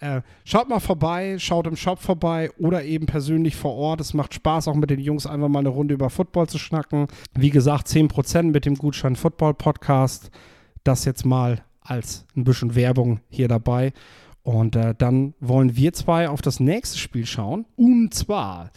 Äh, 0.00 0.20
schaut 0.44 0.68
mal 0.68 0.80
vorbei, 0.80 1.38
schaut 1.38 1.66
im 1.66 1.76
Shop 1.76 1.98
vorbei 1.98 2.50
oder 2.58 2.84
eben 2.84 3.06
persönlich 3.06 3.56
vor 3.56 3.74
Ort. 3.74 4.00
Es 4.00 4.14
macht 4.14 4.34
Spaß, 4.34 4.68
auch 4.68 4.74
mit 4.74 4.90
den 4.90 5.00
Jungs 5.00 5.26
einfach 5.26 5.48
mal 5.48 5.60
eine 5.60 5.70
Runde 5.70 5.94
über 5.94 6.10
Football 6.10 6.48
zu 6.48 6.58
schnacken. 6.58 7.08
Wie 7.34 7.50
gesagt, 7.50 7.88
10% 7.88 8.42
mit 8.52 8.66
dem 8.66 8.76
Gutschein 8.76 9.16
Football 9.16 9.54
Podcast. 9.54 10.30
Das 10.84 11.06
jetzt 11.06 11.24
mal 11.24 11.62
als 11.80 12.26
ein 12.36 12.44
bisschen 12.44 12.74
Werbung 12.74 13.20
hier 13.30 13.48
dabei. 13.48 13.92
Und 14.48 14.76
äh, 14.76 14.94
dann 14.96 15.34
wollen 15.40 15.76
wir 15.76 15.92
zwei 15.92 16.30
auf 16.30 16.40
das 16.40 16.58
nächste 16.58 16.96
Spiel 16.96 17.26
schauen. 17.26 17.66
Und 17.76 18.14
zwar 18.14 18.70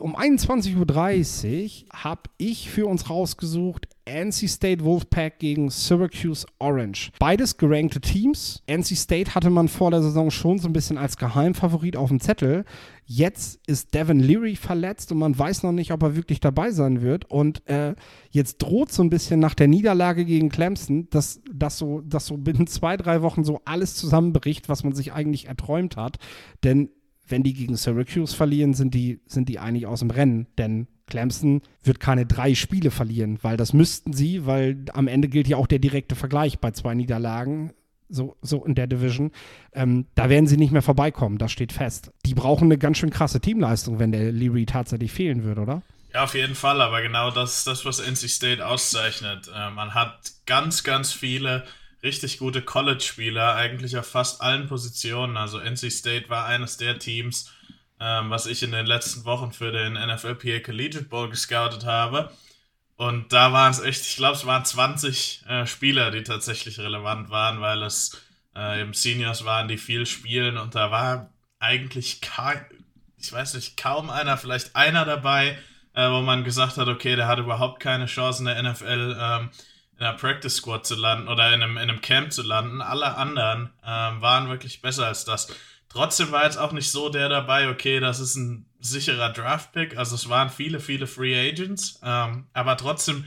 um 0.00 0.16
21.30 0.16 1.84
Uhr 1.84 1.88
habe 1.92 2.22
ich 2.38 2.70
für 2.70 2.86
uns 2.86 3.10
rausgesucht 3.10 3.86
NC 4.06 4.48
State 4.48 4.84
Wolfpack 4.84 5.38
gegen 5.38 5.68
Syracuse 5.68 6.46
Orange. 6.58 7.10
Beides 7.18 7.58
gerankte 7.58 8.00
Teams. 8.00 8.62
NC 8.66 8.96
State 8.96 9.34
hatte 9.34 9.50
man 9.50 9.68
vor 9.68 9.90
der 9.90 10.02
Saison 10.02 10.30
schon 10.30 10.58
so 10.58 10.68
ein 10.68 10.72
bisschen 10.72 10.96
als 10.96 11.18
Geheimfavorit 11.18 11.96
auf 11.96 12.08
dem 12.08 12.20
Zettel. 12.20 12.64
Jetzt 13.04 13.60
ist 13.66 13.94
Devin 13.94 14.20
Leary 14.20 14.56
verletzt 14.56 15.12
und 15.12 15.18
man 15.18 15.38
weiß 15.38 15.62
noch 15.62 15.72
nicht, 15.72 15.92
ob 15.92 16.02
er 16.02 16.16
wirklich 16.16 16.40
dabei 16.40 16.70
sein 16.70 17.02
wird. 17.02 17.30
Und 17.30 17.66
äh, 17.68 17.94
jetzt 18.30 18.58
droht 18.58 18.90
so 18.90 19.02
ein 19.02 19.10
bisschen 19.10 19.38
nach 19.38 19.54
der 19.54 19.68
Niederlage 19.68 20.24
gegen 20.24 20.48
Clemson, 20.48 21.08
dass, 21.10 21.42
dass, 21.52 21.76
so, 21.76 22.00
dass 22.00 22.26
so 22.26 22.38
binnen 22.38 22.66
zwei, 22.66 22.96
drei 22.96 23.20
Wochen 23.20 23.44
so 23.44 23.60
alles 23.66 23.96
zusammenbricht, 23.96 24.70
was 24.70 24.82
man 24.82 24.94
sich 24.94 25.12
eigentlich 25.12 25.46
erträumt 25.46 25.96
hat. 25.96 26.16
Denn 26.62 26.88
wenn 27.26 27.42
die 27.42 27.54
gegen 27.54 27.76
Syracuse 27.76 28.34
verlieren, 28.34 28.74
sind 28.74 28.94
die, 28.94 29.20
sind 29.26 29.48
die 29.48 29.58
eigentlich 29.58 29.86
aus 29.86 30.00
dem 30.00 30.10
Rennen. 30.10 30.46
Denn 30.58 30.86
Clemson 31.06 31.62
wird 31.82 32.00
keine 32.00 32.26
drei 32.26 32.54
Spiele 32.54 32.90
verlieren, 32.90 33.38
weil 33.42 33.56
das 33.56 33.72
müssten 33.72 34.12
sie, 34.12 34.46
weil 34.46 34.84
am 34.92 35.08
Ende 35.08 35.28
gilt 35.28 35.48
ja 35.48 35.56
auch 35.56 35.66
der 35.66 35.78
direkte 35.78 36.14
Vergleich 36.14 36.58
bei 36.58 36.70
zwei 36.70 36.94
Niederlagen. 36.94 37.72
So, 38.10 38.36
so 38.42 38.64
in 38.64 38.74
der 38.74 38.86
Division. 38.86 39.32
Ähm, 39.72 40.06
da 40.14 40.28
werden 40.28 40.46
sie 40.46 40.58
nicht 40.58 40.72
mehr 40.72 40.82
vorbeikommen, 40.82 41.38
das 41.38 41.50
steht 41.50 41.72
fest. 41.72 42.12
Die 42.26 42.34
brauchen 42.34 42.66
eine 42.66 42.76
ganz 42.78 42.98
schön 42.98 43.10
krasse 43.10 43.40
Teamleistung, 43.40 43.98
wenn 43.98 44.12
der 44.12 44.30
Leary 44.30 44.66
tatsächlich 44.66 45.10
fehlen 45.10 45.42
würde, 45.42 45.62
oder? 45.62 45.82
Ja, 46.12 46.22
auf 46.24 46.34
jeden 46.34 46.54
Fall, 46.54 46.80
aber 46.80 47.02
genau 47.02 47.30
das 47.30 47.58
ist 47.58 47.66
das, 47.66 47.84
was 47.84 47.98
NC 47.98 48.28
State 48.28 48.64
auszeichnet. 48.64 49.50
Äh, 49.52 49.70
man 49.70 49.94
hat 49.94 50.32
ganz, 50.46 50.84
ganz 50.84 51.12
viele 51.12 51.64
richtig 52.04 52.38
gute 52.38 52.62
College-Spieler, 52.62 53.56
eigentlich 53.56 53.96
auf 53.96 54.06
fast 54.06 54.40
allen 54.40 54.68
Positionen. 54.68 55.36
Also 55.36 55.58
NC 55.58 55.90
State 55.90 56.28
war 56.28 56.46
eines 56.46 56.76
der 56.76 56.98
Teams, 56.98 57.50
ähm, 57.98 58.30
was 58.30 58.46
ich 58.46 58.62
in 58.62 58.70
den 58.70 58.86
letzten 58.86 59.24
Wochen 59.24 59.52
für 59.52 59.72
den 59.72 59.94
NFLPA 59.94 60.60
Collegiate 60.60 61.06
Bowl 61.06 61.30
gescoutet 61.30 61.84
habe. 61.84 62.30
Und 62.96 63.32
da 63.32 63.52
waren 63.52 63.72
es 63.72 63.80
echt, 63.80 64.02
ich 64.02 64.16
glaube, 64.16 64.36
es 64.36 64.46
waren 64.46 64.64
20 64.64 65.44
äh, 65.48 65.66
Spieler, 65.66 66.10
die 66.10 66.22
tatsächlich 66.22 66.78
relevant 66.78 67.30
waren, 67.30 67.60
weil 67.60 67.82
es 67.82 68.20
äh, 68.54 68.82
eben 68.82 68.92
Seniors 68.92 69.44
waren, 69.44 69.66
die 69.66 69.78
viel 69.78 70.06
spielen 70.06 70.58
und 70.58 70.76
da 70.76 70.90
war 70.90 71.30
eigentlich 71.58 72.20
kein, 72.20 72.64
ich 73.18 73.32
weiß 73.32 73.54
nicht, 73.54 73.76
kaum 73.76 74.10
einer, 74.10 74.36
vielleicht 74.36 74.76
einer 74.76 75.04
dabei, 75.04 75.58
äh, 75.94 76.08
wo 76.08 76.20
man 76.20 76.44
gesagt 76.44 76.76
hat, 76.76 76.86
okay, 76.86 77.16
der 77.16 77.26
hat 77.26 77.38
überhaupt 77.38 77.80
keine 77.80 78.06
Chance 78.06 78.40
in 78.40 78.44
der 78.46 78.62
NFL 78.62 79.16
ähm, 79.18 79.50
einer 80.04 80.16
Practice 80.16 80.56
Squad 80.56 80.86
zu 80.86 80.94
landen 80.94 81.28
oder 81.28 81.52
in 81.52 81.62
einem, 81.62 81.76
in 81.76 81.88
einem 81.88 82.00
Camp 82.00 82.32
zu 82.32 82.42
landen. 82.42 82.80
Alle 82.80 83.16
anderen 83.16 83.70
ähm, 83.84 84.20
waren 84.20 84.48
wirklich 84.48 84.82
besser 84.82 85.06
als 85.06 85.24
das. 85.24 85.48
Trotzdem 85.88 86.32
war 86.32 86.44
jetzt 86.44 86.58
auch 86.58 86.72
nicht 86.72 86.90
so 86.90 87.08
der 87.08 87.28
dabei, 87.28 87.68
okay, 87.68 88.00
das 88.00 88.20
ist 88.20 88.34
ein 88.34 88.66
sicherer 88.80 89.30
Draft-Pick. 89.30 89.96
Also 89.96 90.16
es 90.16 90.28
waren 90.28 90.50
viele, 90.50 90.80
viele 90.80 91.06
Free 91.06 91.38
Agents, 91.48 92.00
ähm, 92.02 92.48
aber 92.52 92.76
trotzdem 92.76 93.24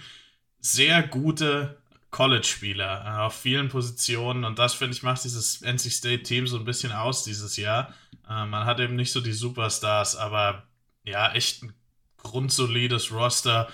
sehr 0.59 1.01
gute 1.03 1.77
College-Spieler 2.11 3.05
äh, 3.05 3.21
auf 3.21 3.35
vielen 3.35 3.69
Positionen. 3.69 4.43
Und 4.43 4.59
das, 4.59 4.73
finde 4.73 4.95
ich, 4.95 5.03
macht 5.03 5.23
dieses 5.23 5.61
NC 5.61 5.91
State-Team 5.91 6.47
so 6.47 6.57
ein 6.57 6.65
bisschen 6.65 6.91
aus 6.91 7.23
dieses 7.23 7.57
Jahr. 7.57 7.93
Äh, 8.29 8.45
man 8.45 8.65
hat 8.65 8.79
eben 8.79 8.95
nicht 8.95 9.11
so 9.11 9.21
die 9.21 9.33
Superstars, 9.33 10.15
aber 10.15 10.63
ja, 11.03 11.31
echt 11.31 11.63
ein 11.63 11.73
grundsolides 12.17 13.11
Roster, 13.13 13.69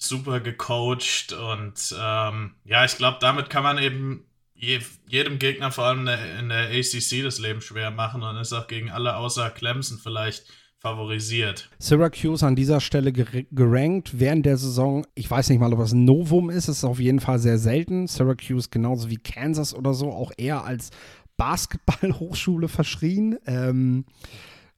super 0.00 0.40
gecoacht. 0.40 1.32
Und 1.32 1.94
ähm, 2.00 2.54
ja, 2.64 2.84
ich 2.84 2.96
glaube, 2.96 3.18
damit 3.20 3.50
kann 3.50 3.62
man 3.62 3.78
eben 3.78 4.24
je, 4.54 4.80
jedem 5.06 5.38
Gegner, 5.38 5.70
vor 5.70 5.84
allem 5.84 6.06
in 6.08 6.48
der 6.48 6.70
ACC, 6.70 7.22
das 7.22 7.38
Leben 7.38 7.60
schwer 7.60 7.90
machen 7.90 8.22
und 8.22 8.36
ist 8.36 8.52
auch 8.52 8.66
gegen 8.66 8.90
alle 8.90 9.16
außer 9.16 9.50
Clemson 9.50 9.98
vielleicht 9.98 10.44
favorisiert. 10.78 11.68
Syracuse 11.78 12.46
an 12.46 12.56
dieser 12.56 12.80
Stelle 12.80 13.12
gerankt 13.12 14.18
während 14.18 14.46
der 14.46 14.56
Saison. 14.56 15.06
Ich 15.14 15.30
weiß 15.30 15.50
nicht 15.50 15.58
mal, 15.58 15.72
ob 15.72 15.78
das 15.78 15.92
ein 15.92 16.06
Novum 16.06 16.48
ist. 16.48 16.68
Es 16.68 16.78
ist 16.78 16.84
auf 16.84 16.98
jeden 16.98 17.20
Fall 17.20 17.38
sehr 17.38 17.58
selten. 17.58 18.06
Syracuse 18.06 18.70
genauso 18.70 19.10
wie 19.10 19.18
Kansas 19.18 19.74
oder 19.74 19.92
so 19.92 20.10
auch 20.10 20.32
eher 20.38 20.64
als 20.64 20.90
Basketballhochschule 21.36 22.68
verschrien. 22.68 23.38
Ähm, 23.46 24.06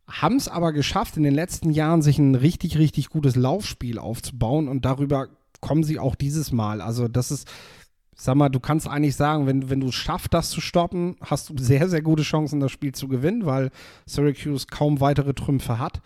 haben 0.09 0.37
es 0.37 0.49
aber 0.49 0.73
geschafft, 0.73 1.17
in 1.17 1.23
den 1.23 1.35
letzten 1.35 1.71
Jahren 1.71 2.03
sich 2.03 2.19
ein 2.19 2.35
richtig, 2.35 2.79
richtig 2.79 3.09
gutes 3.09 3.37
Laufspiel 3.37 3.99
aufzubauen 3.99 4.69
und 4.69 4.85
darüber 4.85 5.29
kommen 5.61 5.85
sie 5.85 5.99
auch 5.99 6.15
dieses 6.15 6.53
Mal. 6.53 6.81
Also 6.81 7.09
das 7.09 7.31
ist 7.31 7.49
sag 8.15 8.37
mal, 8.37 8.49
du 8.49 8.61
kannst 8.61 8.87
eigentlich 8.89 9.17
sagen, 9.17 9.47
wenn, 9.47 9.69
wenn 9.69 9.81
du 9.81 9.89
es 9.89 9.95
schaffst, 9.95 10.33
das 10.33 10.51
zu 10.51 10.61
stoppen, 10.61 11.17
hast 11.21 11.49
du 11.49 11.59
sehr, 11.59 11.89
sehr 11.89 12.03
gute 12.03 12.23
Chancen, 12.23 12.61
das 12.61 12.71
Spiel 12.71 12.93
zu 12.93 13.09
gewinnen, 13.09 13.47
weil 13.47 13.71
Syracuse 14.07 14.67
kaum 14.71 15.01
weitere 15.01 15.35
Trümpfe 15.35 15.79
hat. 15.79 16.01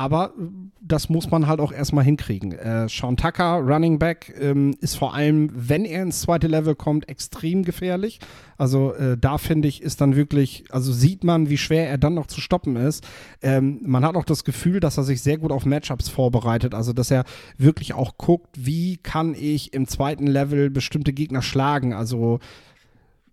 Aber 0.00 0.32
das 0.80 1.10
muss 1.10 1.30
man 1.30 1.46
halt 1.46 1.60
auch 1.60 1.72
erstmal 1.72 2.04
hinkriegen. 2.04 2.52
Äh, 2.52 2.88
Sean 2.88 3.18
Tucker, 3.18 3.56
Running 3.58 3.98
Back, 3.98 4.34
ähm, 4.40 4.74
ist 4.80 4.94
vor 4.94 5.12
allem, 5.12 5.50
wenn 5.52 5.84
er 5.84 6.02
ins 6.02 6.22
zweite 6.22 6.46
Level 6.46 6.74
kommt, 6.74 7.06
extrem 7.10 7.64
gefährlich. 7.64 8.18
Also 8.56 8.94
äh, 8.94 9.18
da 9.18 9.36
finde 9.36 9.68
ich, 9.68 9.82
ist 9.82 10.00
dann 10.00 10.16
wirklich, 10.16 10.64
also 10.70 10.90
sieht 10.90 11.22
man, 11.22 11.50
wie 11.50 11.58
schwer 11.58 11.90
er 11.90 11.98
dann 11.98 12.14
noch 12.14 12.28
zu 12.28 12.40
stoppen 12.40 12.76
ist. 12.76 13.06
Ähm, 13.42 13.80
man 13.82 14.02
hat 14.06 14.16
auch 14.16 14.24
das 14.24 14.44
Gefühl, 14.44 14.80
dass 14.80 14.96
er 14.96 15.04
sich 15.04 15.20
sehr 15.20 15.36
gut 15.36 15.52
auf 15.52 15.66
Matchups 15.66 16.08
vorbereitet. 16.08 16.74
Also 16.74 16.94
dass 16.94 17.10
er 17.10 17.24
wirklich 17.58 17.92
auch 17.92 18.16
guckt, 18.16 18.56
wie 18.56 18.96
kann 18.96 19.34
ich 19.34 19.74
im 19.74 19.86
zweiten 19.86 20.26
Level 20.26 20.70
bestimmte 20.70 21.12
Gegner 21.12 21.42
schlagen. 21.42 21.92
Also 21.92 22.38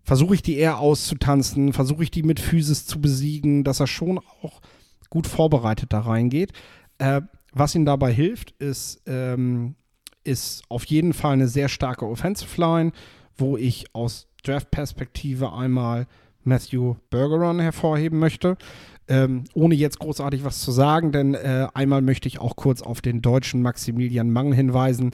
versuche 0.02 0.34
ich 0.34 0.42
die 0.42 0.58
eher 0.58 0.80
auszutanzen, 0.80 1.72
versuche 1.72 2.02
ich 2.02 2.10
die 2.10 2.24
mit 2.24 2.40
Physis 2.40 2.84
zu 2.84 3.00
besiegen, 3.00 3.64
dass 3.64 3.80
er 3.80 3.86
schon 3.86 4.18
auch 4.18 4.60
gut 5.10 5.26
vorbereitet 5.26 5.92
da 5.92 6.00
reingeht. 6.00 6.52
Äh, 6.98 7.22
was 7.52 7.74
ihm 7.74 7.84
dabei 7.84 8.12
hilft, 8.12 8.52
ist, 8.52 9.02
ähm, 9.06 9.74
ist 10.24 10.62
auf 10.68 10.84
jeden 10.84 11.12
Fall 11.12 11.34
eine 11.34 11.48
sehr 11.48 11.68
starke 11.68 12.06
Offensive 12.06 12.60
Line, 12.60 12.92
wo 13.36 13.56
ich 13.56 13.86
aus 13.94 14.28
Draft-Perspektive 14.44 15.52
einmal 15.52 16.06
Matthew 16.44 16.96
Bergeron 17.10 17.60
hervorheben 17.60 18.18
möchte. 18.18 18.56
Ähm, 19.10 19.44
ohne 19.54 19.74
jetzt 19.74 20.00
großartig 20.00 20.44
was 20.44 20.60
zu 20.60 20.70
sagen, 20.70 21.12
denn 21.12 21.34
äh, 21.34 21.66
einmal 21.72 22.02
möchte 22.02 22.28
ich 22.28 22.40
auch 22.40 22.56
kurz 22.56 22.82
auf 22.82 23.00
den 23.00 23.22
deutschen 23.22 23.62
Maximilian 23.62 24.30
Mang 24.30 24.52
hinweisen. 24.52 25.12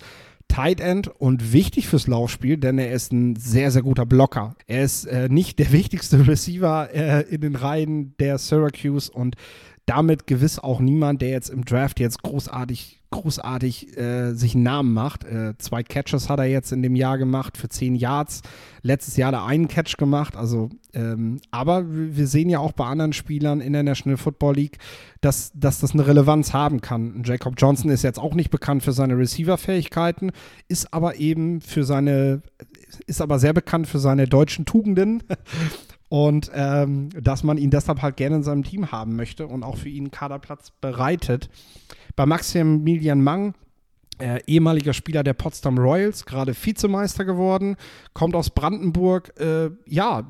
Tight 0.49 0.81
End 0.81 1.09
und 1.09 1.53
wichtig 1.53 1.89
fürs 1.89 2.07
Laufspiel, 2.07 2.57
denn 2.57 2.79
er 2.79 2.93
ist 2.93 3.13
ein 3.13 3.37
sehr, 3.37 3.71
sehr 3.71 3.83
guter 3.83 4.05
Blocker. 4.05 4.57
Er 4.67 4.85
ist 4.85 5.05
äh, 5.05 5.29
nicht 5.29 5.59
der 5.59 5.73
wichtigste 5.73 6.27
Receiver 6.27 6.91
äh, 6.93 7.23
in 7.23 7.41
den 7.41 7.57
Reihen 7.57 8.15
der 8.19 8.39
Syracuse 8.39 9.11
und 9.13 9.37
damit 9.87 10.27
gewiss 10.27 10.59
auch 10.59 10.81
niemand, 10.81 11.21
der 11.21 11.31
jetzt 11.31 11.51
im 11.51 11.65
Draft 11.65 12.01
jetzt 12.01 12.23
großartig, 12.23 13.03
großartig 13.11 13.97
äh, 13.99 14.33
sich 14.33 14.55
einen 14.55 14.65
Namen 14.65 14.95
macht. 14.95 15.25
Äh, 15.25 15.55
zwei 15.59 15.83
Catches 15.83 16.31
hat 16.31 16.39
er 16.39 16.47
jetzt 16.47 16.73
in 16.73 16.83
dem 16.83 16.97
Jahr 16.97 17.19
gemacht 17.19 17.59
für 17.59 17.69
zehn 17.69 17.95
Yards. 17.95 18.41
Letztes 18.83 19.17
Jahr 19.17 19.33
er 19.35 19.45
einen 19.45 19.69
Catch 19.69 19.99
gemacht. 19.99 20.37
Also, 20.37 20.71
ähm, 20.95 21.41
aber 21.51 21.85
wir 21.87 22.27
sehen 22.27 22.49
ja 22.49 22.61
auch 22.61 22.73
bei 22.73 22.87
anderen 22.87 23.13
Spielern 23.13 23.61
in 23.61 23.75
der 23.75 23.83
National 23.83 24.17
Football 24.17 24.55
League, 24.55 24.79
dass, 25.21 25.53
dass 25.55 25.81
das 25.81 25.93
eine 25.93 26.07
Relevanz 26.07 26.55
haben 26.55 26.81
kann. 26.81 27.23
Jacob 27.25 27.55
Johnson 27.59 27.91
ist 27.91 28.03
jetzt 28.03 28.19
auch 28.19 28.35
nicht 28.35 28.51
bekannt 28.51 28.83
für 28.83 28.93
seine 28.93 29.19
Receiver-Fähigkeiten, 29.19 30.33
ist 30.69 30.95
aber 30.95 31.17
eben 31.17 31.61
für 31.61 31.85
seine, 31.85 32.41
ist 33.07 33.21
aber 33.21 33.39
sehr 33.39 33.53
bekannt 33.53 33.87
für 33.87 33.99
seine 33.99 34.27
deutschen 34.27 34.65
Tugenden 34.65 35.23
und 36.15 36.49
ähm, 36.55 37.09
dass 37.21 37.43
man 37.43 37.59
ihn 37.59 37.71
deshalb 37.71 38.01
halt 38.01 38.17
gerne 38.17 38.37
in 38.37 38.45
seinem 38.45 38.63
Team 38.63 38.93
haben 38.93 39.17
möchte 39.17 39.49
und 39.49 39.65
auch 39.65 39.77
für 39.77 39.89
ihn 39.89 40.13
Kaderplatz 40.13 40.71
bereitet. 40.81 41.49
Bei 42.15 42.25
Maximilian 42.25 43.21
Mang, 43.21 43.55
äh, 44.21 44.39
ehemaliger 44.47 44.93
Spieler 44.93 45.25
der 45.25 45.33
Potsdam 45.33 45.77
Royals, 45.77 46.25
gerade 46.25 46.55
Vizemeister 46.55 47.25
geworden, 47.25 47.75
kommt 48.13 48.37
aus 48.37 48.51
Brandenburg. 48.51 49.33
Äh, 49.41 49.71
ja, 49.89 50.25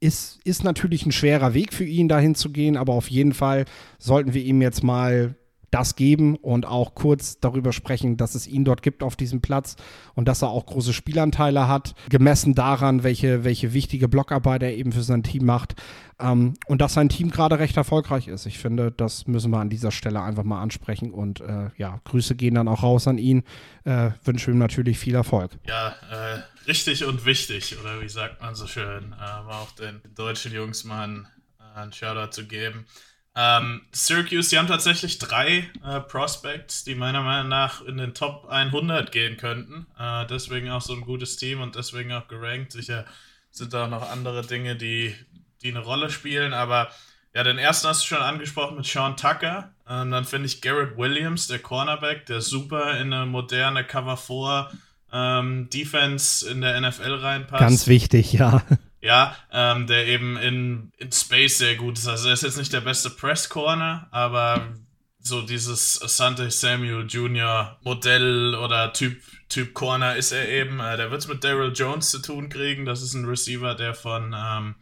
ist, 0.00 0.40
ist 0.44 0.64
natürlich 0.64 1.06
ein 1.06 1.12
schwerer 1.12 1.54
Weg 1.54 1.74
für 1.74 1.84
ihn, 1.84 2.08
dahin 2.08 2.34
zu 2.34 2.50
gehen, 2.50 2.76
aber 2.76 2.94
auf 2.94 3.08
jeden 3.08 3.34
Fall 3.34 3.66
sollten 4.00 4.34
wir 4.34 4.42
ihm 4.42 4.60
jetzt 4.60 4.82
mal 4.82 5.36
das 5.70 5.96
geben 5.96 6.36
und 6.36 6.66
auch 6.66 6.94
kurz 6.94 7.40
darüber 7.40 7.72
sprechen, 7.72 8.16
dass 8.16 8.34
es 8.34 8.46
ihn 8.46 8.64
dort 8.64 8.82
gibt 8.82 9.02
auf 9.02 9.16
diesem 9.16 9.40
Platz 9.40 9.76
und 10.14 10.26
dass 10.26 10.42
er 10.42 10.48
auch 10.48 10.66
große 10.66 10.92
Spielanteile 10.92 11.68
hat, 11.68 11.94
gemessen 12.08 12.54
daran, 12.54 13.02
welche, 13.02 13.44
welche 13.44 13.72
wichtige 13.72 14.08
Blockarbeit 14.08 14.62
er 14.62 14.74
eben 14.74 14.92
für 14.92 15.02
sein 15.02 15.22
Team 15.22 15.44
macht 15.44 15.74
ähm, 16.18 16.54
und 16.66 16.80
dass 16.80 16.94
sein 16.94 17.08
Team 17.08 17.30
gerade 17.30 17.58
recht 17.58 17.76
erfolgreich 17.76 18.28
ist. 18.28 18.46
Ich 18.46 18.58
finde, 18.58 18.90
das 18.90 19.26
müssen 19.26 19.50
wir 19.50 19.58
an 19.58 19.70
dieser 19.70 19.90
Stelle 19.90 20.22
einfach 20.22 20.44
mal 20.44 20.60
ansprechen 20.60 21.12
und 21.12 21.40
äh, 21.40 21.70
ja, 21.76 22.00
Grüße 22.04 22.34
gehen 22.34 22.54
dann 22.54 22.68
auch 22.68 22.82
raus 22.82 23.06
an 23.06 23.18
ihn. 23.18 23.44
Äh, 23.84 24.10
wünsche 24.24 24.50
ihm 24.50 24.58
natürlich 24.58 24.98
viel 24.98 25.14
Erfolg. 25.14 25.52
Ja, 25.66 25.94
äh, 26.10 26.42
richtig 26.66 27.04
und 27.04 27.24
wichtig 27.24 27.76
oder 27.80 28.00
wie 28.00 28.08
sagt 28.08 28.40
man 28.40 28.54
so 28.54 28.66
schön, 28.66 29.14
ähm, 29.14 29.48
auch 29.48 29.70
den 29.72 30.00
deutschen 30.14 30.52
Jungs 30.52 30.84
mal 30.84 31.04
einen, 31.04 31.28
äh, 31.60 31.78
einen 31.78 31.92
Shoutout 31.92 32.32
zu 32.32 32.46
geben. 32.46 32.86
Ähm, 33.34 33.82
Syracuse, 33.92 34.50
die 34.50 34.58
haben 34.58 34.66
tatsächlich 34.66 35.18
drei 35.18 35.68
äh, 35.84 36.00
Prospects, 36.00 36.84
die 36.84 36.94
meiner 36.94 37.22
Meinung 37.22 37.48
nach 37.48 37.82
in 37.82 37.96
den 37.96 38.14
Top 38.14 38.48
100 38.48 39.12
gehen 39.12 39.36
könnten. 39.36 39.86
Äh, 39.98 40.26
deswegen 40.26 40.70
auch 40.70 40.82
so 40.82 40.92
ein 40.94 41.02
gutes 41.02 41.36
Team 41.36 41.60
und 41.60 41.76
deswegen 41.76 42.12
auch 42.12 42.26
gerankt. 42.26 42.72
Sicher 42.72 43.04
sind 43.50 43.72
da 43.72 43.84
auch 43.84 43.90
noch 43.90 44.10
andere 44.10 44.44
Dinge, 44.44 44.76
die, 44.76 45.14
die 45.62 45.68
eine 45.68 45.80
Rolle 45.80 46.10
spielen. 46.10 46.52
Aber 46.52 46.90
ja, 47.34 47.44
den 47.44 47.58
ersten 47.58 47.88
hast 47.88 48.02
du 48.02 48.06
schon 48.08 48.18
angesprochen 48.18 48.76
mit 48.76 48.86
Sean 48.86 49.16
Tucker. 49.16 49.72
Ähm, 49.88 50.10
dann 50.10 50.24
finde 50.24 50.46
ich 50.46 50.60
Garrett 50.60 50.96
Williams, 50.96 51.46
der 51.46 51.60
Cornerback, 51.60 52.26
der 52.26 52.40
super 52.40 52.98
in 52.98 53.12
eine 53.12 53.26
moderne 53.26 53.84
Cover 53.84 54.16
4 54.16 54.70
ähm, 55.12 55.70
Defense 55.70 56.50
in 56.50 56.60
der 56.60 56.80
NFL 56.80 57.14
reinpasst. 57.14 57.60
Ganz 57.60 57.86
wichtig, 57.86 58.32
ja 58.32 58.64
ja, 59.00 59.36
ähm, 59.52 59.86
der 59.86 60.06
eben 60.06 60.36
in, 60.36 60.92
in 60.98 61.12
Space 61.12 61.58
sehr 61.58 61.76
gut 61.76 61.98
ist. 61.98 62.08
Also 62.08 62.28
er 62.28 62.34
ist 62.34 62.42
jetzt 62.42 62.58
nicht 62.58 62.72
der 62.72 62.80
beste 62.80 63.10
Press 63.10 63.48
Corner, 63.48 64.08
aber 64.10 64.74
so 65.20 65.42
dieses 65.42 66.02
Asante 66.02 66.50
Samuel 66.50 67.06
Jr. 67.06 67.78
Modell 67.82 68.54
oder 68.54 68.92
Typ, 68.92 69.20
typ 69.48 69.74
Corner 69.74 70.16
ist 70.16 70.32
er 70.32 70.48
eben. 70.48 70.80
Äh, 70.80 70.96
der 70.96 71.10
wird 71.10 71.22
es 71.22 71.28
mit 71.28 71.44
Daryl 71.44 71.72
Jones 71.72 72.10
zu 72.10 72.20
tun 72.20 72.48
kriegen. 72.48 72.84
Das 72.84 73.02
ist 73.02 73.14
ein 73.14 73.26
Receiver, 73.26 73.74
der 73.74 73.94
von 73.94 74.34
ähm, 74.36 74.74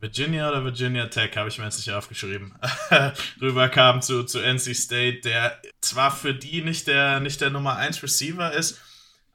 Virginia 0.00 0.48
oder 0.48 0.64
Virginia 0.64 1.06
Tech, 1.06 1.36
habe 1.36 1.48
ich 1.48 1.58
mir 1.58 1.64
jetzt 1.64 1.78
nicht 1.78 1.90
aufgeschrieben, 1.90 2.54
rüberkam 3.40 4.00
zu, 4.00 4.22
zu 4.22 4.38
NC 4.38 4.76
State, 4.76 5.20
der 5.22 5.60
zwar 5.80 6.12
für 6.12 6.34
die 6.34 6.62
nicht 6.62 6.86
der, 6.86 7.18
nicht 7.18 7.40
der 7.40 7.50
Nummer 7.50 7.76
1 7.76 8.02
Receiver 8.02 8.52
ist, 8.52 8.80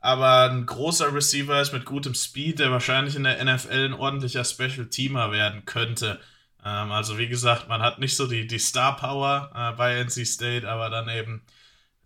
aber 0.04 0.52
ein 0.52 0.66
großer 0.66 1.13
Receiver 1.13 1.62
ist 1.62 1.72
mit 1.72 1.86
gutem 1.86 2.13
Speed, 2.13 2.60
der 2.60 2.72
wahrscheinlich 2.72 3.16
in 3.16 3.24
der 3.24 3.42
NFL 3.42 3.86
ein 3.86 3.94
ordentlicher 3.94 4.44
Special 4.44 4.88
Teamer 4.88 5.32
werden 5.32 5.63
könnte. 5.63 6.20
Ähm, 6.63 6.92
also 6.92 7.18
wie 7.18 7.30
gesagt, 7.30 7.70
man 7.70 7.82
hat 7.82 8.00
nicht 8.00 8.18
so 8.18 8.28
die, 8.28 8.46
die 8.46 8.60
Star 8.60 8.98
Power 8.98 9.50
äh, 9.56 9.78
bei 9.78 9.96
NC 10.04 10.28
State, 10.28 10.70
aber 10.70 10.89
dann 10.89 11.08
eben 11.08 11.42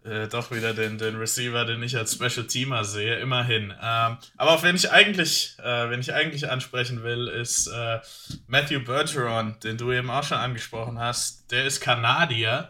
äh, 0.03 0.27
doch 0.27 0.51
wieder 0.51 0.75
den, 0.75 0.99
den 0.99 1.15
Receiver, 1.15 1.65
den 1.65 1.81
ich 1.81 1.97
als 1.97 2.13
Special 2.13 2.45
Teamer 2.45 2.83
sehe, 2.83 3.15
immerhin. 3.15 3.73
Ähm, 3.81 4.17
aber 4.37 4.51
auf 4.51 4.61
wen 4.61 4.75
ich 4.75 4.91
eigentlich, 4.91 5.55
äh, 5.57 5.89
wen 5.89 5.99
ich 5.99 6.13
eigentlich 6.13 6.51
ansprechen 6.51 7.01
will, 7.01 7.27
ist 7.27 7.65
äh, 7.65 7.99
Matthew 8.45 8.81
Bergeron, 8.81 9.55
den 9.63 9.77
du 9.77 9.91
eben 9.91 10.11
auch 10.11 10.23
schon 10.23 10.37
angesprochen 10.37 10.99
hast. 10.99 11.51
Der 11.51 11.65
ist 11.65 11.81
Kanadier 11.81 12.69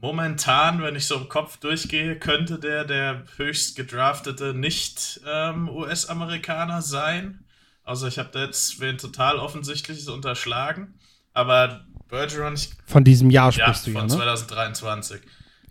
momentan, 0.00 0.82
wenn 0.82 0.96
ich 0.96 1.06
so 1.06 1.14
im 1.16 1.28
Kopf 1.28 1.58
durchgehe, 1.58 2.18
könnte 2.18 2.58
der 2.58 2.84
der 2.84 3.24
höchst 3.36 3.76
gedraftete 3.76 4.54
Nicht-US-Amerikaner 4.54 6.76
ähm, 6.76 6.82
sein. 6.82 7.44
Also 7.84 8.06
ich 8.06 8.18
habe 8.18 8.30
da 8.32 8.44
jetzt 8.44 8.80
wen 8.80 8.96
total 8.98 9.38
offensichtliches 9.38 10.08
unterschlagen. 10.08 10.94
Aber 11.32 11.84
Bergeron... 12.08 12.54
Ich, 12.54 12.70
von 12.86 13.04
diesem 13.04 13.30
Jahr 13.30 13.52
sprichst 13.52 13.86
ja, 13.86 13.92
du 13.92 13.98
ja, 13.98 14.00
von 14.00 14.10
2023. 14.10 15.20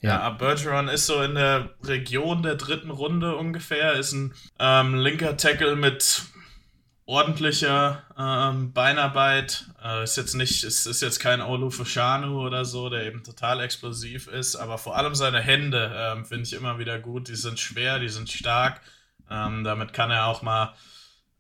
Ja. 0.02 0.12
ja, 0.12 0.30
Bergeron 0.30 0.88
ist 0.88 1.08
so 1.08 1.22
in 1.22 1.36
der 1.36 1.72
Region 1.84 2.44
der 2.44 2.56
dritten 2.56 2.90
Runde 2.90 3.36
ungefähr, 3.36 3.92
ist 3.94 4.14
ein 4.14 4.34
ähm, 4.58 4.96
linker 4.96 5.36
Tackle 5.36 5.76
mit 5.76 6.24
ordentlicher 7.10 8.04
ähm, 8.20 8.72
Beinarbeit. 8.72 9.66
Äh, 9.84 10.04
ist 10.04 10.16
jetzt 10.16 10.36
nicht, 10.36 10.64
ist, 10.64 10.86
ist 10.86 11.02
jetzt 11.02 11.20
kein 11.20 11.42
Olu 11.42 11.72
Fushanu 11.72 12.46
oder 12.46 12.66
so, 12.66 12.88
der 12.88 13.04
eben 13.08 13.24
total 13.24 13.62
explosiv 13.62 14.28
ist, 14.28 14.56
aber 14.56 14.78
vor 14.78 14.96
allem 14.96 15.16
seine 15.16 15.42
Hände 15.42 15.92
ähm, 15.96 16.24
finde 16.24 16.44
ich 16.44 16.54
immer 16.54 16.78
wieder 16.78 17.00
gut. 17.00 17.28
Die 17.28 17.36
sind 17.36 17.60
schwer, 17.60 17.98
die 17.98 18.10
sind 18.10 18.30
stark. 18.30 18.82
Ähm, 19.28 19.64
damit 19.64 19.92
kann 19.92 20.12
er 20.12 20.28
auch 20.28 20.44
mal, 20.44 20.76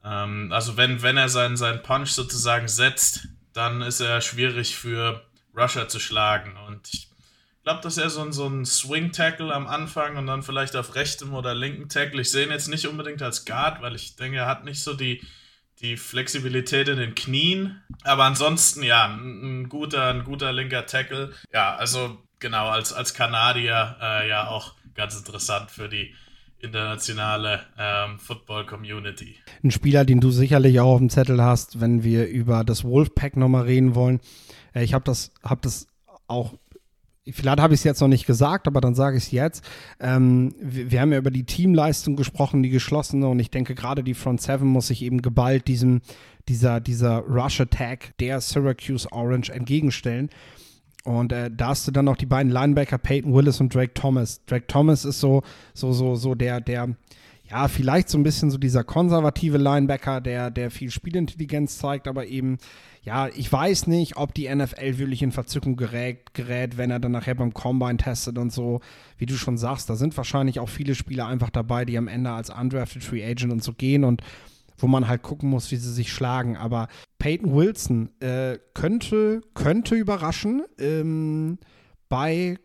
ähm, 0.03 0.51
also 0.51 0.75
wenn, 0.75 1.03
wenn 1.03 1.17
er 1.17 1.29
seinen, 1.29 1.55
seinen 1.55 1.83
Punch 1.83 2.09
sozusagen 2.09 2.67
setzt, 2.67 3.27
dann 3.53 3.83
ist 3.83 3.99
er 3.99 4.21
schwierig 4.21 4.75
für 4.75 5.23
Rusher 5.55 5.87
zu 5.87 5.99
schlagen. 5.99 6.57
Und 6.67 6.91
ich 6.91 7.09
glaube, 7.63 7.81
dass 7.81 7.97
er 7.97 8.09
so 8.09 8.23
ein, 8.23 8.33
so 8.33 8.47
ein 8.47 8.65
Swing-Tackle 8.65 9.53
am 9.53 9.67
Anfang 9.67 10.17
und 10.17 10.25
dann 10.25 10.41
vielleicht 10.41 10.75
auf 10.75 10.95
rechtem 10.95 11.35
oder 11.35 11.53
linken 11.53 11.89
Tackle. 11.89 12.21
Ich 12.21 12.31
sehe 12.31 12.47
ihn 12.47 12.51
jetzt 12.51 12.69
nicht 12.69 12.87
unbedingt 12.87 13.21
als 13.21 13.45
Guard, 13.45 13.83
weil 13.83 13.93
ich 13.93 14.15
denke, 14.15 14.39
er 14.39 14.47
hat 14.47 14.65
nicht 14.65 14.81
so 14.81 14.95
die 14.95 15.21
die 15.81 15.97
Flexibilität 15.97 16.87
in 16.87 16.97
den 16.97 17.15
Knien. 17.15 17.81
Aber 18.03 18.25
ansonsten, 18.25 18.83
ja, 18.83 19.05
ein, 19.05 19.61
ein 19.61 19.69
guter, 19.69 20.07
ein 20.09 20.23
guter 20.23 20.51
linker 20.51 20.85
Tackle. 20.85 21.31
Ja, 21.53 21.75
also 21.75 22.17
genau, 22.39 22.67
als, 22.69 22.93
als 22.93 23.13
Kanadier 23.13 23.97
äh, 24.01 24.29
ja 24.29 24.47
auch 24.47 24.75
ganz 24.95 25.15
interessant 25.15 25.71
für 25.71 25.87
die 25.87 26.13
internationale 26.59 27.61
ähm, 27.77 28.19
Football-Community. 28.19 29.37
Ein 29.63 29.71
Spieler, 29.71 30.03
den 30.03 30.19
du 30.19 30.29
sicherlich 30.29 30.79
auch 30.81 30.93
auf 30.93 30.99
dem 30.99 31.09
Zettel 31.09 31.41
hast, 31.41 31.79
wenn 31.79 32.03
wir 32.03 32.27
über 32.27 32.65
das 32.65 32.83
Wolfpack 32.83 33.37
nochmal 33.37 33.63
reden 33.63 33.95
wollen. 33.95 34.19
Äh, 34.73 34.83
ich 34.83 34.93
habe 34.93 35.05
das, 35.05 35.31
hab 35.41 35.61
das 35.61 35.87
auch 36.27 36.55
vielleicht 37.29 37.59
habe 37.59 37.73
ich 37.73 37.81
es 37.81 37.83
jetzt 37.83 38.01
noch 38.01 38.07
nicht 38.07 38.25
gesagt, 38.25 38.67
aber 38.67 38.81
dann 38.81 38.95
sage 38.95 39.17
ich 39.17 39.25
es 39.25 39.31
jetzt. 39.31 39.63
Ähm, 39.99 40.53
wir, 40.59 40.91
wir, 40.91 41.01
haben 41.01 41.11
ja 41.11 41.17
über 41.17 41.31
die 41.31 41.45
Teamleistung 41.45 42.15
gesprochen, 42.15 42.63
die 42.63 42.69
geschlossene, 42.69 43.27
und 43.27 43.39
ich 43.39 43.51
denke, 43.51 43.75
gerade 43.75 44.03
die 44.03 44.13
Front 44.13 44.41
Seven 44.41 44.67
muss 44.67 44.87
sich 44.87 45.01
eben 45.01 45.21
geballt 45.21 45.67
diesem, 45.67 46.01
dieser, 46.47 46.79
dieser 46.79 47.19
Rush 47.19 47.61
Attack 47.61 48.17
der 48.19 48.41
Syracuse 48.41 49.11
Orange 49.11 49.51
entgegenstellen. 49.51 50.29
Und 51.05 51.31
äh, 51.31 51.49
da 51.49 51.69
hast 51.69 51.87
du 51.87 51.91
dann 51.91 52.05
noch 52.05 52.17
die 52.17 52.25
beiden 52.25 52.51
Linebacker, 52.51 52.97
Peyton 52.97 53.33
Willis 53.33 53.61
und 53.61 53.73
Drake 53.73 53.93
Thomas. 53.93 54.43
Drake 54.45 54.67
Thomas 54.67 55.05
ist 55.05 55.19
so, 55.19 55.43
so, 55.73 55.93
so, 55.93 56.15
so 56.15 56.35
der, 56.35 56.59
der, 56.61 56.95
ja, 57.49 57.67
vielleicht 57.67 58.09
so 58.09 58.17
ein 58.17 58.23
bisschen 58.23 58.51
so 58.51 58.57
dieser 58.57 58.83
konservative 58.83 59.57
Linebacker, 59.57 60.21
der, 60.21 60.51
der 60.51 60.71
viel 60.71 60.91
Spielintelligenz 60.91 61.77
zeigt, 61.77 62.07
aber 62.07 62.27
eben 62.27 62.57
ja, 63.03 63.27
ich 63.29 63.51
weiß 63.51 63.87
nicht, 63.87 64.17
ob 64.17 64.33
die 64.33 64.53
NFL 64.53 64.97
wirklich 64.97 65.21
in 65.21 65.31
Verzückung 65.31 65.77
gerät, 65.77 66.33
gerät, 66.33 66.77
wenn 66.77 66.91
er 66.91 66.99
dann 66.99 67.13
nachher 67.13 67.35
beim 67.35 67.53
Combine 67.53 67.97
testet 67.97 68.37
und 68.37 68.51
so. 68.51 68.81
Wie 69.17 69.25
du 69.25 69.35
schon 69.35 69.57
sagst, 69.57 69.89
da 69.89 69.95
sind 69.95 70.15
wahrscheinlich 70.17 70.59
auch 70.59 70.69
viele 70.69 70.95
Spieler 70.95 71.25
einfach 71.25 71.49
dabei, 71.49 71.85
die 71.85 71.97
am 71.97 72.07
Ende 72.07 72.31
als 72.31 72.49
undrafted 72.49 73.03
Free 73.03 73.25
Agent 73.25 73.51
und 73.53 73.63
so 73.63 73.73
gehen 73.73 74.03
und 74.03 74.21
wo 74.77 74.87
man 74.87 75.07
halt 75.07 75.23
gucken 75.23 75.49
muss, 75.49 75.71
wie 75.71 75.77
sie 75.77 75.91
sich 75.91 76.11
schlagen. 76.11 76.57
Aber 76.57 76.87
Peyton 77.17 77.53
Wilson 77.53 78.09
äh, 78.19 78.59
könnte, 78.73 79.41
könnte 79.53 79.95
überraschen 79.95 80.63
ähm, 80.77 81.57
bei 82.09 82.57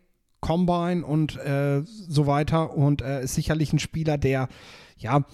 Combine 0.45 1.07
und 1.07 1.39
äh, 1.39 1.81
so 1.87 2.27
weiter 2.27 2.77
und 2.77 3.01
äh, 3.01 3.25
ist 3.25 3.35
sicherlich 3.35 3.73
ein 3.73 3.79
Spieler, 3.79 4.19
der 4.19 4.49
ja, 4.99 5.25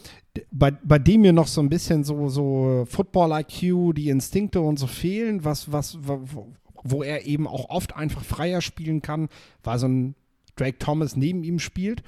bei, 0.53 0.71
bei 0.71 1.01
dem 1.01 1.23
mir 1.23 1.33
noch 1.33 1.49
so 1.49 1.61
ein 1.61 1.69
bisschen 1.69 2.05
so, 2.05 2.29
so 2.29 2.85
Football-IQ, 2.89 3.93
die 3.97 4.09
Instinkte 4.09 4.61
und 4.61 4.79
so 4.79 4.87
fehlen, 4.87 5.45
was, 5.45 5.73
was, 5.73 5.99
wo, 6.01 6.53
wo 6.85 7.03
er 7.03 7.27
eben 7.27 7.49
auch 7.49 7.71
oft 7.71 7.97
einfach 7.97 8.23
freier 8.23 8.61
spielen 8.61 9.03
kann, 9.03 9.29
weil 9.65 9.81
so 9.81 9.89
ein 9.89 10.15
Drake 10.55 10.79
Thomas 10.79 11.17
neben 11.17 11.43
ihm 11.43 11.59
spielt. 11.59 12.05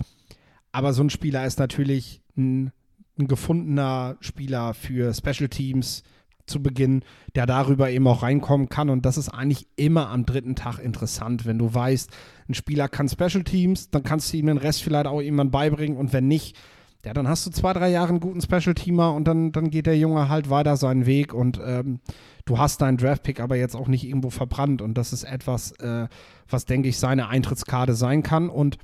Aber 0.70 0.92
so 0.92 1.02
ein 1.02 1.10
Spieler 1.10 1.44
ist 1.44 1.58
natürlich 1.58 2.22
ein, 2.36 2.70
ein 3.18 3.26
gefundener 3.26 4.16
Spieler 4.20 4.74
für 4.74 5.12
Special 5.12 5.48
Teams, 5.48 6.04
zu 6.46 6.62
Beginn, 6.62 7.02
der 7.34 7.46
darüber 7.46 7.90
eben 7.90 8.06
auch 8.06 8.22
reinkommen 8.22 8.68
kann. 8.68 8.90
Und 8.90 9.06
das 9.06 9.16
ist 9.16 9.28
eigentlich 9.28 9.66
immer 9.76 10.08
am 10.10 10.26
dritten 10.26 10.54
Tag 10.54 10.78
interessant, 10.78 11.46
wenn 11.46 11.58
du 11.58 11.72
weißt, 11.72 12.10
ein 12.48 12.54
Spieler 12.54 12.88
kann 12.88 13.08
Special 13.08 13.44
Teams, 13.44 13.90
dann 13.90 14.02
kannst 14.02 14.32
du 14.32 14.36
ihm 14.36 14.46
den 14.46 14.58
Rest 14.58 14.82
vielleicht 14.82 15.06
auch 15.06 15.20
jemand 15.20 15.52
beibringen. 15.52 15.96
Und 15.96 16.12
wenn 16.12 16.28
nicht, 16.28 16.56
ja, 17.04 17.12
dann 17.12 17.26
hast 17.26 17.46
du 17.46 17.50
zwei, 17.50 17.72
drei 17.72 17.90
Jahre 17.90 18.10
einen 18.10 18.20
guten 18.20 18.40
Special-Teamer 18.40 19.14
und 19.14 19.24
dann, 19.24 19.50
dann 19.50 19.70
geht 19.70 19.86
der 19.86 19.98
Junge 19.98 20.28
halt 20.28 20.50
weiter 20.50 20.76
seinen 20.76 21.06
Weg. 21.06 21.34
Und 21.34 21.60
ähm, 21.64 22.00
du 22.44 22.58
hast 22.58 22.80
deinen 22.80 22.96
Draft-Pick 22.96 23.40
aber 23.40 23.56
jetzt 23.56 23.74
auch 23.74 23.88
nicht 23.88 24.04
irgendwo 24.04 24.30
verbrannt. 24.30 24.82
Und 24.82 24.94
das 24.94 25.12
ist 25.12 25.24
etwas, 25.24 25.72
äh, 25.80 26.06
was, 26.48 26.64
denke 26.64 26.88
ich, 26.88 26.98
seine 26.98 27.28
Eintrittskarte 27.28 27.94
sein 27.94 28.22
kann. 28.22 28.48
Und 28.48 28.78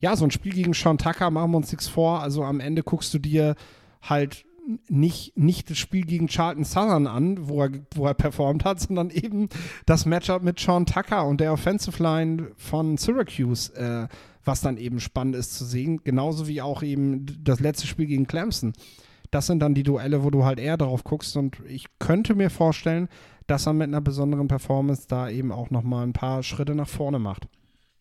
ja, 0.00 0.16
so 0.16 0.24
ein 0.24 0.30
Spiel 0.30 0.52
gegen 0.52 0.74
Sean 0.74 0.98
Tucker, 0.98 1.30
machen 1.30 1.50
wir 1.52 1.56
uns 1.56 1.72
nichts 1.72 1.88
vor, 1.88 2.20
also 2.20 2.44
am 2.44 2.60
Ende 2.60 2.82
guckst 2.82 3.14
du 3.14 3.18
dir 3.18 3.54
halt 4.02 4.44
nicht, 4.88 5.36
nicht 5.36 5.70
das 5.70 5.78
Spiel 5.78 6.04
gegen 6.04 6.28
Charlton 6.28 6.64
Southern 6.64 7.06
an, 7.06 7.48
wo 7.48 7.62
er, 7.62 7.70
wo 7.94 8.06
er 8.06 8.14
performt 8.14 8.64
hat, 8.64 8.80
sondern 8.80 9.10
eben 9.10 9.48
das 9.86 10.06
Matchup 10.06 10.42
mit 10.42 10.58
Sean 10.58 10.86
Tucker 10.86 11.26
und 11.26 11.40
der 11.40 11.52
Offensive 11.52 12.02
Line 12.02 12.52
von 12.56 12.96
Syracuse, 12.96 13.74
äh, 13.74 14.08
was 14.44 14.60
dann 14.60 14.76
eben 14.76 15.00
spannend 15.00 15.36
ist 15.36 15.56
zu 15.56 15.64
sehen. 15.64 16.00
Genauso 16.04 16.46
wie 16.48 16.62
auch 16.62 16.82
eben 16.82 17.26
das 17.42 17.60
letzte 17.60 17.86
Spiel 17.86 18.06
gegen 18.06 18.26
Clemson. 18.26 18.72
Das 19.30 19.46
sind 19.46 19.60
dann 19.60 19.74
die 19.74 19.82
Duelle, 19.82 20.22
wo 20.22 20.30
du 20.30 20.44
halt 20.44 20.60
eher 20.60 20.76
drauf 20.76 21.04
guckst 21.04 21.36
und 21.36 21.58
ich 21.66 21.86
könnte 21.98 22.34
mir 22.34 22.50
vorstellen, 22.50 23.08
dass 23.46 23.66
er 23.66 23.72
mit 23.72 23.88
einer 23.88 24.00
besonderen 24.00 24.48
Performance 24.48 25.06
da 25.08 25.28
eben 25.28 25.52
auch 25.52 25.70
nochmal 25.70 26.06
ein 26.06 26.12
paar 26.12 26.42
Schritte 26.42 26.74
nach 26.74 26.88
vorne 26.88 27.18
macht. 27.18 27.46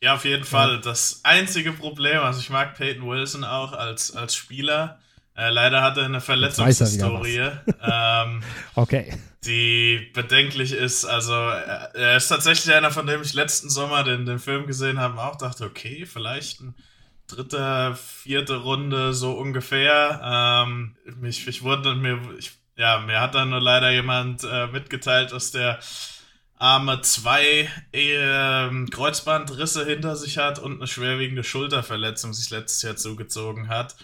Ja, 0.01 0.15
auf 0.15 0.25
jeden 0.25 0.43
Fall. 0.43 0.81
Das 0.81 1.21
einzige 1.23 1.71
Problem, 1.71 2.19
also 2.19 2.39
ich 2.39 2.49
mag 2.49 2.75
Peyton 2.75 3.07
Wilson 3.07 3.43
auch 3.43 3.71
als, 3.71 4.13
als 4.15 4.35
Spieler, 4.35 4.99
äh, 5.35 5.49
leider 5.49 5.81
hat 5.81 5.97
er 5.97 6.05
eine 6.05 6.21
Verletzungshistorie. 6.21 7.49
Ähm, 7.81 8.43
okay. 8.75 9.17
Die 9.45 10.11
bedenklich 10.13 10.73
ist. 10.73 11.05
Also, 11.05 11.33
er, 11.33 11.95
er, 11.95 12.17
ist 12.17 12.27
tatsächlich 12.27 12.73
einer, 12.73 12.91
von 12.91 13.07
dem 13.07 13.21
ich 13.21 13.33
letzten 13.33 13.69
Sommer 13.69 14.03
den, 14.03 14.25
den 14.25 14.39
Film 14.39 14.67
gesehen 14.67 14.99
habe 14.99 15.13
und 15.13 15.19
auch 15.19 15.37
dachte, 15.37 15.65
okay, 15.65 16.05
vielleicht 16.05 16.61
ein 16.61 16.75
dritte, 17.27 17.95
vierte 17.95 18.57
Runde, 18.57 19.13
so 19.13 19.33
ungefähr. 19.33 20.21
Ähm, 20.23 20.95
mich, 21.19 21.47
ich 21.47 21.63
wurde 21.63 21.95
mir, 21.95 22.19
ich, 22.37 22.51
ja, 22.75 22.99
mir 22.99 23.19
hat 23.19 23.35
dann 23.35 23.49
nur 23.49 23.61
leider 23.61 23.91
jemand 23.91 24.43
äh, 24.43 24.67
mitgeteilt, 24.67 25.31
dass 25.31 25.51
der 25.51 25.79
Arme 26.57 27.01
zwei 27.01 27.69
äh, 27.91 28.85
Kreuzbandrisse 28.91 29.85
hinter 29.85 30.15
sich 30.15 30.37
hat 30.37 30.59
und 30.59 30.77
eine 30.77 30.87
schwerwiegende 30.87 31.43
Schulterverletzung 31.43 32.33
sich 32.33 32.49
letztes 32.51 32.81
Jahr 32.83 32.95
zugezogen 32.95 33.67
hat. 33.67 33.95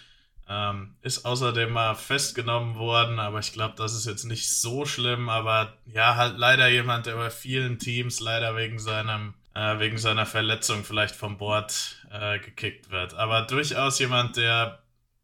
Ähm, 0.52 0.96
ist 1.04 1.26
außerdem 1.26 1.72
mal 1.72 1.94
festgenommen 1.94 2.76
worden, 2.76 3.20
aber 3.20 3.40
ich 3.40 3.54
glaube, 3.54 3.76
das 3.78 3.94
ist 3.94 4.08
jetzt 4.08 4.26
nicht 4.26 4.50
so 4.50 4.86
schlimm. 4.86 5.30
Aber 5.30 5.74
ja, 5.86 6.16
halt 6.16 6.38
leider 6.38 6.68
jemand, 6.68 7.06
der 7.06 7.16
bei 7.16 7.30
vielen 7.30 7.78
Teams 7.78 8.20
leider 8.20 8.56
wegen 8.56 8.80
seinem 8.80 9.36
äh, 9.54 9.80
wegen 9.80 9.98
seiner 9.98 10.26
Verletzung 10.26 10.84
vielleicht 10.84 11.16
vom 11.16 11.38
Bord 11.38 12.06
äh, 12.12 12.40
gekickt 12.40 12.92
wird. 12.92 13.14
Aber 13.14 13.44
durchaus 13.44 14.00
jemand, 14.00 14.38
der 14.38 14.80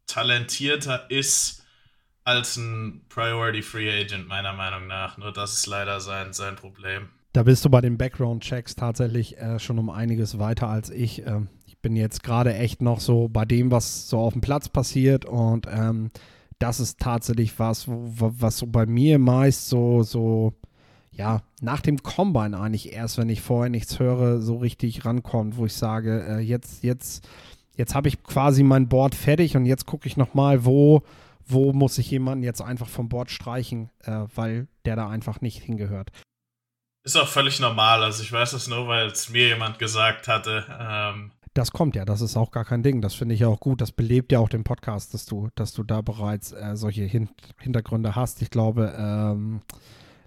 talentierter 0.06 1.10
ist 1.10 1.64
als 2.24 2.56
ein 2.56 3.04
Priority 3.08 3.62
Free 3.62 3.90
Agent, 3.90 4.28
meiner 4.28 4.52
Meinung 4.52 4.86
nach. 4.86 5.16
Nur 5.16 5.32
das 5.32 5.54
ist 5.54 5.66
leider 5.66 6.00
sein, 6.00 6.32
sein 6.32 6.56
Problem. 6.56 7.08
Da 7.32 7.42
bist 7.42 7.64
du 7.64 7.70
bei 7.70 7.80
den 7.80 7.98
Background-Checks 7.98 8.76
tatsächlich 8.76 9.38
äh, 9.38 9.58
schon 9.58 9.78
um 9.78 9.90
einiges 9.90 10.38
weiter 10.38 10.68
als 10.68 10.90
ich. 10.90 11.26
Ähm, 11.26 11.48
bin 11.86 11.94
jetzt 11.94 12.24
gerade 12.24 12.52
echt 12.52 12.82
noch 12.82 12.98
so 12.98 13.28
bei 13.28 13.44
dem, 13.44 13.70
was 13.70 14.08
so 14.08 14.18
auf 14.18 14.32
dem 14.32 14.42
Platz 14.42 14.68
passiert 14.68 15.24
und 15.24 15.68
ähm, 15.70 16.10
das 16.58 16.80
ist 16.80 16.98
tatsächlich 16.98 17.60
was, 17.60 17.84
was 17.86 18.58
so 18.58 18.66
bei 18.66 18.86
mir 18.86 19.20
meist 19.20 19.68
so, 19.68 20.02
so, 20.02 20.52
ja, 21.12 21.42
nach 21.60 21.80
dem 21.80 22.02
Combine 22.02 22.58
eigentlich 22.58 22.92
erst, 22.92 23.18
wenn 23.18 23.28
ich 23.28 23.40
vorher 23.40 23.70
nichts 23.70 24.00
höre, 24.00 24.40
so 24.40 24.56
richtig 24.56 25.04
rankommt, 25.04 25.58
wo 25.58 25.66
ich 25.66 25.74
sage, 25.74 26.26
äh, 26.28 26.40
jetzt, 26.40 26.82
jetzt, 26.82 27.28
jetzt 27.76 27.94
habe 27.94 28.08
ich 28.08 28.20
quasi 28.24 28.64
mein 28.64 28.88
Board 28.88 29.14
fertig 29.14 29.56
und 29.56 29.64
jetzt 29.64 29.86
gucke 29.86 30.08
ich 30.08 30.16
nochmal, 30.16 30.64
wo, 30.64 31.04
wo 31.46 31.72
muss 31.72 31.98
ich 31.98 32.10
jemanden 32.10 32.42
jetzt 32.42 32.62
einfach 32.62 32.88
vom 32.88 33.08
Board 33.08 33.30
streichen, 33.30 33.90
äh, 34.02 34.24
weil 34.34 34.66
der 34.86 34.96
da 34.96 35.08
einfach 35.08 35.40
nicht 35.40 35.62
hingehört. 35.62 36.10
Ist 37.04 37.16
auch 37.16 37.28
völlig 37.28 37.60
normal. 37.60 38.02
Also 38.02 38.24
ich 38.24 38.32
weiß 38.32 38.50
das 38.50 38.66
nur, 38.66 38.88
weil 38.88 39.06
es 39.06 39.28
mir 39.28 39.46
jemand 39.46 39.78
gesagt 39.78 40.26
hatte. 40.26 40.64
Ähm, 40.80 41.30
das 41.56 41.72
kommt 41.72 41.96
ja, 41.96 42.04
das 42.04 42.20
ist 42.20 42.36
auch 42.36 42.50
gar 42.50 42.64
kein 42.64 42.82
Ding. 42.82 43.00
Das 43.00 43.14
finde 43.14 43.34
ich 43.34 43.40
ja 43.40 43.48
auch 43.48 43.60
gut. 43.60 43.80
Das 43.80 43.92
belebt 43.92 44.32
ja 44.32 44.38
auch 44.38 44.48
den 44.48 44.64
Podcast, 44.64 45.14
dass 45.14 45.26
du, 45.26 45.48
dass 45.54 45.72
du 45.72 45.82
da 45.82 46.02
bereits 46.02 46.52
äh, 46.52 46.76
solche 46.76 47.04
Hin 47.04 47.28
Hintergründe 47.60 48.14
hast. 48.14 48.42
Ich 48.42 48.50
glaube, 48.50 48.94
ähm, 48.98 49.60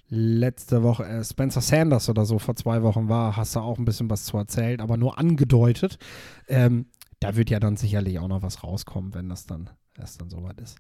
letzte 0.09 0.83
Woche 0.83 1.05
äh, 1.05 1.23
Spencer 1.23 1.61
Sanders 1.61 2.09
oder 2.09 2.25
so 2.25 2.39
vor 2.39 2.55
zwei 2.55 2.81
Wochen 2.83 3.09
war, 3.09 3.37
hast 3.37 3.55
du 3.55 3.59
auch 3.59 3.77
ein 3.77 3.85
bisschen 3.85 4.09
was 4.09 4.25
zu 4.25 4.37
erzählt, 4.37 4.81
aber 4.81 4.97
nur 4.97 5.17
angedeutet. 5.19 5.99
Ähm, 6.47 6.87
da 7.19 7.35
wird 7.35 7.49
ja 7.49 7.59
dann 7.59 7.77
sicherlich 7.77 8.19
auch 8.19 8.27
noch 8.27 8.41
was 8.41 8.63
rauskommen, 8.63 9.13
wenn 9.13 9.29
das 9.29 9.45
dann 9.45 9.69
erst 9.97 10.21
dann 10.21 10.29
soweit 10.29 10.59
ist. 10.59 10.77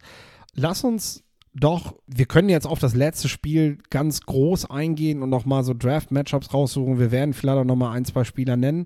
Lass 0.55 0.83
uns 0.83 1.23
doch, 1.53 1.95
wir 2.07 2.25
können 2.25 2.49
jetzt 2.49 2.67
auf 2.67 2.79
das 2.79 2.95
letzte 2.95 3.27
Spiel 3.27 3.79
ganz 3.89 4.21
groß 4.21 4.69
eingehen 4.69 5.21
und 5.23 5.29
nochmal 5.29 5.63
so 5.63 5.73
Draft-Matchups 5.73 6.53
raussuchen. 6.53 6.99
Wir 6.99 7.11
werden 7.11 7.33
vielleicht 7.33 7.57
auch 7.57 7.65
nochmal 7.65 7.95
ein, 7.97 8.05
zwei 8.05 8.23
Spieler 8.23 8.55
nennen. 8.55 8.85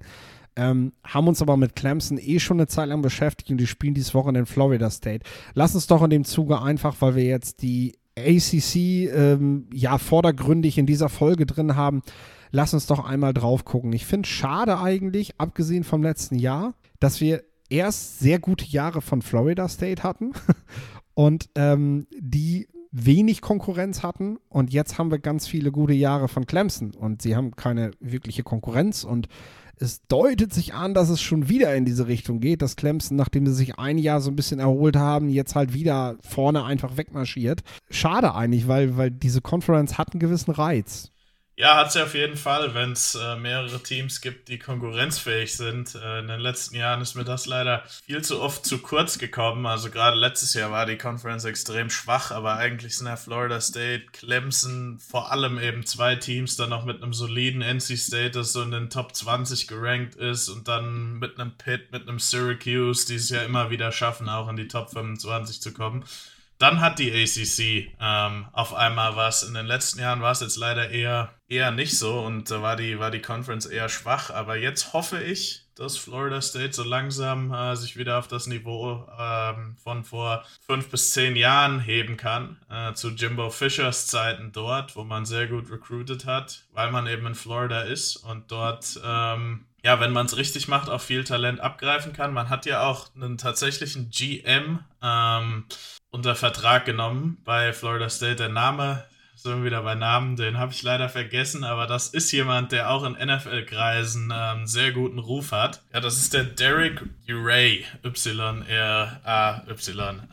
Ähm, 0.56 0.94
haben 1.04 1.28
uns 1.28 1.42
aber 1.42 1.58
mit 1.58 1.76
Clemson 1.76 2.20
eh 2.20 2.40
schon 2.40 2.58
eine 2.58 2.68
Zeit 2.68 2.90
lang 2.90 3.02
beschäftigt 3.02 3.50
und 3.50 3.58
die 3.58 3.68
spielen 3.68 3.94
dieses 3.94 4.14
Wochen 4.14 4.36
in 4.36 4.46
Florida 4.46 4.90
State. 4.90 5.26
Lass 5.54 5.74
uns 5.76 5.88
doch 5.88 6.04
in 6.04 6.10
dem 6.10 6.26
Zuge 6.26 6.62
einfach, 6.62 6.96
weil 7.00 7.16
wir 7.16 7.24
jetzt 7.24 7.62
die 7.62 7.96
ACC 8.18 8.76
ähm, 9.12 9.68
ja 9.74 9.98
vordergründig 9.98 10.78
in 10.78 10.86
dieser 10.86 11.10
Folge 11.10 11.46
drin 11.46 11.76
haben, 11.76 12.04
lass 12.52 12.74
uns 12.74 12.86
doch 12.86 13.04
einmal 13.04 13.34
drauf 13.34 13.66
gucken. 13.66 13.92
Ich 13.94 14.06
finde 14.06 14.30
schade 14.30 14.80
eigentlich, 14.80 15.40
abgesehen 15.40 15.84
vom 15.84 16.04
letzten 16.04 16.36
Jahr, 16.36 16.76
dass 17.00 17.20
wir 17.22 17.44
erst 17.70 18.20
sehr 18.20 18.40
gute 18.40 18.66
Jahre 18.66 19.02
von 19.02 19.22
Florida 19.22 19.68
State 19.68 20.04
hatten 20.04 20.32
und 21.14 21.50
ähm, 21.56 22.08
die 22.18 22.68
wenig 22.92 23.42
Konkurrenz 23.42 24.04
hatten 24.04 24.38
und 24.50 24.72
jetzt 24.72 25.00
haben 25.00 25.10
wir 25.10 25.18
ganz 25.18 25.48
viele 25.48 25.72
gute 25.72 25.94
Jahre 25.94 26.28
von 26.28 26.46
Clemson 26.46 26.94
und 26.94 27.24
sie 27.24 27.36
haben 27.36 27.56
keine 27.56 27.90
wirkliche 28.00 28.44
Konkurrenz 28.44 29.04
und 29.04 29.28
es 29.80 30.06
deutet 30.08 30.54
sich 30.54 30.74
an, 30.74 30.94
dass 30.94 31.10
es 31.10 31.22
schon 31.22 31.50
wieder 31.50 31.76
in 31.76 31.86
diese 31.86 32.08
Richtung 32.08 32.40
geht, 32.40 32.62
dass 32.62 32.76
Clemson, 32.76 33.18
nachdem 33.18 33.46
sie 33.48 33.54
sich 33.54 33.80
ein 33.80 33.98
Jahr 33.98 34.22
so 34.22 34.30
ein 34.30 34.36
bisschen 34.36 34.60
erholt 34.60 34.96
haben, 34.96 35.30
jetzt 35.30 35.56
halt 35.56 35.74
wieder 35.74 36.16
vorne 36.22 36.64
einfach 36.64 36.98
wegmarschiert. 36.98 37.64
Schade 37.90 38.36
eigentlich, 38.36 38.68
weil, 38.68 38.98
weil 38.98 39.12
diese 39.12 39.42
Conference 39.42 39.98
hat 39.98 40.14
einen 40.14 40.20
gewissen 40.20 40.52
Reiz. 40.52 41.13
Ja, 41.56 41.76
hat 41.76 41.92
sie 41.92 42.02
auf 42.02 42.16
jeden 42.16 42.36
Fall, 42.36 42.74
wenn 42.74 42.94
es 42.94 43.14
äh, 43.14 43.36
mehrere 43.36 43.84
Teams 43.84 44.22
gibt, 44.22 44.50
die 44.50 44.58
konkurrenzfähig 44.58 45.56
sind. 45.56 45.94
Äh, 45.94 46.22
in 46.22 46.28
den 46.28 46.40
letzten 46.40 46.76
Jahren 46.76 47.00
ist 47.02 47.14
mir 47.14 47.26
das 47.26 47.46
leider 47.46 47.84
viel 48.04 48.24
zu 48.24 48.42
oft 48.42 48.66
zu 48.66 48.80
kurz 48.80 49.20
gekommen. 49.20 49.68
Also 49.68 49.92
gerade 49.92 50.18
letztes 50.18 50.56
Jahr 50.56 50.72
war 50.72 50.88
die 50.88 50.98
Conference 50.98 51.46
extrem 51.46 51.92
schwach, 51.92 52.32
aber 52.32 52.56
eigentlich 52.56 52.98
sind 52.98 53.06
ja 53.06 53.18
Florida 53.18 53.62
State, 53.62 54.06
Clemson, 54.14 54.98
vor 54.98 55.32
allem 55.32 55.60
eben 55.60 55.86
zwei 55.86 56.16
Teams 56.16 56.56
dann 56.56 56.72
noch 56.72 56.86
mit 56.86 57.04
einem 57.04 57.14
soliden 57.14 57.62
NC 57.62 58.00
State, 58.00 58.32
das 58.32 58.52
so 58.54 58.64
in 58.64 58.72
den 58.72 58.90
Top 58.90 59.16
20 59.16 59.68
gerankt 59.68 60.16
ist 60.16 60.50
und 60.50 60.68
dann 60.68 61.20
mit 61.20 61.40
einem 61.40 61.56
Pitt, 61.56 61.92
mit 61.92 62.08
einem 62.10 62.18
Syracuse, 62.18 63.06
die 63.06 63.16
es 63.16 63.30
ja 63.30 63.44
immer 63.44 63.70
wieder 63.70 63.92
schaffen, 63.92 64.28
auch 64.28 64.50
in 64.50 64.56
die 64.56 64.68
Top 64.68 64.90
25 64.90 65.62
zu 65.62 65.72
kommen. 65.72 66.04
Dann 66.64 66.80
hat 66.80 66.98
die 66.98 67.12
ACC 67.12 67.94
ähm, 68.00 68.46
auf 68.54 68.74
einmal 68.74 69.18
was. 69.18 69.44
In 69.44 69.54
den 69.54 69.66
letzten 69.66 70.00
Jahren 70.00 70.22
war 70.22 70.32
es 70.32 70.40
jetzt 70.40 70.56
leider 70.56 70.90
eher, 70.90 71.34
eher 71.54 71.72
nicht 71.72 71.98
so 71.98 72.20
und 72.20 72.50
da 72.50 72.62
war 72.62 72.76
die, 72.76 73.00
war 73.00 73.12
die 73.12 73.22
Conference 73.22 73.66
eher 73.66 73.90
schwach. 73.90 74.30
Aber 74.30 74.56
jetzt 74.56 74.94
hoffe 74.94 75.22
ich, 75.22 75.66
dass 75.76 75.98
Florida 75.98 76.42
State 76.42 76.74
so 76.74 76.84
langsam 76.84 77.54
äh, 77.54 77.76
sich 77.76 77.98
wieder 77.98 78.20
auf 78.20 78.28
das 78.28 78.48
Niveau 78.48 79.08
ähm, 79.20 79.76
von 79.84 80.04
vor 80.04 80.46
fünf 80.66 80.90
bis 80.90 81.12
zehn 81.12 81.36
Jahren 81.36 81.80
heben 81.80 82.18
kann. 82.18 82.58
Äh, 82.70 82.94
zu 82.94 83.10
Jimbo 83.10 83.50
Fishers 83.50 84.08
Zeiten 84.08 84.52
dort, 84.52 84.96
wo 84.96 85.04
man 85.04 85.26
sehr 85.26 85.48
gut 85.48 85.72
recruited 85.72 86.26
hat, 86.26 86.66
weil 86.74 86.92
man 86.92 87.08
eben 87.08 87.26
in 87.26 87.36
Florida 87.36 87.82
ist 87.82 88.18
und 88.18 88.52
dort 88.52 89.00
ähm, 89.04 89.66
ja, 89.84 90.00
wenn 90.00 90.14
man 90.14 90.26
es 90.26 90.38
richtig 90.38 90.70
macht, 90.70 90.90
auch 90.90 91.02
viel 91.02 91.26
Talent 91.26 91.60
abgreifen 91.60 92.14
kann. 92.14 92.34
Man 92.34 92.50
hat 92.50 92.66
ja 92.66 92.84
auch 92.84 93.14
einen 93.16 93.38
tatsächlichen 93.38 94.10
GM 94.10 94.80
ähm, 95.02 95.66
unter 96.10 96.36
Vertrag 96.36 96.86
genommen 96.86 97.38
bei 97.44 97.74
Florida 97.74 98.10
State. 98.10 98.38
Der 98.38 98.50
Name, 98.50 99.04
sind 99.44 99.58
wir 99.58 99.66
wieder 99.66 99.84
bei 99.84 99.94
Namen, 99.94 100.38
den 100.38 100.58
habe 100.58 100.72
ich 100.72 100.82
leider 100.84 101.10
vergessen, 101.10 101.66
aber 101.66 101.86
das 101.86 102.08
ist 102.08 102.32
jemand, 102.32 102.72
der 102.72 102.90
auch 102.90 103.04
in 103.04 103.12
NFL-Kreisen 103.12 104.34
ähm, 104.34 104.66
sehr 104.68 104.94
guten 104.94 105.20
Ruf 105.20 105.52
hat. 105.52 105.84
Ja, 105.94 106.00
das 106.00 106.16
ist 106.16 106.34
der 106.34 106.46
Derek 106.46 107.04
Uray, 107.28 107.84
Y-R-A-Y. 108.06 108.68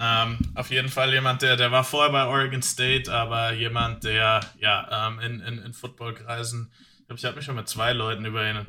Ähm, 0.00 0.38
auf 0.54 0.70
jeden 0.70 0.88
Fall 0.88 1.12
jemand, 1.12 1.42
der, 1.42 1.56
der 1.56 1.72
war 1.72 1.82
vorher 1.82 2.12
bei 2.12 2.24
Oregon 2.24 2.62
State, 2.62 3.12
aber 3.12 3.52
jemand, 3.52 4.04
der 4.04 4.42
ja 4.60 5.08
ähm, 5.08 5.18
in, 5.18 5.40
in, 5.40 5.58
in 5.58 5.72
Football-Kreisen, 5.72 6.70
ich 7.00 7.06
glaube, 7.06 7.18
ich 7.18 7.24
habe 7.24 7.34
mich 7.34 7.44
schon 7.44 7.56
mit 7.56 7.68
zwei 7.68 7.92
Leuten 7.92 8.24
über 8.24 8.48
ihn 8.48 8.64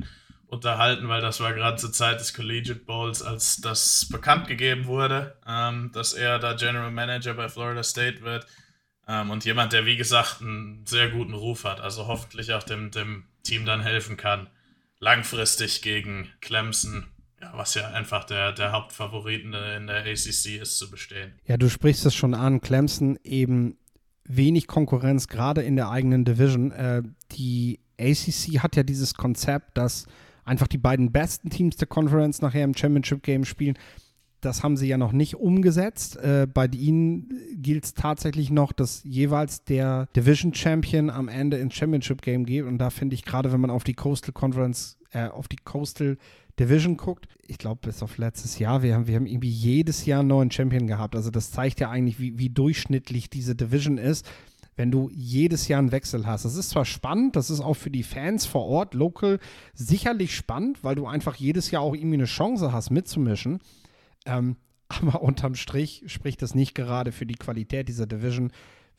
unterhalten, 0.48 1.08
weil 1.08 1.20
das 1.20 1.38
war 1.38 1.52
gerade 1.54 1.76
zur 1.76 1.92
Zeit 1.92 2.18
des 2.18 2.34
Collegiate 2.34 2.80
Bowls, 2.80 3.22
als 3.22 3.58
das 3.60 4.08
bekannt 4.10 4.48
gegeben 4.48 4.86
wurde, 4.86 5.36
ähm, 5.46 5.92
dass 5.94 6.14
er 6.14 6.40
da 6.40 6.54
General 6.54 6.90
Manager 6.90 7.34
bei 7.34 7.48
Florida 7.48 7.84
State 7.84 8.22
wird. 8.22 8.44
Ähm, 9.08 9.30
und 9.30 9.44
jemand, 9.44 9.72
der, 9.72 9.86
wie 9.86 9.96
gesagt, 9.96 10.40
einen 10.40 10.86
sehr 10.86 11.10
guten 11.10 11.34
Ruf 11.34 11.64
hat. 11.64 11.80
Also 11.80 12.06
hoffentlich 12.06 12.52
auch 12.52 12.62
dem, 12.62 12.90
dem 12.90 13.24
Team 13.42 13.66
dann 13.66 13.80
helfen 13.80 14.16
kann, 14.16 14.48
langfristig 15.00 15.82
gegen 15.82 16.28
Clemson 16.40 17.06
ja, 17.42 17.52
was 17.54 17.74
ja 17.74 17.88
einfach 17.88 18.24
der, 18.24 18.52
der 18.52 18.72
Hauptfavoriten 18.72 19.52
in 19.52 19.86
der 19.88 20.04
ACC 20.06 20.60
ist, 20.60 20.78
zu 20.78 20.90
bestehen. 20.90 21.32
Ja, 21.44 21.56
du 21.56 21.68
sprichst 21.68 22.06
es 22.06 22.14
schon 22.14 22.34
an. 22.34 22.60
Clemson 22.60 23.18
eben 23.24 23.76
wenig 24.24 24.68
Konkurrenz, 24.68 25.26
gerade 25.26 25.62
in 25.62 25.74
der 25.76 25.90
eigenen 25.90 26.24
Division. 26.24 26.70
Äh, 26.70 27.02
die 27.32 27.80
ACC 27.98 28.62
hat 28.62 28.76
ja 28.76 28.84
dieses 28.84 29.14
Konzept, 29.14 29.76
dass 29.76 30.06
einfach 30.44 30.68
die 30.68 30.78
beiden 30.78 31.10
besten 31.10 31.50
Teams 31.50 31.76
der 31.76 31.88
Conference 31.88 32.40
nachher 32.40 32.64
im 32.64 32.76
Championship 32.76 33.22
Game 33.22 33.44
spielen. 33.44 33.76
Das 34.42 34.64
haben 34.64 34.76
sie 34.76 34.88
ja 34.88 34.98
noch 34.98 35.12
nicht 35.12 35.36
umgesetzt. 35.36 36.16
Äh, 36.16 36.48
bei 36.52 36.66
ihnen 36.66 37.32
gilt 37.54 37.84
es 37.84 37.94
tatsächlich 37.94 38.50
noch, 38.50 38.72
dass 38.72 39.02
jeweils 39.04 39.62
der 39.64 40.06
Division 40.16 40.52
Champion 40.52 41.10
am 41.10 41.28
Ende 41.28 41.58
ins 41.58 41.74
Championship 41.74 42.22
Game 42.22 42.44
geht. 42.44 42.64
Und 42.64 42.78
da 42.78 42.90
finde 42.90 43.14
ich 43.14 43.24
gerade, 43.24 43.52
wenn 43.52 43.60
man 43.60 43.70
auf 43.70 43.84
die 43.84 43.94
Coastal 43.94 44.32
Conference, 44.32 44.98
äh, 45.12 45.28
auf 45.28 45.46
die 45.46 45.56
Coastal 45.56 46.18
Division 46.58 46.96
guckt, 46.96 47.28
ich 47.46 47.56
glaube, 47.56 47.80
bis 47.82 48.02
auf 48.02 48.18
letztes 48.18 48.58
Jahr, 48.58 48.82
wir 48.82 48.94
haben, 48.94 49.06
wir 49.06 49.14
haben 49.14 49.26
irgendwie 49.26 49.48
jedes 49.48 50.06
Jahr 50.06 50.20
einen 50.20 50.28
neuen 50.28 50.50
Champion 50.50 50.88
gehabt. 50.88 51.14
Also 51.14 51.30
das 51.30 51.52
zeigt 51.52 51.78
ja 51.78 51.88
eigentlich, 51.88 52.18
wie, 52.18 52.36
wie 52.36 52.50
durchschnittlich 52.50 53.30
diese 53.30 53.54
Division 53.54 53.96
ist, 53.96 54.28
wenn 54.74 54.90
du 54.90 55.08
jedes 55.14 55.68
Jahr 55.68 55.78
einen 55.78 55.92
Wechsel 55.92 56.26
hast. 56.26 56.44
Das 56.44 56.56
ist 56.56 56.70
zwar 56.70 56.84
spannend, 56.84 57.36
das 57.36 57.48
ist 57.48 57.60
auch 57.60 57.74
für 57.74 57.90
die 57.90 58.02
Fans 58.02 58.44
vor 58.44 58.66
Ort, 58.66 58.94
local, 58.94 59.38
sicherlich 59.74 60.34
spannend, 60.34 60.82
weil 60.82 60.96
du 60.96 61.06
einfach 61.06 61.36
jedes 61.36 61.70
Jahr 61.70 61.82
auch 61.82 61.94
irgendwie 61.94 62.16
eine 62.16 62.24
Chance 62.24 62.72
hast, 62.72 62.90
mitzumischen. 62.90 63.60
Ähm, 64.26 64.56
aber 64.88 65.22
unterm 65.22 65.54
Strich 65.54 66.04
spricht 66.06 66.42
das 66.42 66.54
nicht 66.54 66.74
gerade 66.74 67.12
für 67.12 67.26
die 67.26 67.34
Qualität 67.34 67.88
dieser 67.88 68.06
Division 68.06 68.52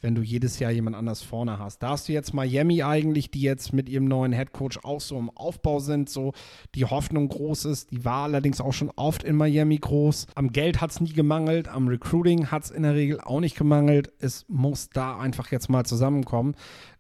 wenn 0.04 0.16
du 0.16 0.22
jedes 0.22 0.60
Jahr 0.60 0.70
jemand 0.70 0.98
anders 0.98 1.22
vorne 1.22 1.58
hast. 1.58 1.82
Da 1.82 1.92
hast 1.92 2.10
du 2.10 2.14
jetzt 2.14 2.34
Miami 2.34 2.84
eigentlich, 2.84 3.32
die 3.32 3.42
jetzt 3.42 3.72
mit 3.72 3.88
ihrem 3.88 4.06
neuen 4.06 4.34
Headcoach 4.34 4.84
auch 4.84 5.00
so 5.00 5.18
im 5.18 5.30
Aufbau 5.30 5.80
sind, 5.80 6.10
so 6.10 6.34
die 6.76 6.86
Hoffnung 6.86 7.30
groß 7.30 7.66
ist. 7.66 7.92
Die 7.92 8.04
war 8.04 8.26
allerdings 8.26 8.60
auch 8.60 8.74
schon 8.74 8.92
oft 8.98 9.24
in 9.24 9.38
Miami 9.38 9.78
groß. 9.78 10.28
Am 10.36 10.52
Geld 10.52 10.82
hat 10.82 10.92
es 10.92 11.00
nie 11.00 11.14
gemangelt, 11.14 11.70
am 11.70 11.88
Recruiting 11.88 12.52
hat 12.52 12.66
es 12.66 12.72
in 12.72 12.84
der 12.84 12.96
Regel 12.96 13.22
auch 13.22 13.40
nicht 13.40 13.56
gemangelt. 13.56 14.12
Es 14.20 14.46
muss 14.50 14.90
da 14.90 15.18
einfach 15.18 15.52
jetzt 15.52 15.70
mal 15.70 15.86
zusammenkommen. 15.86 16.56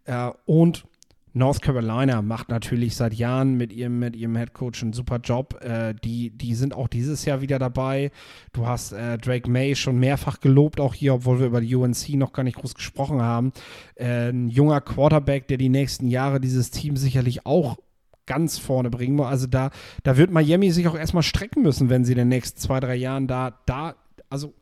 Äh, 0.05 0.31
und 0.45 0.85
North 1.33 1.61
Carolina 1.61 2.21
macht 2.21 2.49
natürlich 2.49 2.95
seit 2.95 3.13
Jahren 3.13 3.55
mit 3.55 3.73
ihrem, 3.73 3.97
mit 3.97 4.15
ihrem 4.15 4.35
Head 4.35 4.53
Coach 4.53 4.83
einen 4.83 4.93
super 4.93 5.17
Job. 5.17 5.59
Äh, 5.61 5.95
die, 6.03 6.29
die 6.29 6.53
sind 6.53 6.75
auch 6.75 6.87
dieses 6.87 7.25
Jahr 7.25 7.41
wieder 7.41 7.57
dabei. 7.57 8.11
Du 8.53 8.67
hast 8.67 8.91
äh, 8.93 9.17
Drake 9.17 9.49
May 9.49 9.75
schon 9.75 9.99
mehrfach 9.99 10.39
gelobt, 10.39 10.79
auch 10.79 10.93
hier, 10.93 11.15
obwohl 11.15 11.39
wir 11.39 11.47
über 11.47 11.61
die 11.61 11.75
UNC 11.75 12.09
noch 12.09 12.33
gar 12.33 12.43
nicht 12.43 12.57
groß 12.57 12.75
gesprochen 12.75 13.21
haben. 13.21 13.51
Äh, 13.95 14.29
ein 14.29 14.47
junger 14.47 14.79
Quarterback, 14.79 15.47
der 15.47 15.57
die 15.57 15.69
nächsten 15.69 16.07
Jahre 16.07 16.39
dieses 16.39 16.69
Team 16.69 16.97
sicherlich 16.97 17.45
auch 17.47 17.77
ganz 18.25 18.59
vorne 18.59 18.89
bringen 18.89 19.15
muss. 19.15 19.27
Also 19.27 19.47
da, 19.47 19.71
da 20.03 20.17
wird 20.17 20.31
Miami 20.31 20.71
sich 20.71 20.87
auch 20.87 20.95
erstmal 20.95 21.23
strecken 21.23 21.63
müssen, 21.63 21.89
wenn 21.89 22.05
sie 22.05 22.13
in 22.13 22.19
den 22.19 22.29
nächsten 22.29 22.59
zwei, 22.59 22.79
drei 22.79 22.95
Jahren 22.95 23.27
da, 23.27 23.59
da, 23.65 23.95
also 24.29 24.53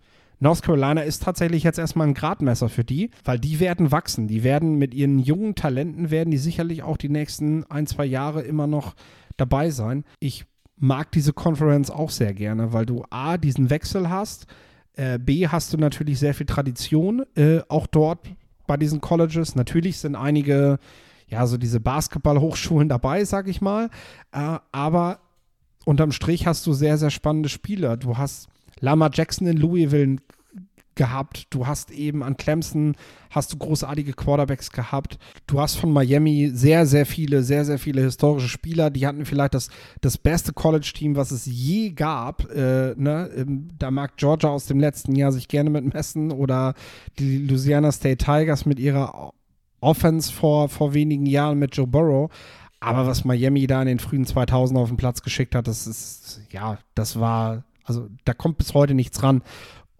North 0.43 0.63
Carolina 0.63 1.01
ist 1.01 1.21
tatsächlich 1.21 1.61
jetzt 1.61 1.77
erstmal 1.77 2.07
ein 2.07 2.15
Gradmesser 2.15 2.67
für 2.67 2.83
die, 2.83 3.11
weil 3.23 3.37
die 3.37 3.59
werden 3.59 3.91
wachsen. 3.91 4.27
Die 4.27 4.43
werden 4.43 4.79
mit 4.79 4.95
ihren 4.95 5.19
jungen 5.19 5.53
Talenten, 5.53 6.09
werden 6.09 6.31
die 6.31 6.39
sicherlich 6.39 6.81
auch 6.81 6.97
die 6.97 7.09
nächsten 7.09 7.63
ein, 7.65 7.85
zwei 7.85 8.05
Jahre 8.05 8.41
immer 8.41 8.65
noch 8.65 8.95
dabei 9.37 9.69
sein. 9.69 10.03
Ich 10.19 10.45
mag 10.77 11.11
diese 11.11 11.31
Conference 11.31 11.91
auch 11.91 12.09
sehr 12.09 12.33
gerne, 12.33 12.73
weil 12.73 12.87
du 12.87 13.05
A, 13.11 13.37
diesen 13.37 13.69
Wechsel 13.69 14.09
hast, 14.09 14.47
äh, 14.95 15.19
B, 15.19 15.47
hast 15.47 15.73
du 15.73 15.77
natürlich 15.77 16.17
sehr 16.17 16.33
viel 16.33 16.47
Tradition, 16.47 17.23
äh, 17.35 17.59
auch 17.69 17.85
dort 17.85 18.27
bei 18.65 18.77
diesen 18.77 18.99
Colleges. 18.99 19.53
Natürlich 19.53 19.99
sind 19.99 20.15
einige, 20.15 20.79
ja, 21.27 21.45
so 21.45 21.57
diese 21.57 21.79
Basketball-Hochschulen 21.79 22.89
dabei, 22.89 23.25
sag 23.25 23.47
ich 23.47 23.61
mal, 23.61 23.91
äh, 24.31 24.57
aber 24.71 25.19
unterm 25.85 26.11
Strich 26.11 26.47
hast 26.47 26.65
du 26.65 26.73
sehr, 26.73 26.97
sehr 26.97 27.11
spannende 27.11 27.49
Spieler. 27.49 27.95
Du 27.95 28.17
hast 28.17 28.50
Lama 28.81 29.09
Jackson 29.13 29.47
in 29.47 29.57
Louisville 29.57 30.17
gehabt. 30.95 31.47
Du 31.49 31.67
hast 31.67 31.91
eben 31.91 32.21
an 32.21 32.37
Clemson 32.37 32.95
hast 33.29 33.53
du 33.53 33.57
großartige 33.57 34.13
Quarterbacks 34.13 34.71
gehabt. 34.71 35.17
Du 35.47 35.59
hast 35.59 35.75
von 35.75 35.91
Miami 35.91 36.51
sehr, 36.53 36.85
sehr 36.85 37.05
viele, 37.05 37.43
sehr, 37.43 37.65
sehr 37.65 37.79
viele 37.79 38.01
historische 38.01 38.49
Spieler. 38.49 38.89
Die 38.89 39.07
hatten 39.07 39.25
vielleicht 39.25 39.53
das, 39.53 39.69
das 40.01 40.17
beste 40.17 40.53
College-Team, 40.53 41.15
was 41.15 41.31
es 41.31 41.45
je 41.45 41.91
gab. 41.91 42.51
Äh, 42.51 42.93
ne? 42.97 43.29
Ähm, 43.35 43.69
da 43.79 43.89
mag 43.89 44.17
Georgia 44.17 44.49
aus 44.49 44.65
dem 44.65 44.79
letzten 44.79 45.15
Jahr 45.15 45.31
sich 45.31 45.47
gerne 45.47 45.69
mit 45.69 45.93
messen 45.93 46.31
oder 46.31 46.73
die 47.19 47.37
Louisiana 47.37 47.91
State 47.91 48.23
Tigers 48.23 48.65
mit 48.65 48.79
ihrer 48.79 49.31
Offense 49.79 50.31
vor, 50.31 50.69
vor 50.69 50.93
wenigen 50.93 51.25
Jahren 51.25 51.57
mit 51.57 51.75
Joe 51.75 51.87
Burrow. 51.87 52.29
Aber 52.81 53.07
was 53.07 53.23
Miami 53.23 53.65
da 53.67 53.81
in 53.81 53.87
den 53.87 53.99
frühen 53.99 54.25
2000 54.25 54.77
auf 54.77 54.89
den 54.89 54.97
Platz 54.97 55.21
geschickt 55.21 55.55
hat, 55.55 55.67
das 55.67 55.87
ist, 55.87 56.41
ja, 56.51 56.79
das 56.95 57.19
war 57.19 57.63
also 57.83 58.07
da 58.25 58.33
kommt 58.33 58.57
bis 58.57 58.73
heute 58.73 58.93
nichts 58.93 59.23
ran. 59.23 59.41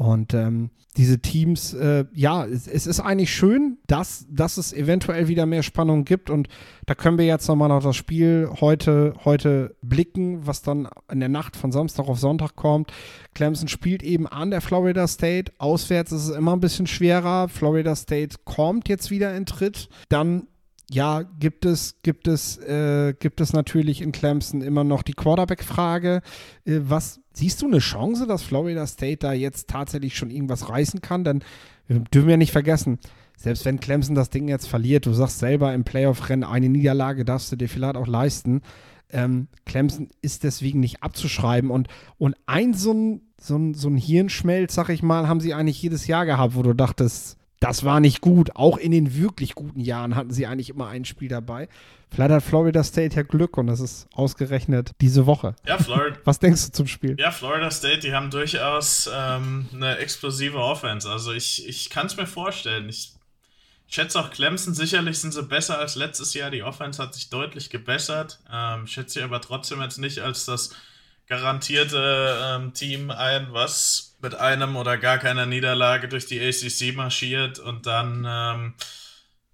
Und 0.01 0.33
ähm, 0.33 0.71
diese 0.97 1.19
Teams, 1.19 1.75
äh, 1.75 2.05
ja, 2.13 2.43
es, 2.43 2.67
es, 2.67 2.87
ist 2.87 2.99
eigentlich 2.99 3.31
schön, 3.31 3.77
dass, 3.85 4.25
dass 4.29 4.57
es 4.57 4.73
eventuell 4.73 5.27
wieder 5.27 5.45
mehr 5.45 5.61
Spannung 5.61 6.05
gibt. 6.05 6.31
Und 6.31 6.47
da 6.87 6.95
können 6.95 7.19
wir 7.19 7.25
jetzt 7.25 7.47
nochmal 7.47 7.71
auf 7.71 7.83
das 7.83 7.95
Spiel 7.95 8.49
heute, 8.59 9.13
heute 9.23 9.75
blicken, 9.83 10.45
was 10.47 10.63
dann 10.63 10.89
in 11.11 11.19
der 11.19 11.29
Nacht 11.29 11.55
von 11.55 11.71
Samstag 11.71 12.07
auf 12.07 12.19
Sonntag 12.19 12.55
kommt. 12.55 12.91
Clemson 13.35 13.67
spielt 13.67 14.01
eben 14.01 14.25
an 14.25 14.49
der 14.49 14.61
Florida 14.61 15.07
State. 15.07 15.51
Auswärts 15.59 16.11
ist 16.11 16.29
es 16.29 16.35
immer 16.35 16.53
ein 16.53 16.61
bisschen 16.61 16.87
schwerer. 16.87 17.47
Florida 17.47 17.95
State 17.95 18.37
kommt 18.43 18.89
jetzt 18.89 19.11
wieder 19.11 19.35
in 19.35 19.45
Tritt. 19.45 19.87
Dann 20.09 20.47
ja, 20.93 21.23
gibt 21.23 21.65
es, 21.65 21.95
gibt 22.03 22.27
es, 22.27 22.57
äh, 22.57 23.13
gibt 23.17 23.39
es 23.39 23.53
natürlich 23.53 24.01
in 24.01 24.11
Clemson 24.11 24.61
immer 24.61 24.83
noch 24.83 25.03
die 25.03 25.13
Quarterback-Frage. 25.13 26.21
Äh, 26.65 26.79
was 26.83 27.21
siehst 27.33 27.61
du 27.61 27.67
eine 27.67 27.79
Chance, 27.79 28.27
dass 28.27 28.43
Florida 28.43 28.85
State 28.85 29.17
da 29.17 29.33
jetzt 29.33 29.69
tatsächlich 29.69 30.17
schon 30.17 30.31
irgendwas 30.31 30.69
reißen 30.69 31.01
kann? 31.01 31.23
Denn 31.23 31.43
wir 31.87 31.99
dürfen 31.99 32.29
ja 32.29 32.37
nicht 32.37 32.51
vergessen, 32.51 32.99
selbst 33.37 33.65
wenn 33.65 33.79
Clemson 33.79 34.15
das 34.15 34.29
Ding 34.29 34.47
jetzt 34.47 34.67
verliert, 34.67 35.05
du 35.05 35.13
sagst 35.13 35.39
selber 35.39 35.73
im 35.73 35.83
Playoff-Rennen, 35.83 36.43
eine 36.43 36.69
Niederlage 36.69 37.25
darfst 37.25 37.51
du 37.51 37.55
dir 37.55 37.69
vielleicht 37.69 37.95
auch 37.95 38.07
leisten. 38.07 38.61
Ähm, 39.09 39.47
Clemson 39.65 40.09
ist 40.21 40.43
deswegen 40.43 40.79
nicht 40.79 41.03
abzuschreiben. 41.03 41.71
Und, 41.71 41.87
und 42.17 42.35
ein 42.45 42.73
so 42.73 42.93
ein, 42.93 43.21
so 43.39 43.55
ein, 43.55 43.73
so 43.73 43.89
ein 43.89 43.97
Hirnschmelz, 43.97 44.75
sag 44.75 44.89
ich 44.89 45.03
mal, 45.03 45.27
haben 45.27 45.39
sie 45.39 45.53
eigentlich 45.53 45.81
jedes 45.81 46.07
Jahr 46.07 46.25
gehabt, 46.25 46.55
wo 46.55 46.63
du 46.63 46.73
dachtest, 46.73 47.37
das 47.61 47.85
war 47.85 47.99
nicht 47.99 48.21
gut. 48.21 48.55
Auch 48.55 48.77
in 48.77 48.91
den 48.91 49.15
wirklich 49.15 49.53
guten 49.55 49.79
Jahren 49.79 50.15
hatten 50.15 50.31
sie 50.31 50.47
eigentlich 50.47 50.69
immer 50.69 50.87
ein 50.87 51.05
Spiel 51.05 51.29
dabei. 51.29 51.69
Vielleicht 52.09 52.31
hat 52.31 52.43
Florida 52.43 52.83
State 52.83 53.15
ja 53.15 53.21
Glück 53.21 53.55
und 53.55 53.67
das 53.67 53.79
ist 53.79 54.07
ausgerechnet 54.13 54.91
diese 54.99 55.27
Woche. 55.27 55.55
Ja, 55.65 55.77
Florida. 55.77 56.17
Was 56.25 56.39
denkst 56.39 56.65
du 56.65 56.71
zum 56.71 56.87
Spiel? 56.87 57.15
Ja, 57.19 57.31
Florida 57.31 57.69
State, 57.69 57.99
die 57.99 58.13
haben 58.13 58.31
durchaus 58.31 59.09
ähm, 59.13 59.67
eine 59.73 59.97
explosive 59.99 60.57
Offense. 60.57 61.07
Also 61.07 61.31
ich, 61.31 61.67
ich 61.69 61.91
kann 61.91 62.07
es 62.07 62.17
mir 62.17 62.25
vorstellen. 62.25 62.89
Ich 62.89 63.13
schätze 63.87 64.19
auch 64.19 64.31
Clemson, 64.31 64.73
sicherlich 64.73 65.19
sind 65.19 65.31
sie 65.31 65.43
besser 65.43 65.77
als 65.77 65.95
letztes 65.95 66.33
Jahr. 66.33 66.49
Die 66.49 66.63
Offense 66.63 67.01
hat 67.01 67.13
sich 67.13 67.29
deutlich 67.29 67.69
gebessert. 67.69 68.39
Ähm, 68.51 68.87
schätze 68.87 69.19
sie 69.19 69.23
aber 69.23 69.39
trotzdem 69.39 69.81
jetzt 69.81 69.99
nicht 69.99 70.19
als 70.19 70.45
das 70.45 70.71
garantierte 71.27 72.37
ähm, 72.43 72.73
Team 72.73 73.11
ein, 73.11 73.49
was 73.51 74.10
mit 74.21 74.35
einem 74.35 74.75
oder 74.75 74.97
gar 74.97 75.17
keiner 75.17 75.45
Niederlage 75.45 76.07
durch 76.07 76.25
die 76.25 76.39
ACC 76.39 76.95
marschiert 76.95 77.59
und 77.59 77.85
dann 77.85 78.25
ähm, 78.27 78.73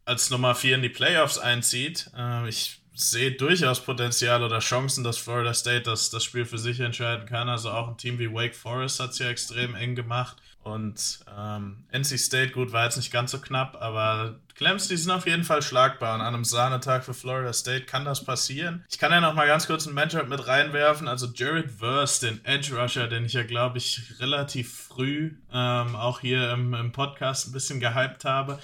als 0.06 0.30
Nummer 0.30 0.56
4 0.56 0.76
in 0.76 0.82
die 0.82 0.90
Playoffs 0.90 1.38
einzieht. 1.38 2.10
Äh, 2.18 2.48
ich 2.50 2.82
sehe 2.94 3.32
durchaus 3.32 3.84
Potenzial 3.84 4.44
oder 4.44 4.60
Chancen, 4.60 5.04
dass 5.04 5.18
Florida 5.18 5.54
State 5.54 5.84
das, 5.84 6.10
das 6.10 6.24
Spiel 6.24 6.46
für 6.46 6.58
sich 6.58 6.80
entscheiden 6.80 7.28
kann. 7.28 7.48
Also 7.48 7.70
auch 7.70 7.88
ein 7.88 7.98
Team 7.98 8.18
wie 8.18 8.34
Wake 8.34 8.56
Forest 8.56 9.00
hat 9.00 9.12
es 9.12 9.20
ja 9.20 9.30
extrem 9.30 9.76
eng 9.76 9.96
gemacht. 9.96 10.38
Und 10.64 11.20
ähm, 11.38 11.86
NC 11.92 12.20
State, 12.20 12.52
gut, 12.52 12.72
war 12.72 12.86
jetzt 12.86 12.98
nicht 12.98 13.12
ganz 13.12 13.32
so 13.32 13.40
knapp, 13.40 13.78
aber 13.80 14.40
Clemson, 14.58 14.90
die 14.90 14.98
sind 14.98 15.12
auf 15.12 15.28
jeden 15.28 15.44
Fall 15.44 15.62
schlagbar. 15.62 16.16
Und 16.16 16.22
an 16.22 16.34
einem 16.34 16.44
Sahnetag 16.44 17.06
für 17.06 17.14
Florida 17.14 17.54
State 17.54 17.86
kann 17.86 18.06
das 18.06 18.26
passieren. 18.26 18.84
Ich 18.90 18.98
kann 18.98 19.12
ja 19.12 19.22
noch 19.22 19.36
mal 19.36 19.46
ganz 19.46 19.68
kurz 19.68 19.86
ein 19.86 19.94
Matchup 19.94 20.28
mit 20.28 20.48
reinwerfen. 20.48 21.08
Also 21.08 21.28
Jared 21.28 21.70
Verse, 21.70 22.26
den 22.26 22.44
Edge 22.44 22.76
Rusher, 22.76 23.08
den 23.08 23.26
ich 23.26 23.34
ja, 23.34 23.44
glaube 23.44 23.78
ich, 23.78 24.20
relativ 24.20 24.74
früh 24.74 25.36
ähm, 25.54 25.96
auch 25.96 26.22
hier 26.22 26.52
im, 26.52 26.74
im 26.74 26.92
Podcast 26.92 27.48
ein 27.48 27.52
bisschen 27.52 27.80
gehypt 27.80 28.26
habe, 28.26 28.60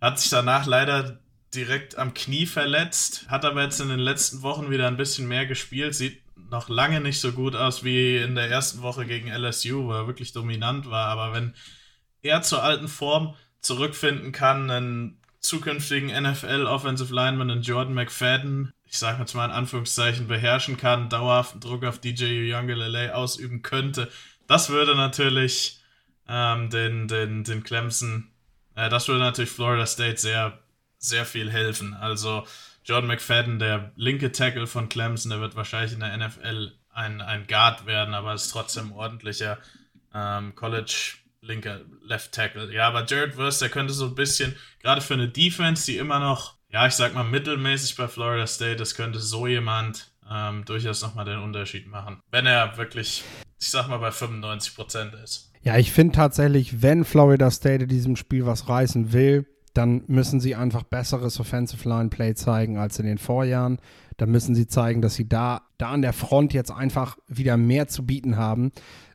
hat 0.00 0.18
sich 0.18 0.28
danach 0.28 0.66
leider 0.66 1.20
direkt 1.54 1.96
am 1.96 2.14
Knie 2.14 2.46
verletzt, 2.46 3.26
hat 3.28 3.44
aber 3.44 3.62
jetzt 3.62 3.80
in 3.80 3.88
den 3.90 4.00
letzten 4.00 4.42
Wochen 4.42 4.70
wieder 4.70 4.88
ein 4.88 4.96
bisschen 4.96 5.28
mehr 5.28 5.46
gespielt, 5.46 5.94
sieht 5.94 6.20
noch 6.50 6.68
lange 6.68 7.00
nicht 7.00 7.20
so 7.20 7.30
gut 7.30 7.54
aus 7.54 7.84
wie 7.84 8.16
in 8.16 8.34
der 8.34 8.50
ersten 8.50 8.82
Woche 8.82 9.06
gegen 9.06 9.28
LSU, 9.30 9.84
wo 9.84 9.92
er 9.92 10.06
wirklich 10.08 10.32
dominant 10.32 10.90
war. 10.90 11.06
Aber 11.06 11.32
wenn 11.32 11.54
er 12.22 12.42
zur 12.42 12.64
alten 12.64 12.88
Form 12.88 13.36
zurückfinden 13.60 14.32
kann, 14.32 14.70
einen 14.70 15.17
zukünftigen 15.40 16.08
NFL 16.08 16.66
Offensive 16.66 17.14
Lineman 17.14 17.50
in 17.50 17.62
Jordan 17.62 17.94
McFadden, 17.94 18.72
ich 18.84 18.98
sage 18.98 19.20
jetzt 19.20 19.34
mal 19.34 19.44
in 19.44 19.50
Anführungszeichen, 19.50 20.28
beherrschen 20.28 20.76
kann, 20.76 21.08
dauerhaften 21.08 21.60
Druck 21.60 21.84
auf 21.84 21.98
DJ 22.00 22.24
Uyunglele 22.24 23.14
ausüben 23.14 23.62
könnte, 23.62 24.10
das 24.46 24.70
würde 24.70 24.96
natürlich 24.96 25.80
ähm, 26.28 26.70
den, 26.70 27.08
den, 27.08 27.44
den 27.44 27.62
Clemson 27.62 28.30
Äh, 28.74 28.88
das 28.88 29.08
würde 29.08 29.20
natürlich 29.20 29.50
Florida 29.50 29.86
State 29.86 30.18
sehr, 30.18 30.58
sehr 30.98 31.24
viel 31.24 31.50
helfen. 31.50 31.94
Also 31.94 32.46
Jordan 32.84 33.08
McFadden, 33.08 33.58
der 33.58 33.92
linke 33.96 34.32
Tackle 34.32 34.66
von 34.66 34.88
Clemson, 34.88 35.30
der 35.30 35.40
wird 35.40 35.56
wahrscheinlich 35.56 35.92
in 35.92 36.00
der 36.00 36.16
NFL 36.16 36.72
ein, 36.92 37.20
ein 37.20 37.46
Guard 37.46 37.86
werden, 37.86 38.14
aber 38.14 38.34
ist 38.34 38.50
trotzdem 38.50 38.92
ordentlicher 38.92 39.58
ähm, 40.14 40.54
College 40.54 41.14
linker 41.48 41.80
Left 42.02 42.32
Tackle. 42.32 42.72
Ja, 42.72 42.88
aber 42.88 43.04
Jared 43.04 43.34
Verse, 43.34 43.58
der 43.58 43.68
könnte 43.68 43.92
so 43.92 44.06
ein 44.06 44.14
bisschen, 44.14 44.54
gerade 44.80 45.00
für 45.00 45.14
eine 45.14 45.28
Defense, 45.28 45.86
die 45.86 45.96
immer 45.96 46.20
noch, 46.20 46.54
ja, 46.70 46.86
ich 46.86 46.94
sag 46.94 47.14
mal, 47.14 47.24
mittelmäßig 47.24 47.96
bei 47.96 48.08
Florida 48.08 48.46
State, 48.46 48.76
das 48.76 48.94
könnte 48.94 49.18
so 49.18 49.46
jemand 49.46 50.12
ähm, 50.30 50.64
durchaus 50.64 51.02
nochmal 51.02 51.24
den 51.24 51.38
Unterschied 51.38 51.88
machen. 51.88 52.20
Wenn 52.30 52.46
er 52.46 52.76
wirklich, 52.76 53.24
ich 53.58 53.70
sag 53.70 53.88
mal, 53.88 53.98
bei 53.98 54.10
95% 54.10 55.22
ist. 55.22 55.52
Ja, 55.62 55.76
ich 55.76 55.92
finde 55.92 56.14
tatsächlich, 56.14 56.82
wenn 56.82 57.04
Florida 57.04 57.50
State 57.50 57.84
in 57.84 57.88
diesem 57.88 58.16
Spiel 58.16 58.46
was 58.46 58.68
reißen 58.68 59.12
will, 59.12 59.46
dann 59.74 60.02
müssen 60.06 60.40
sie 60.40 60.54
einfach 60.54 60.82
besseres 60.82 61.38
Offensive 61.38 61.88
Line 61.88 62.08
Play 62.08 62.34
zeigen 62.34 62.78
als 62.78 62.98
in 62.98 63.06
den 63.06 63.18
Vorjahren. 63.18 63.78
Dann 64.16 64.30
müssen 64.30 64.54
sie 64.54 64.66
zeigen, 64.66 65.02
dass 65.02 65.14
sie 65.14 65.28
da, 65.28 65.62
da 65.78 65.90
an 65.90 66.02
der 66.02 66.12
Front 66.12 66.52
jetzt 66.52 66.70
einfach 66.70 67.16
wieder 67.28 67.56
mehr 67.56 67.86
zu 67.86 68.04
bieten 68.04 68.36
haben. 68.36 68.72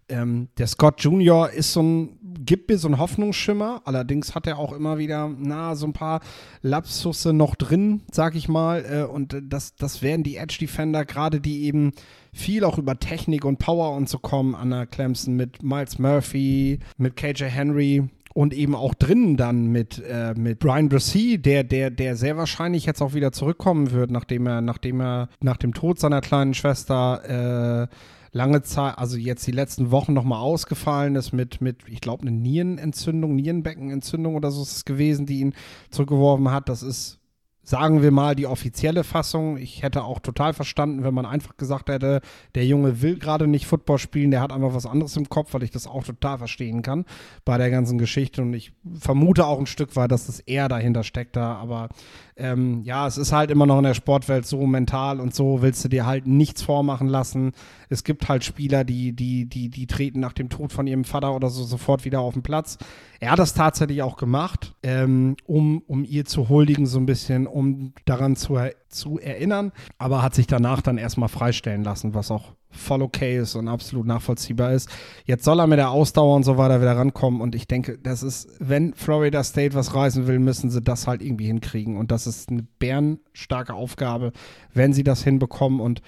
Ähm, 0.09 0.49
der 0.57 0.67
Scott 0.67 1.01
Junior 1.01 1.49
ist 1.49 1.73
so 1.73 1.81
ein, 1.81 2.19
gibt 2.39 2.69
mir 2.69 2.77
so 2.77 2.88
einen 2.88 2.97
Hoffnungsschimmer. 2.97 3.81
Allerdings 3.86 4.36
hat 4.36 4.47
er 4.47 4.57
auch 4.57 4.73
immer 4.73 4.97
wieder, 4.97 5.29
na, 5.38 5.75
so 5.75 5.86
ein 5.86 5.93
paar 5.93 6.21
Lapsusse 6.61 7.34
noch 7.34 7.55
drin, 7.55 8.01
sag 8.11 8.36
ich 8.36 8.47
mal. 8.47 8.86
Äh, 8.86 9.03
und 9.03 9.36
das, 9.47 9.75
das 9.75 10.01
werden 10.01 10.23
die 10.23 10.38
Edge 10.38 10.57
Defender, 10.59 11.05
gerade 11.05 11.39
die 11.39 11.63
eben 11.63 11.93
viel 12.31 12.63
auch 12.63 12.77
über 12.77 12.99
Technik 12.99 13.45
und 13.45 13.59
Power 13.59 13.95
und 13.95 14.09
so 14.09 14.17
kommen 14.17 14.55
an 14.55 14.71
der 14.71 14.88
Clemson 14.88 15.36
mit 15.36 15.63
Miles 15.63 15.99
Murphy, 15.99 16.79
mit 16.97 17.15
KJ 17.15 17.45
Henry 17.45 18.09
und 18.34 18.53
eben 18.53 18.75
auch 18.75 18.93
drinnen 18.95 19.38
dann 19.38 19.67
mit, 19.67 20.01
äh, 20.03 20.34
mit 20.36 20.59
Brian 20.59 20.89
Brissy, 20.89 21.38
der, 21.38 21.63
der, 21.63 21.91
der 21.91 22.15
sehr 22.15 22.36
wahrscheinlich 22.38 22.86
jetzt 22.86 23.01
auch 23.01 23.13
wieder 23.13 23.31
zurückkommen 23.31 23.91
wird, 23.91 24.11
nachdem 24.11 24.47
er, 24.47 24.61
nachdem 24.61 25.01
er 25.01 25.29
nach 25.39 25.57
dem 25.57 25.73
Tod 25.73 25.99
seiner 25.99 26.21
kleinen 26.21 26.53
Schwester 26.53 27.88
äh, 27.89 27.95
lange 28.34 28.63
Zeit, 28.63 28.97
also 28.97 29.15
jetzt 29.15 29.47
die 29.47 29.51
letzten 29.51 29.91
Wochen 29.91 30.13
nochmal 30.13 30.39
ausgefallen 30.39 31.15
ist 31.15 31.31
mit, 31.31 31.61
mit 31.61 31.77
ich 31.88 32.01
glaube, 32.01 32.23
eine 32.23 32.31
Nierenentzündung, 32.31 33.36
Nierenbeckenentzündung 33.36 34.36
oder 34.36 34.51
so 34.51 34.63
ist 34.63 34.75
es 34.75 34.86
gewesen, 34.86 35.25
die 35.25 35.39
ihn 35.39 35.53
zurückgeworfen 35.91 36.51
hat. 36.51 36.67
Das 36.67 36.84
ist 36.84 37.19
sagen 37.63 38.01
wir 38.01 38.11
mal, 38.11 38.36
die 38.36 38.45
offizielle 38.45 39.03
Fassung. 39.03 39.57
Ich 39.57 39.81
hätte 39.84 40.03
auch 40.03 40.19
total 40.19 40.53
verstanden, 40.53 41.03
wenn 41.03 41.13
man 41.13 41.25
einfach 41.25 41.55
gesagt 41.55 41.89
hätte, 41.89 42.19
der 42.55 42.65
Junge 42.65 43.01
will 43.01 43.17
gerade 43.17 43.47
nicht 43.47 43.65
Football 43.65 43.97
spielen, 43.97 44.31
der 44.31 44.41
hat 44.41 44.51
einfach 44.51 44.73
was 44.73 44.86
anderes 44.86 45.15
im 45.15 45.29
Kopf, 45.29 45.53
weil 45.53 45.63
ich 45.63 45.71
das 45.71 45.88
auch 45.88 46.03
total 46.03 46.38
verstehen 46.38 46.81
kann 46.81 47.05
bei 47.45 47.57
der 47.57 47.69
ganzen 47.69 47.97
Geschichte. 47.97 48.41
Und 48.41 48.53
ich 48.53 48.73
vermute 48.99 49.47
auch 49.47 49.59
ein 49.59 49.65
Stück 49.65 49.95
weit, 49.95 50.11
dass 50.11 50.27
das 50.27 50.41
eher 50.41 50.67
dahinter 50.67 51.03
steckt 51.03 51.38
da. 51.38 51.55
Aber 51.55 51.88
ähm, 52.36 52.81
ja, 52.84 53.07
es 53.07 53.17
ist 53.17 53.31
halt 53.31 53.51
immer 53.51 53.65
noch 53.65 53.77
in 53.77 53.84
der 53.84 53.93
Sportwelt 53.93 54.45
so 54.45 54.65
mental 54.65 55.19
und 55.19 55.36
so 55.36 55.61
willst 55.61 55.84
du 55.86 55.89
dir 55.89 56.05
halt 56.05 56.27
nichts 56.27 56.61
vormachen 56.61 57.07
lassen. 57.07 57.51
Es 57.89 58.03
gibt 58.03 58.27
halt 58.27 58.43
Spieler, 58.43 58.84
die, 58.84 59.13
die, 59.13 59.45
die, 59.45 59.69
die 59.69 59.88
treten 59.88 60.19
nach 60.19 60.34
dem 60.34 60.49
Tod 60.49 60.71
von 60.71 60.88
ihrem 60.88 61.03
Vater 61.03 61.36
oder 61.36 61.49
so 61.49 61.63
sofort 61.63 62.05
wieder 62.05 62.21
auf 62.21 62.34
den 62.34 62.43
Platz. 62.43 62.77
Er 63.19 63.31
hat 63.31 63.39
das 63.39 63.53
tatsächlich 63.53 64.01
auch 64.01 64.17
gemacht, 64.17 64.75
ähm, 64.84 65.36
um, 65.45 65.84
um 65.88 66.03
ihr 66.03 66.25
zu 66.25 66.49
huldigen, 66.49 66.86
so 66.86 66.99
ein 66.99 67.05
bisschen, 67.05 67.47
um 67.47 67.93
daran 68.05 68.36
zu, 68.36 68.57
zu 68.89 69.19
erinnern, 69.19 69.71
aber 69.97 70.21
hat 70.21 70.34
sich 70.34 70.47
danach 70.47 70.81
dann 70.81 70.97
erstmal 70.97 71.29
freistellen 71.29 71.84
lassen, 71.84 72.13
was 72.13 72.31
auch 72.31 72.53
voll 72.74 73.01
okay 73.01 73.38
ist 73.38 73.55
und 73.55 73.67
absolut 73.67 74.05
nachvollziehbar 74.05 74.74
ist. 74.74 74.89
Jetzt 75.26 75.45
soll 75.45 75.59
er 75.59 75.67
mit 75.67 75.80
der 75.80 75.91
Ausdauer 75.91 76.36
und 76.36 76.43
so 76.43 76.57
weiter 76.57 76.82
wieder 76.82 76.97
rankommen 76.97 77.41
und 77.41 77.55
ich 77.55 77.67
denke, 77.67 77.97
das 77.97 78.24
ist, 78.24 78.49
wenn 78.59 78.93
Florida 78.93 79.43
State 79.43 79.76
was 79.76 79.95
reißen 79.95 80.28
will, 80.28 80.39
müssen 80.39 80.69
sie 80.69 80.82
das 80.82 81.07
halt 81.07 81.21
irgendwie 81.21 81.47
hinkriegen 81.47 81.97
und 81.97 82.11
das 82.11 82.28
ist 82.28 82.49
eine 82.49 82.65
bärenstarke 82.80 83.74
Aufgabe, 83.74 84.32
wenn 84.74 84.93
sie 84.93 85.03
das 85.03 85.24
hinbekommen 85.24 85.80
und 85.80 86.01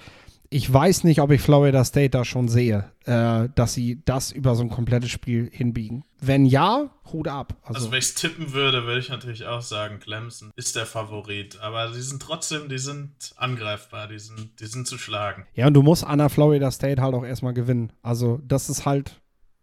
ich 0.50 0.72
weiß 0.72 1.04
nicht, 1.04 1.20
ob 1.20 1.30
ich 1.30 1.40
Florida 1.40 1.84
State 1.84 2.10
da 2.10 2.24
schon 2.24 2.48
sehe, 2.48 2.90
äh, 3.04 3.48
dass 3.54 3.74
sie 3.74 4.02
das 4.04 4.32
über 4.32 4.54
so 4.54 4.62
ein 4.62 4.70
komplettes 4.70 5.10
Spiel 5.10 5.48
hinbiegen. 5.52 6.04
Wenn 6.20 6.46
ja, 6.46 6.90
Hut 7.12 7.28
ab. 7.28 7.56
Also, 7.62 7.74
also 7.74 7.92
wenn 7.92 7.98
ich 7.98 8.06
es 8.06 8.14
tippen 8.14 8.52
würde, 8.52 8.84
würde 8.84 9.00
ich 9.00 9.08
natürlich 9.08 9.46
auch 9.46 9.62
sagen, 9.62 9.98
Clemson 9.98 10.50
ist 10.56 10.76
der 10.76 10.86
Favorit. 10.86 11.58
Aber 11.60 11.90
die 11.90 12.00
sind 12.00 12.22
trotzdem, 12.22 12.68
die 12.68 12.78
sind 12.78 13.34
angreifbar, 13.36 14.08
die 14.08 14.18
sind, 14.18 14.60
die 14.60 14.66
sind 14.66 14.86
zu 14.86 14.98
schlagen. 14.98 15.46
Ja, 15.54 15.66
und 15.66 15.74
du 15.74 15.82
musst 15.82 16.04
an 16.04 16.18
der 16.18 16.28
Florida 16.28 16.70
State 16.70 17.00
halt 17.00 17.14
auch 17.14 17.24
erstmal 17.24 17.54
gewinnen. 17.54 17.92
Also 18.02 18.40
das 18.46 18.68
ist 18.68 18.86
halt 18.86 19.20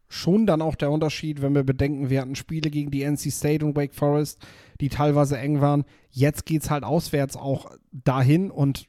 schon 0.10 0.46
dann 0.46 0.62
auch 0.62 0.76
der 0.76 0.92
Unterschied, 0.92 1.42
wenn 1.42 1.56
wir 1.56 1.64
bedenken, 1.64 2.10
wir 2.10 2.22
hatten 2.22 2.36
Spiele 2.36 2.70
gegen 2.70 2.92
die 2.92 3.04
NC 3.04 3.32
State 3.32 3.66
und 3.66 3.76
Wake 3.76 3.96
Forest, 3.96 4.40
die 4.80 4.90
teilweise 4.90 5.38
eng 5.38 5.60
waren. 5.60 5.86
Jetzt 6.12 6.46
geht 6.46 6.62
es 6.62 6.70
halt 6.70 6.84
auswärts 6.84 7.36
auch 7.36 7.72
dahin 7.92 8.52
und 8.52 8.88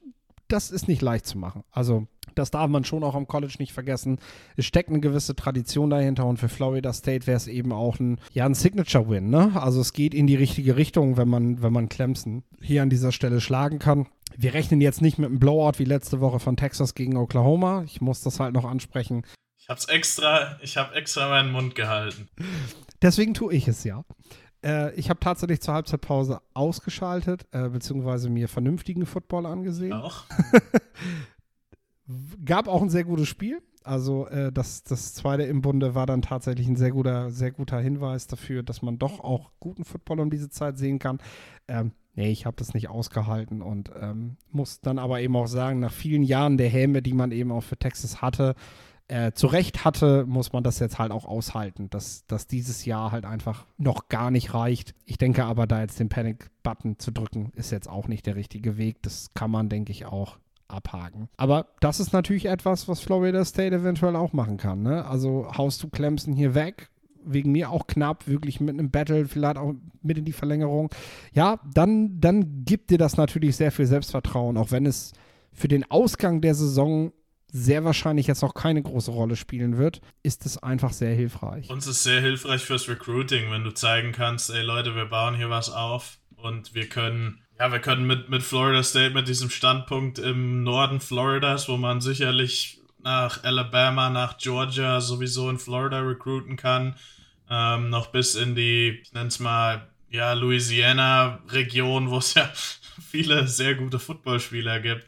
das 0.48 0.70
ist 0.70 0.88
nicht 0.88 1.02
leicht 1.02 1.26
zu 1.26 1.38
machen. 1.38 1.64
Also 1.70 2.06
das 2.34 2.50
darf 2.50 2.68
man 2.68 2.84
schon 2.84 3.04
auch 3.04 3.14
am 3.14 3.26
College 3.26 3.56
nicht 3.58 3.72
vergessen. 3.72 4.18
Es 4.56 4.66
steckt 4.66 4.88
eine 4.88 5.00
gewisse 5.00 5.36
Tradition 5.36 5.90
dahinter 5.90 6.26
und 6.26 6.38
für 6.38 6.48
Florida 6.48 6.92
State 6.92 7.26
wäre 7.26 7.36
es 7.36 7.46
eben 7.46 7.72
auch 7.72 7.98
ein, 8.00 8.18
ja, 8.32 8.44
ein 8.44 8.54
Signature-Win. 8.54 9.30
Ne? 9.30 9.52
Also 9.54 9.80
es 9.80 9.92
geht 9.92 10.14
in 10.14 10.26
die 10.26 10.36
richtige 10.36 10.76
Richtung, 10.76 11.16
wenn 11.16 11.28
man, 11.28 11.62
wenn 11.62 11.72
man 11.72 11.88
Clemson 11.88 12.42
hier 12.60 12.82
an 12.82 12.90
dieser 12.90 13.12
Stelle 13.12 13.40
schlagen 13.40 13.78
kann. 13.78 14.06
Wir 14.36 14.54
rechnen 14.54 14.80
jetzt 14.80 15.00
nicht 15.00 15.18
mit 15.18 15.28
einem 15.28 15.38
Blowout 15.38 15.78
wie 15.78 15.84
letzte 15.84 16.20
Woche 16.20 16.40
von 16.40 16.56
Texas 16.56 16.94
gegen 16.94 17.16
Oklahoma. 17.16 17.84
Ich 17.84 18.00
muss 18.00 18.22
das 18.22 18.40
halt 18.40 18.54
noch 18.54 18.64
ansprechen. 18.64 19.24
Ich 19.58 19.68
hab's 19.68 19.86
extra, 19.86 20.58
ich 20.60 20.76
habe 20.76 20.94
extra 20.94 21.28
meinen 21.28 21.52
Mund 21.52 21.74
gehalten. 21.74 22.28
Deswegen 23.00 23.32
tue 23.32 23.54
ich 23.54 23.68
es 23.68 23.84
ja. 23.84 24.04
Äh, 24.64 24.94
ich 24.94 25.10
habe 25.10 25.20
tatsächlich 25.20 25.60
zur 25.60 25.74
Halbzeitpause 25.74 26.40
ausgeschaltet, 26.54 27.46
äh, 27.52 27.68
beziehungsweise 27.68 28.30
mir 28.30 28.48
vernünftigen 28.48 29.06
Football 29.06 29.46
angesehen. 29.46 29.92
Auch. 29.92 30.24
Gab 32.44 32.68
auch 32.68 32.82
ein 32.82 32.90
sehr 32.90 33.04
gutes 33.04 33.28
Spiel. 33.28 33.60
Also 33.82 34.26
äh, 34.28 34.50
das, 34.50 34.82
das 34.82 35.12
zweite 35.12 35.42
im 35.42 35.60
Bunde 35.60 35.94
war 35.94 36.06
dann 36.06 36.22
tatsächlich 36.22 36.66
ein 36.66 36.76
sehr 36.76 36.90
guter, 36.90 37.30
sehr 37.30 37.50
guter 37.50 37.78
Hinweis 37.78 38.26
dafür, 38.26 38.62
dass 38.62 38.80
man 38.80 38.98
doch 38.98 39.20
auch 39.20 39.50
guten 39.60 39.84
Football 39.84 40.20
um 40.20 40.30
diese 40.30 40.48
Zeit 40.48 40.78
sehen 40.78 40.98
kann. 40.98 41.18
Ähm, 41.68 41.92
nee, 42.14 42.30
ich 42.30 42.46
habe 42.46 42.56
das 42.56 42.72
nicht 42.72 42.88
ausgehalten 42.88 43.60
und 43.60 43.90
ähm, 44.00 44.38
muss 44.50 44.80
dann 44.80 44.98
aber 44.98 45.20
eben 45.20 45.36
auch 45.36 45.46
sagen, 45.46 45.80
nach 45.80 45.92
vielen 45.92 46.22
Jahren 46.22 46.56
der 46.56 46.70
Häme, 46.70 47.02
die 47.02 47.12
man 47.12 47.30
eben 47.30 47.52
auch 47.52 47.62
für 47.62 47.76
Texas 47.76 48.22
hatte, 48.22 48.54
äh, 49.08 49.32
zu 49.32 49.46
Recht 49.46 49.84
hatte, 49.84 50.24
muss 50.26 50.52
man 50.52 50.62
das 50.62 50.78
jetzt 50.78 50.98
halt 50.98 51.12
auch 51.12 51.26
aushalten, 51.26 51.90
dass, 51.90 52.26
dass 52.26 52.46
dieses 52.46 52.84
Jahr 52.84 53.12
halt 53.12 53.24
einfach 53.24 53.66
noch 53.76 54.08
gar 54.08 54.30
nicht 54.30 54.54
reicht. 54.54 54.94
Ich 55.04 55.18
denke 55.18 55.44
aber, 55.44 55.66
da 55.66 55.80
jetzt 55.80 56.00
den 56.00 56.08
Panic-Button 56.08 56.98
zu 56.98 57.10
drücken, 57.10 57.52
ist 57.54 57.70
jetzt 57.70 57.88
auch 57.88 58.08
nicht 58.08 58.26
der 58.26 58.36
richtige 58.36 58.78
Weg. 58.78 59.02
Das 59.02 59.34
kann 59.34 59.50
man, 59.50 59.68
denke 59.68 59.92
ich, 59.92 60.06
auch 60.06 60.38
abhaken. 60.68 61.28
Aber 61.36 61.66
das 61.80 62.00
ist 62.00 62.12
natürlich 62.12 62.46
etwas, 62.46 62.88
was 62.88 63.00
Florida 63.00 63.44
State 63.44 63.76
eventuell 63.76 64.16
auch 64.16 64.32
machen 64.32 64.56
kann. 64.56 64.82
Ne? 64.82 65.04
Also 65.04 65.52
haust 65.56 65.82
du 65.82 65.88
Clemson 65.88 66.32
hier 66.32 66.54
weg, 66.54 66.88
wegen 67.24 67.52
mir 67.52 67.70
auch 67.70 67.86
knapp, 67.86 68.26
wirklich 68.26 68.60
mit 68.60 68.78
einem 68.78 68.90
Battle, 68.90 69.26
vielleicht 69.26 69.58
auch 69.58 69.74
mit 70.02 70.18
in 70.18 70.24
die 70.24 70.32
Verlängerung. 70.32 70.90
Ja, 71.32 71.60
dann, 71.72 72.20
dann 72.20 72.64
gibt 72.64 72.90
dir 72.90 72.98
das 72.98 73.16
natürlich 73.16 73.56
sehr 73.56 73.72
viel 73.72 73.86
Selbstvertrauen, 73.86 74.56
auch 74.56 74.70
wenn 74.70 74.86
es 74.86 75.12
für 75.52 75.68
den 75.68 75.88
Ausgang 75.90 76.40
der 76.40 76.54
Saison 76.54 77.12
sehr 77.56 77.84
wahrscheinlich 77.84 78.26
jetzt 78.26 78.42
auch 78.42 78.52
keine 78.52 78.82
große 78.82 79.12
Rolle 79.12 79.36
spielen 79.36 79.78
wird, 79.78 80.00
ist 80.24 80.44
es 80.44 80.58
einfach 80.58 80.92
sehr 80.92 81.14
hilfreich. 81.14 81.70
Uns 81.70 81.86
ist 81.86 82.02
sehr 82.02 82.20
hilfreich 82.20 82.62
fürs 82.62 82.88
Recruiting, 82.88 83.52
wenn 83.52 83.62
du 83.62 83.70
zeigen 83.70 84.10
kannst, 84.10 84.50
ey 84.50 84.62
Leute, 84.62 84.96
wir 84.96 85.04
bauen 85.04 85.36
hier 85.36 85.50
was 85.50 85.70
auf 85.70 86.18
und 86.34 86.74
wir 86.74 86.88
können, 86.88 87.44
ja, 87.56 87.70
wir 87.70 87.78
können 87.78 88.08
mit, 88.08 88.28
mit 88.28 88.42
Florida 88.42 88.82
State, 88.82 89.14
mit 89.14 89.28
diesem 89.28 89.50
Standpunkt 89.50 90.18
im 90.18 90.64
Norden 90.64 90.98
Floridas, 90.98 91.68
wo 91.68 91.76
man 91.76 92.00
sicherlich 92.00 92.80
nach 93.04 93.44
Alabama, 93.44 94.10
nach 94.10 94.36
Georgia, 94.38 95.00
sowieso 95.00 95.48
in 95.48 95.60
Florida 95.60 96.00
recruiten 96.00 96.56
kann, 96.56 96.96
ähm, 97.48 97.88
noch 97.88 98.08
bis 98.08 98.34
in 98.34 98.56
die, 98.56 98.98
ich 99.00 99.12
nenne 99.12 99.28
es 99.28 99.38
mal, 99.38 99.88
ja, 100.10 100.32
Louisiana-Region, 100.32 102.10
wo 102.10 102.18
es 102.18 102.34
ja 102.34 102.50
viele 103.08 103.46
sehr 103.46 103.76
gute 103.76 104.00
Footballspieler 104.00 104.80
gibt, 104.80 105.06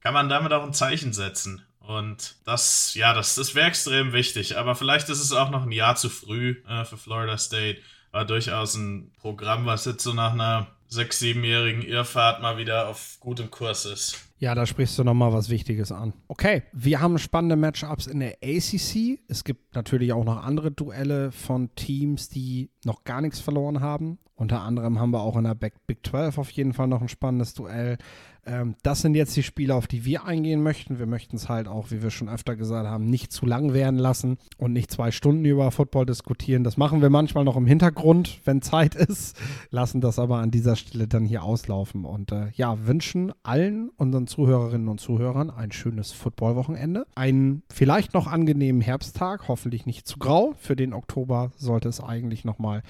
kann 0.00 0.12
man 0.12 0.28
damit 0.28 0.52
auch 0.52 0.64
ein 0.64 0.74
Zeichen 0.74 1.12
setzen. 1.12 1.62
Und 1.86 2.36
das, 2.44 2.94
ja, 2.94 3.12
das, 3.12 3.34
das 3.34 3.54
wäre 3.54 3.68
extrem 3.68 4.12
wichtig. 4.12 4.56
Aber 4.56 4.74
vielleicht 4.74 5.08
ist 5.10 5.20
es 5.20 5.32
auch 5.32 5.50
noch 5.50 5.64
ein 5.64 5.72
Jahr 5.72 5.96
zu 5.96 6.08
früh 6.08 6.56
äh, 6.68 6.84
für 6.84 6.96
Florida 6.96 7.36
State. 7.36 7.80
War 8.10 8.24
durchaus 8.24 8.74
ein 8.74 9.12
Programm, 9.20 9.66
was 9.66 9.84
jetzt 9.84 10.02
so 10.02 10.14
nach 10.14 10.32
einer 10.32 10.68
sechs-, 10.88 11.18
siebenjährigen 11.18 11.82
Irrfahrt 11.82 12.40
mal 12.40 12.56
wieder 12.56 12.88
auf 12.88 13.18
gutem 13.20 13.50
Kurs 13.50 13.84
ist. 13.84 14.18
Ja, 14.38 14.54
da 14.54 14.66
sprichst 14.66 14.98
du 14.98 15.04
nochmal 15.04 15.32
was 15.32 15.48
Wichtiges 15.50 15.92
an. 15.92 16.12
Okay, 16.28 16.62
wir 16.72 17.00
haben 17.00 17.18
spannende 17.18 17.56
Matchups 17.56 18.06
in 18.06 18.20
der 18.20 18.38
ACC. 18.42 19.20
Es 19.28 19.44
gibt 19.44 19.74
natürlich 19.74 20.12
auch 20.12 20.24
noch 20.24 20.42
andere 20.42 20.70
Duelle 20.70 21.32
von 21.32 21.74
Teams, 21.74 22.28
die 22.28 22.70
noch 22.84 23.04
gar 23.04 23.20
nichts 23.20 23.40
verloren 23.40 23.80
haben. 23.80 24.18
Unter 24.36 24.62
anderem 24.62 24.98
haben 24.98 25.12
wir 25.12 25.20
auch 25.20 25.36
in 25.36 25.44
der 25.44 25.54
Big 25.54 25.74
12 26.04 26.38
auf 26.38 26.50
jeden 26.50 26.72
Fall 26.72 26.88
noch 26.88 27.00
ein 27.00 27.08
spannendes 27.08 27.54
Duell. 27.54 27.98
Ähm, 28.46 28.74
das 28.82 29.00
sind 29.00 29.14
jetzt 29.14 29.36
die 29.36 29.42
Spiele, 29.42 29.74
auf 29.74 29.86
die 29.86 30.04
wir 30.04 30.24
eingehen 30.24 30.62
möchten. 30.62 30.98
Wir 30.98 31.06
möchten 31.06 31.36
es 31.36 31.48
halt 31.48 31.68
auch, 31.68 31.90
wie 31.90 32.02
wir 32.02 32.10
schon 32.10 32.28
öfter 32.28 32.56
gesagt 32.56 32.86
haben, 32.86 33.06
nicht 33.06 33.32
zu 33.32 33.46
lang 33.46 33.72
werden 33.72 33.98
lassen 33.98 34.38
und 34.58 34.72
nicht 34.72 34.90
zwei 34.90 35.10
Stunden 35.10 35.44
über 35.44 35.70
Football 35.70 36.06
diskutieren. 36.06 36.64
Das 36.64 36.76
machen 36.76 37.02
wir 37.02 37.10
manchmal 37.10 37.44
noch 37.44 37.56
im 37.56 37.66
Hintergrund, 37.66 38.40
wenn 38.44 38.62
Zeit 38.62 38.94
ist, 38.94 39.36
lassen 39.70 40.00
das 40.00 40.18
aber 40.18 40.38
an 40.38 40.50
dieser 40.50 40.76
Stelle 40.76 41.08
dann 41.08 41.24
hier 41.24 41.42
auslaufen 41.42 42.04
und 42.04 42.32
äh, 42.32 42.48
ja, 42.54 42.86
wünschen 42.86 43.32
allen 43.42 43.90
unseren 43.96 44.26
Zuhörerinnen 44.26 44.88
und 44.88 45.00
Zuhörern 45.00 45.50
ein 45.50 45.72
schönes 45.72 46.12
Footballwochenende, 46.12 47.06
einen 47.14 47.62
vielleicht 47.70 48.14
noch 48.14 48.26
angenehmen 48.26 48.80
Herbsttag, 48.80 49.48
hoffentlich 49.48 49.86
nicht 49.86 50.06
zu 50.06 50.18
grau. 50.18 50.54
Für 50.58 50.76
den 50.76 50.92
Oktober 50.92 51.52
sollte 51.56 51.88
es 51.88 52.00
eigentlich 52.00 52.44
nochmal 52.44 52.82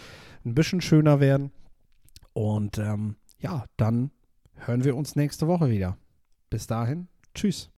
ein 0.45 0.55
bisschen 0.55 0.81
schöner 0.81 1.21
werden. 1.21 1.51
Und 2.33 2.79
ähm, 2.79 3.17
ja, 3.39 3.65
dann 3.77 4.11
hören 4.57 4.85
wir 4.85 4.97
uns 4.97 5.17
nächste 5.17 5.47
Woche 5.47 5.71
wieder. 5.71 5.97
Bis 6.51 6.67
dahin, 6.67 7.09
tschüss. 7.35 7.71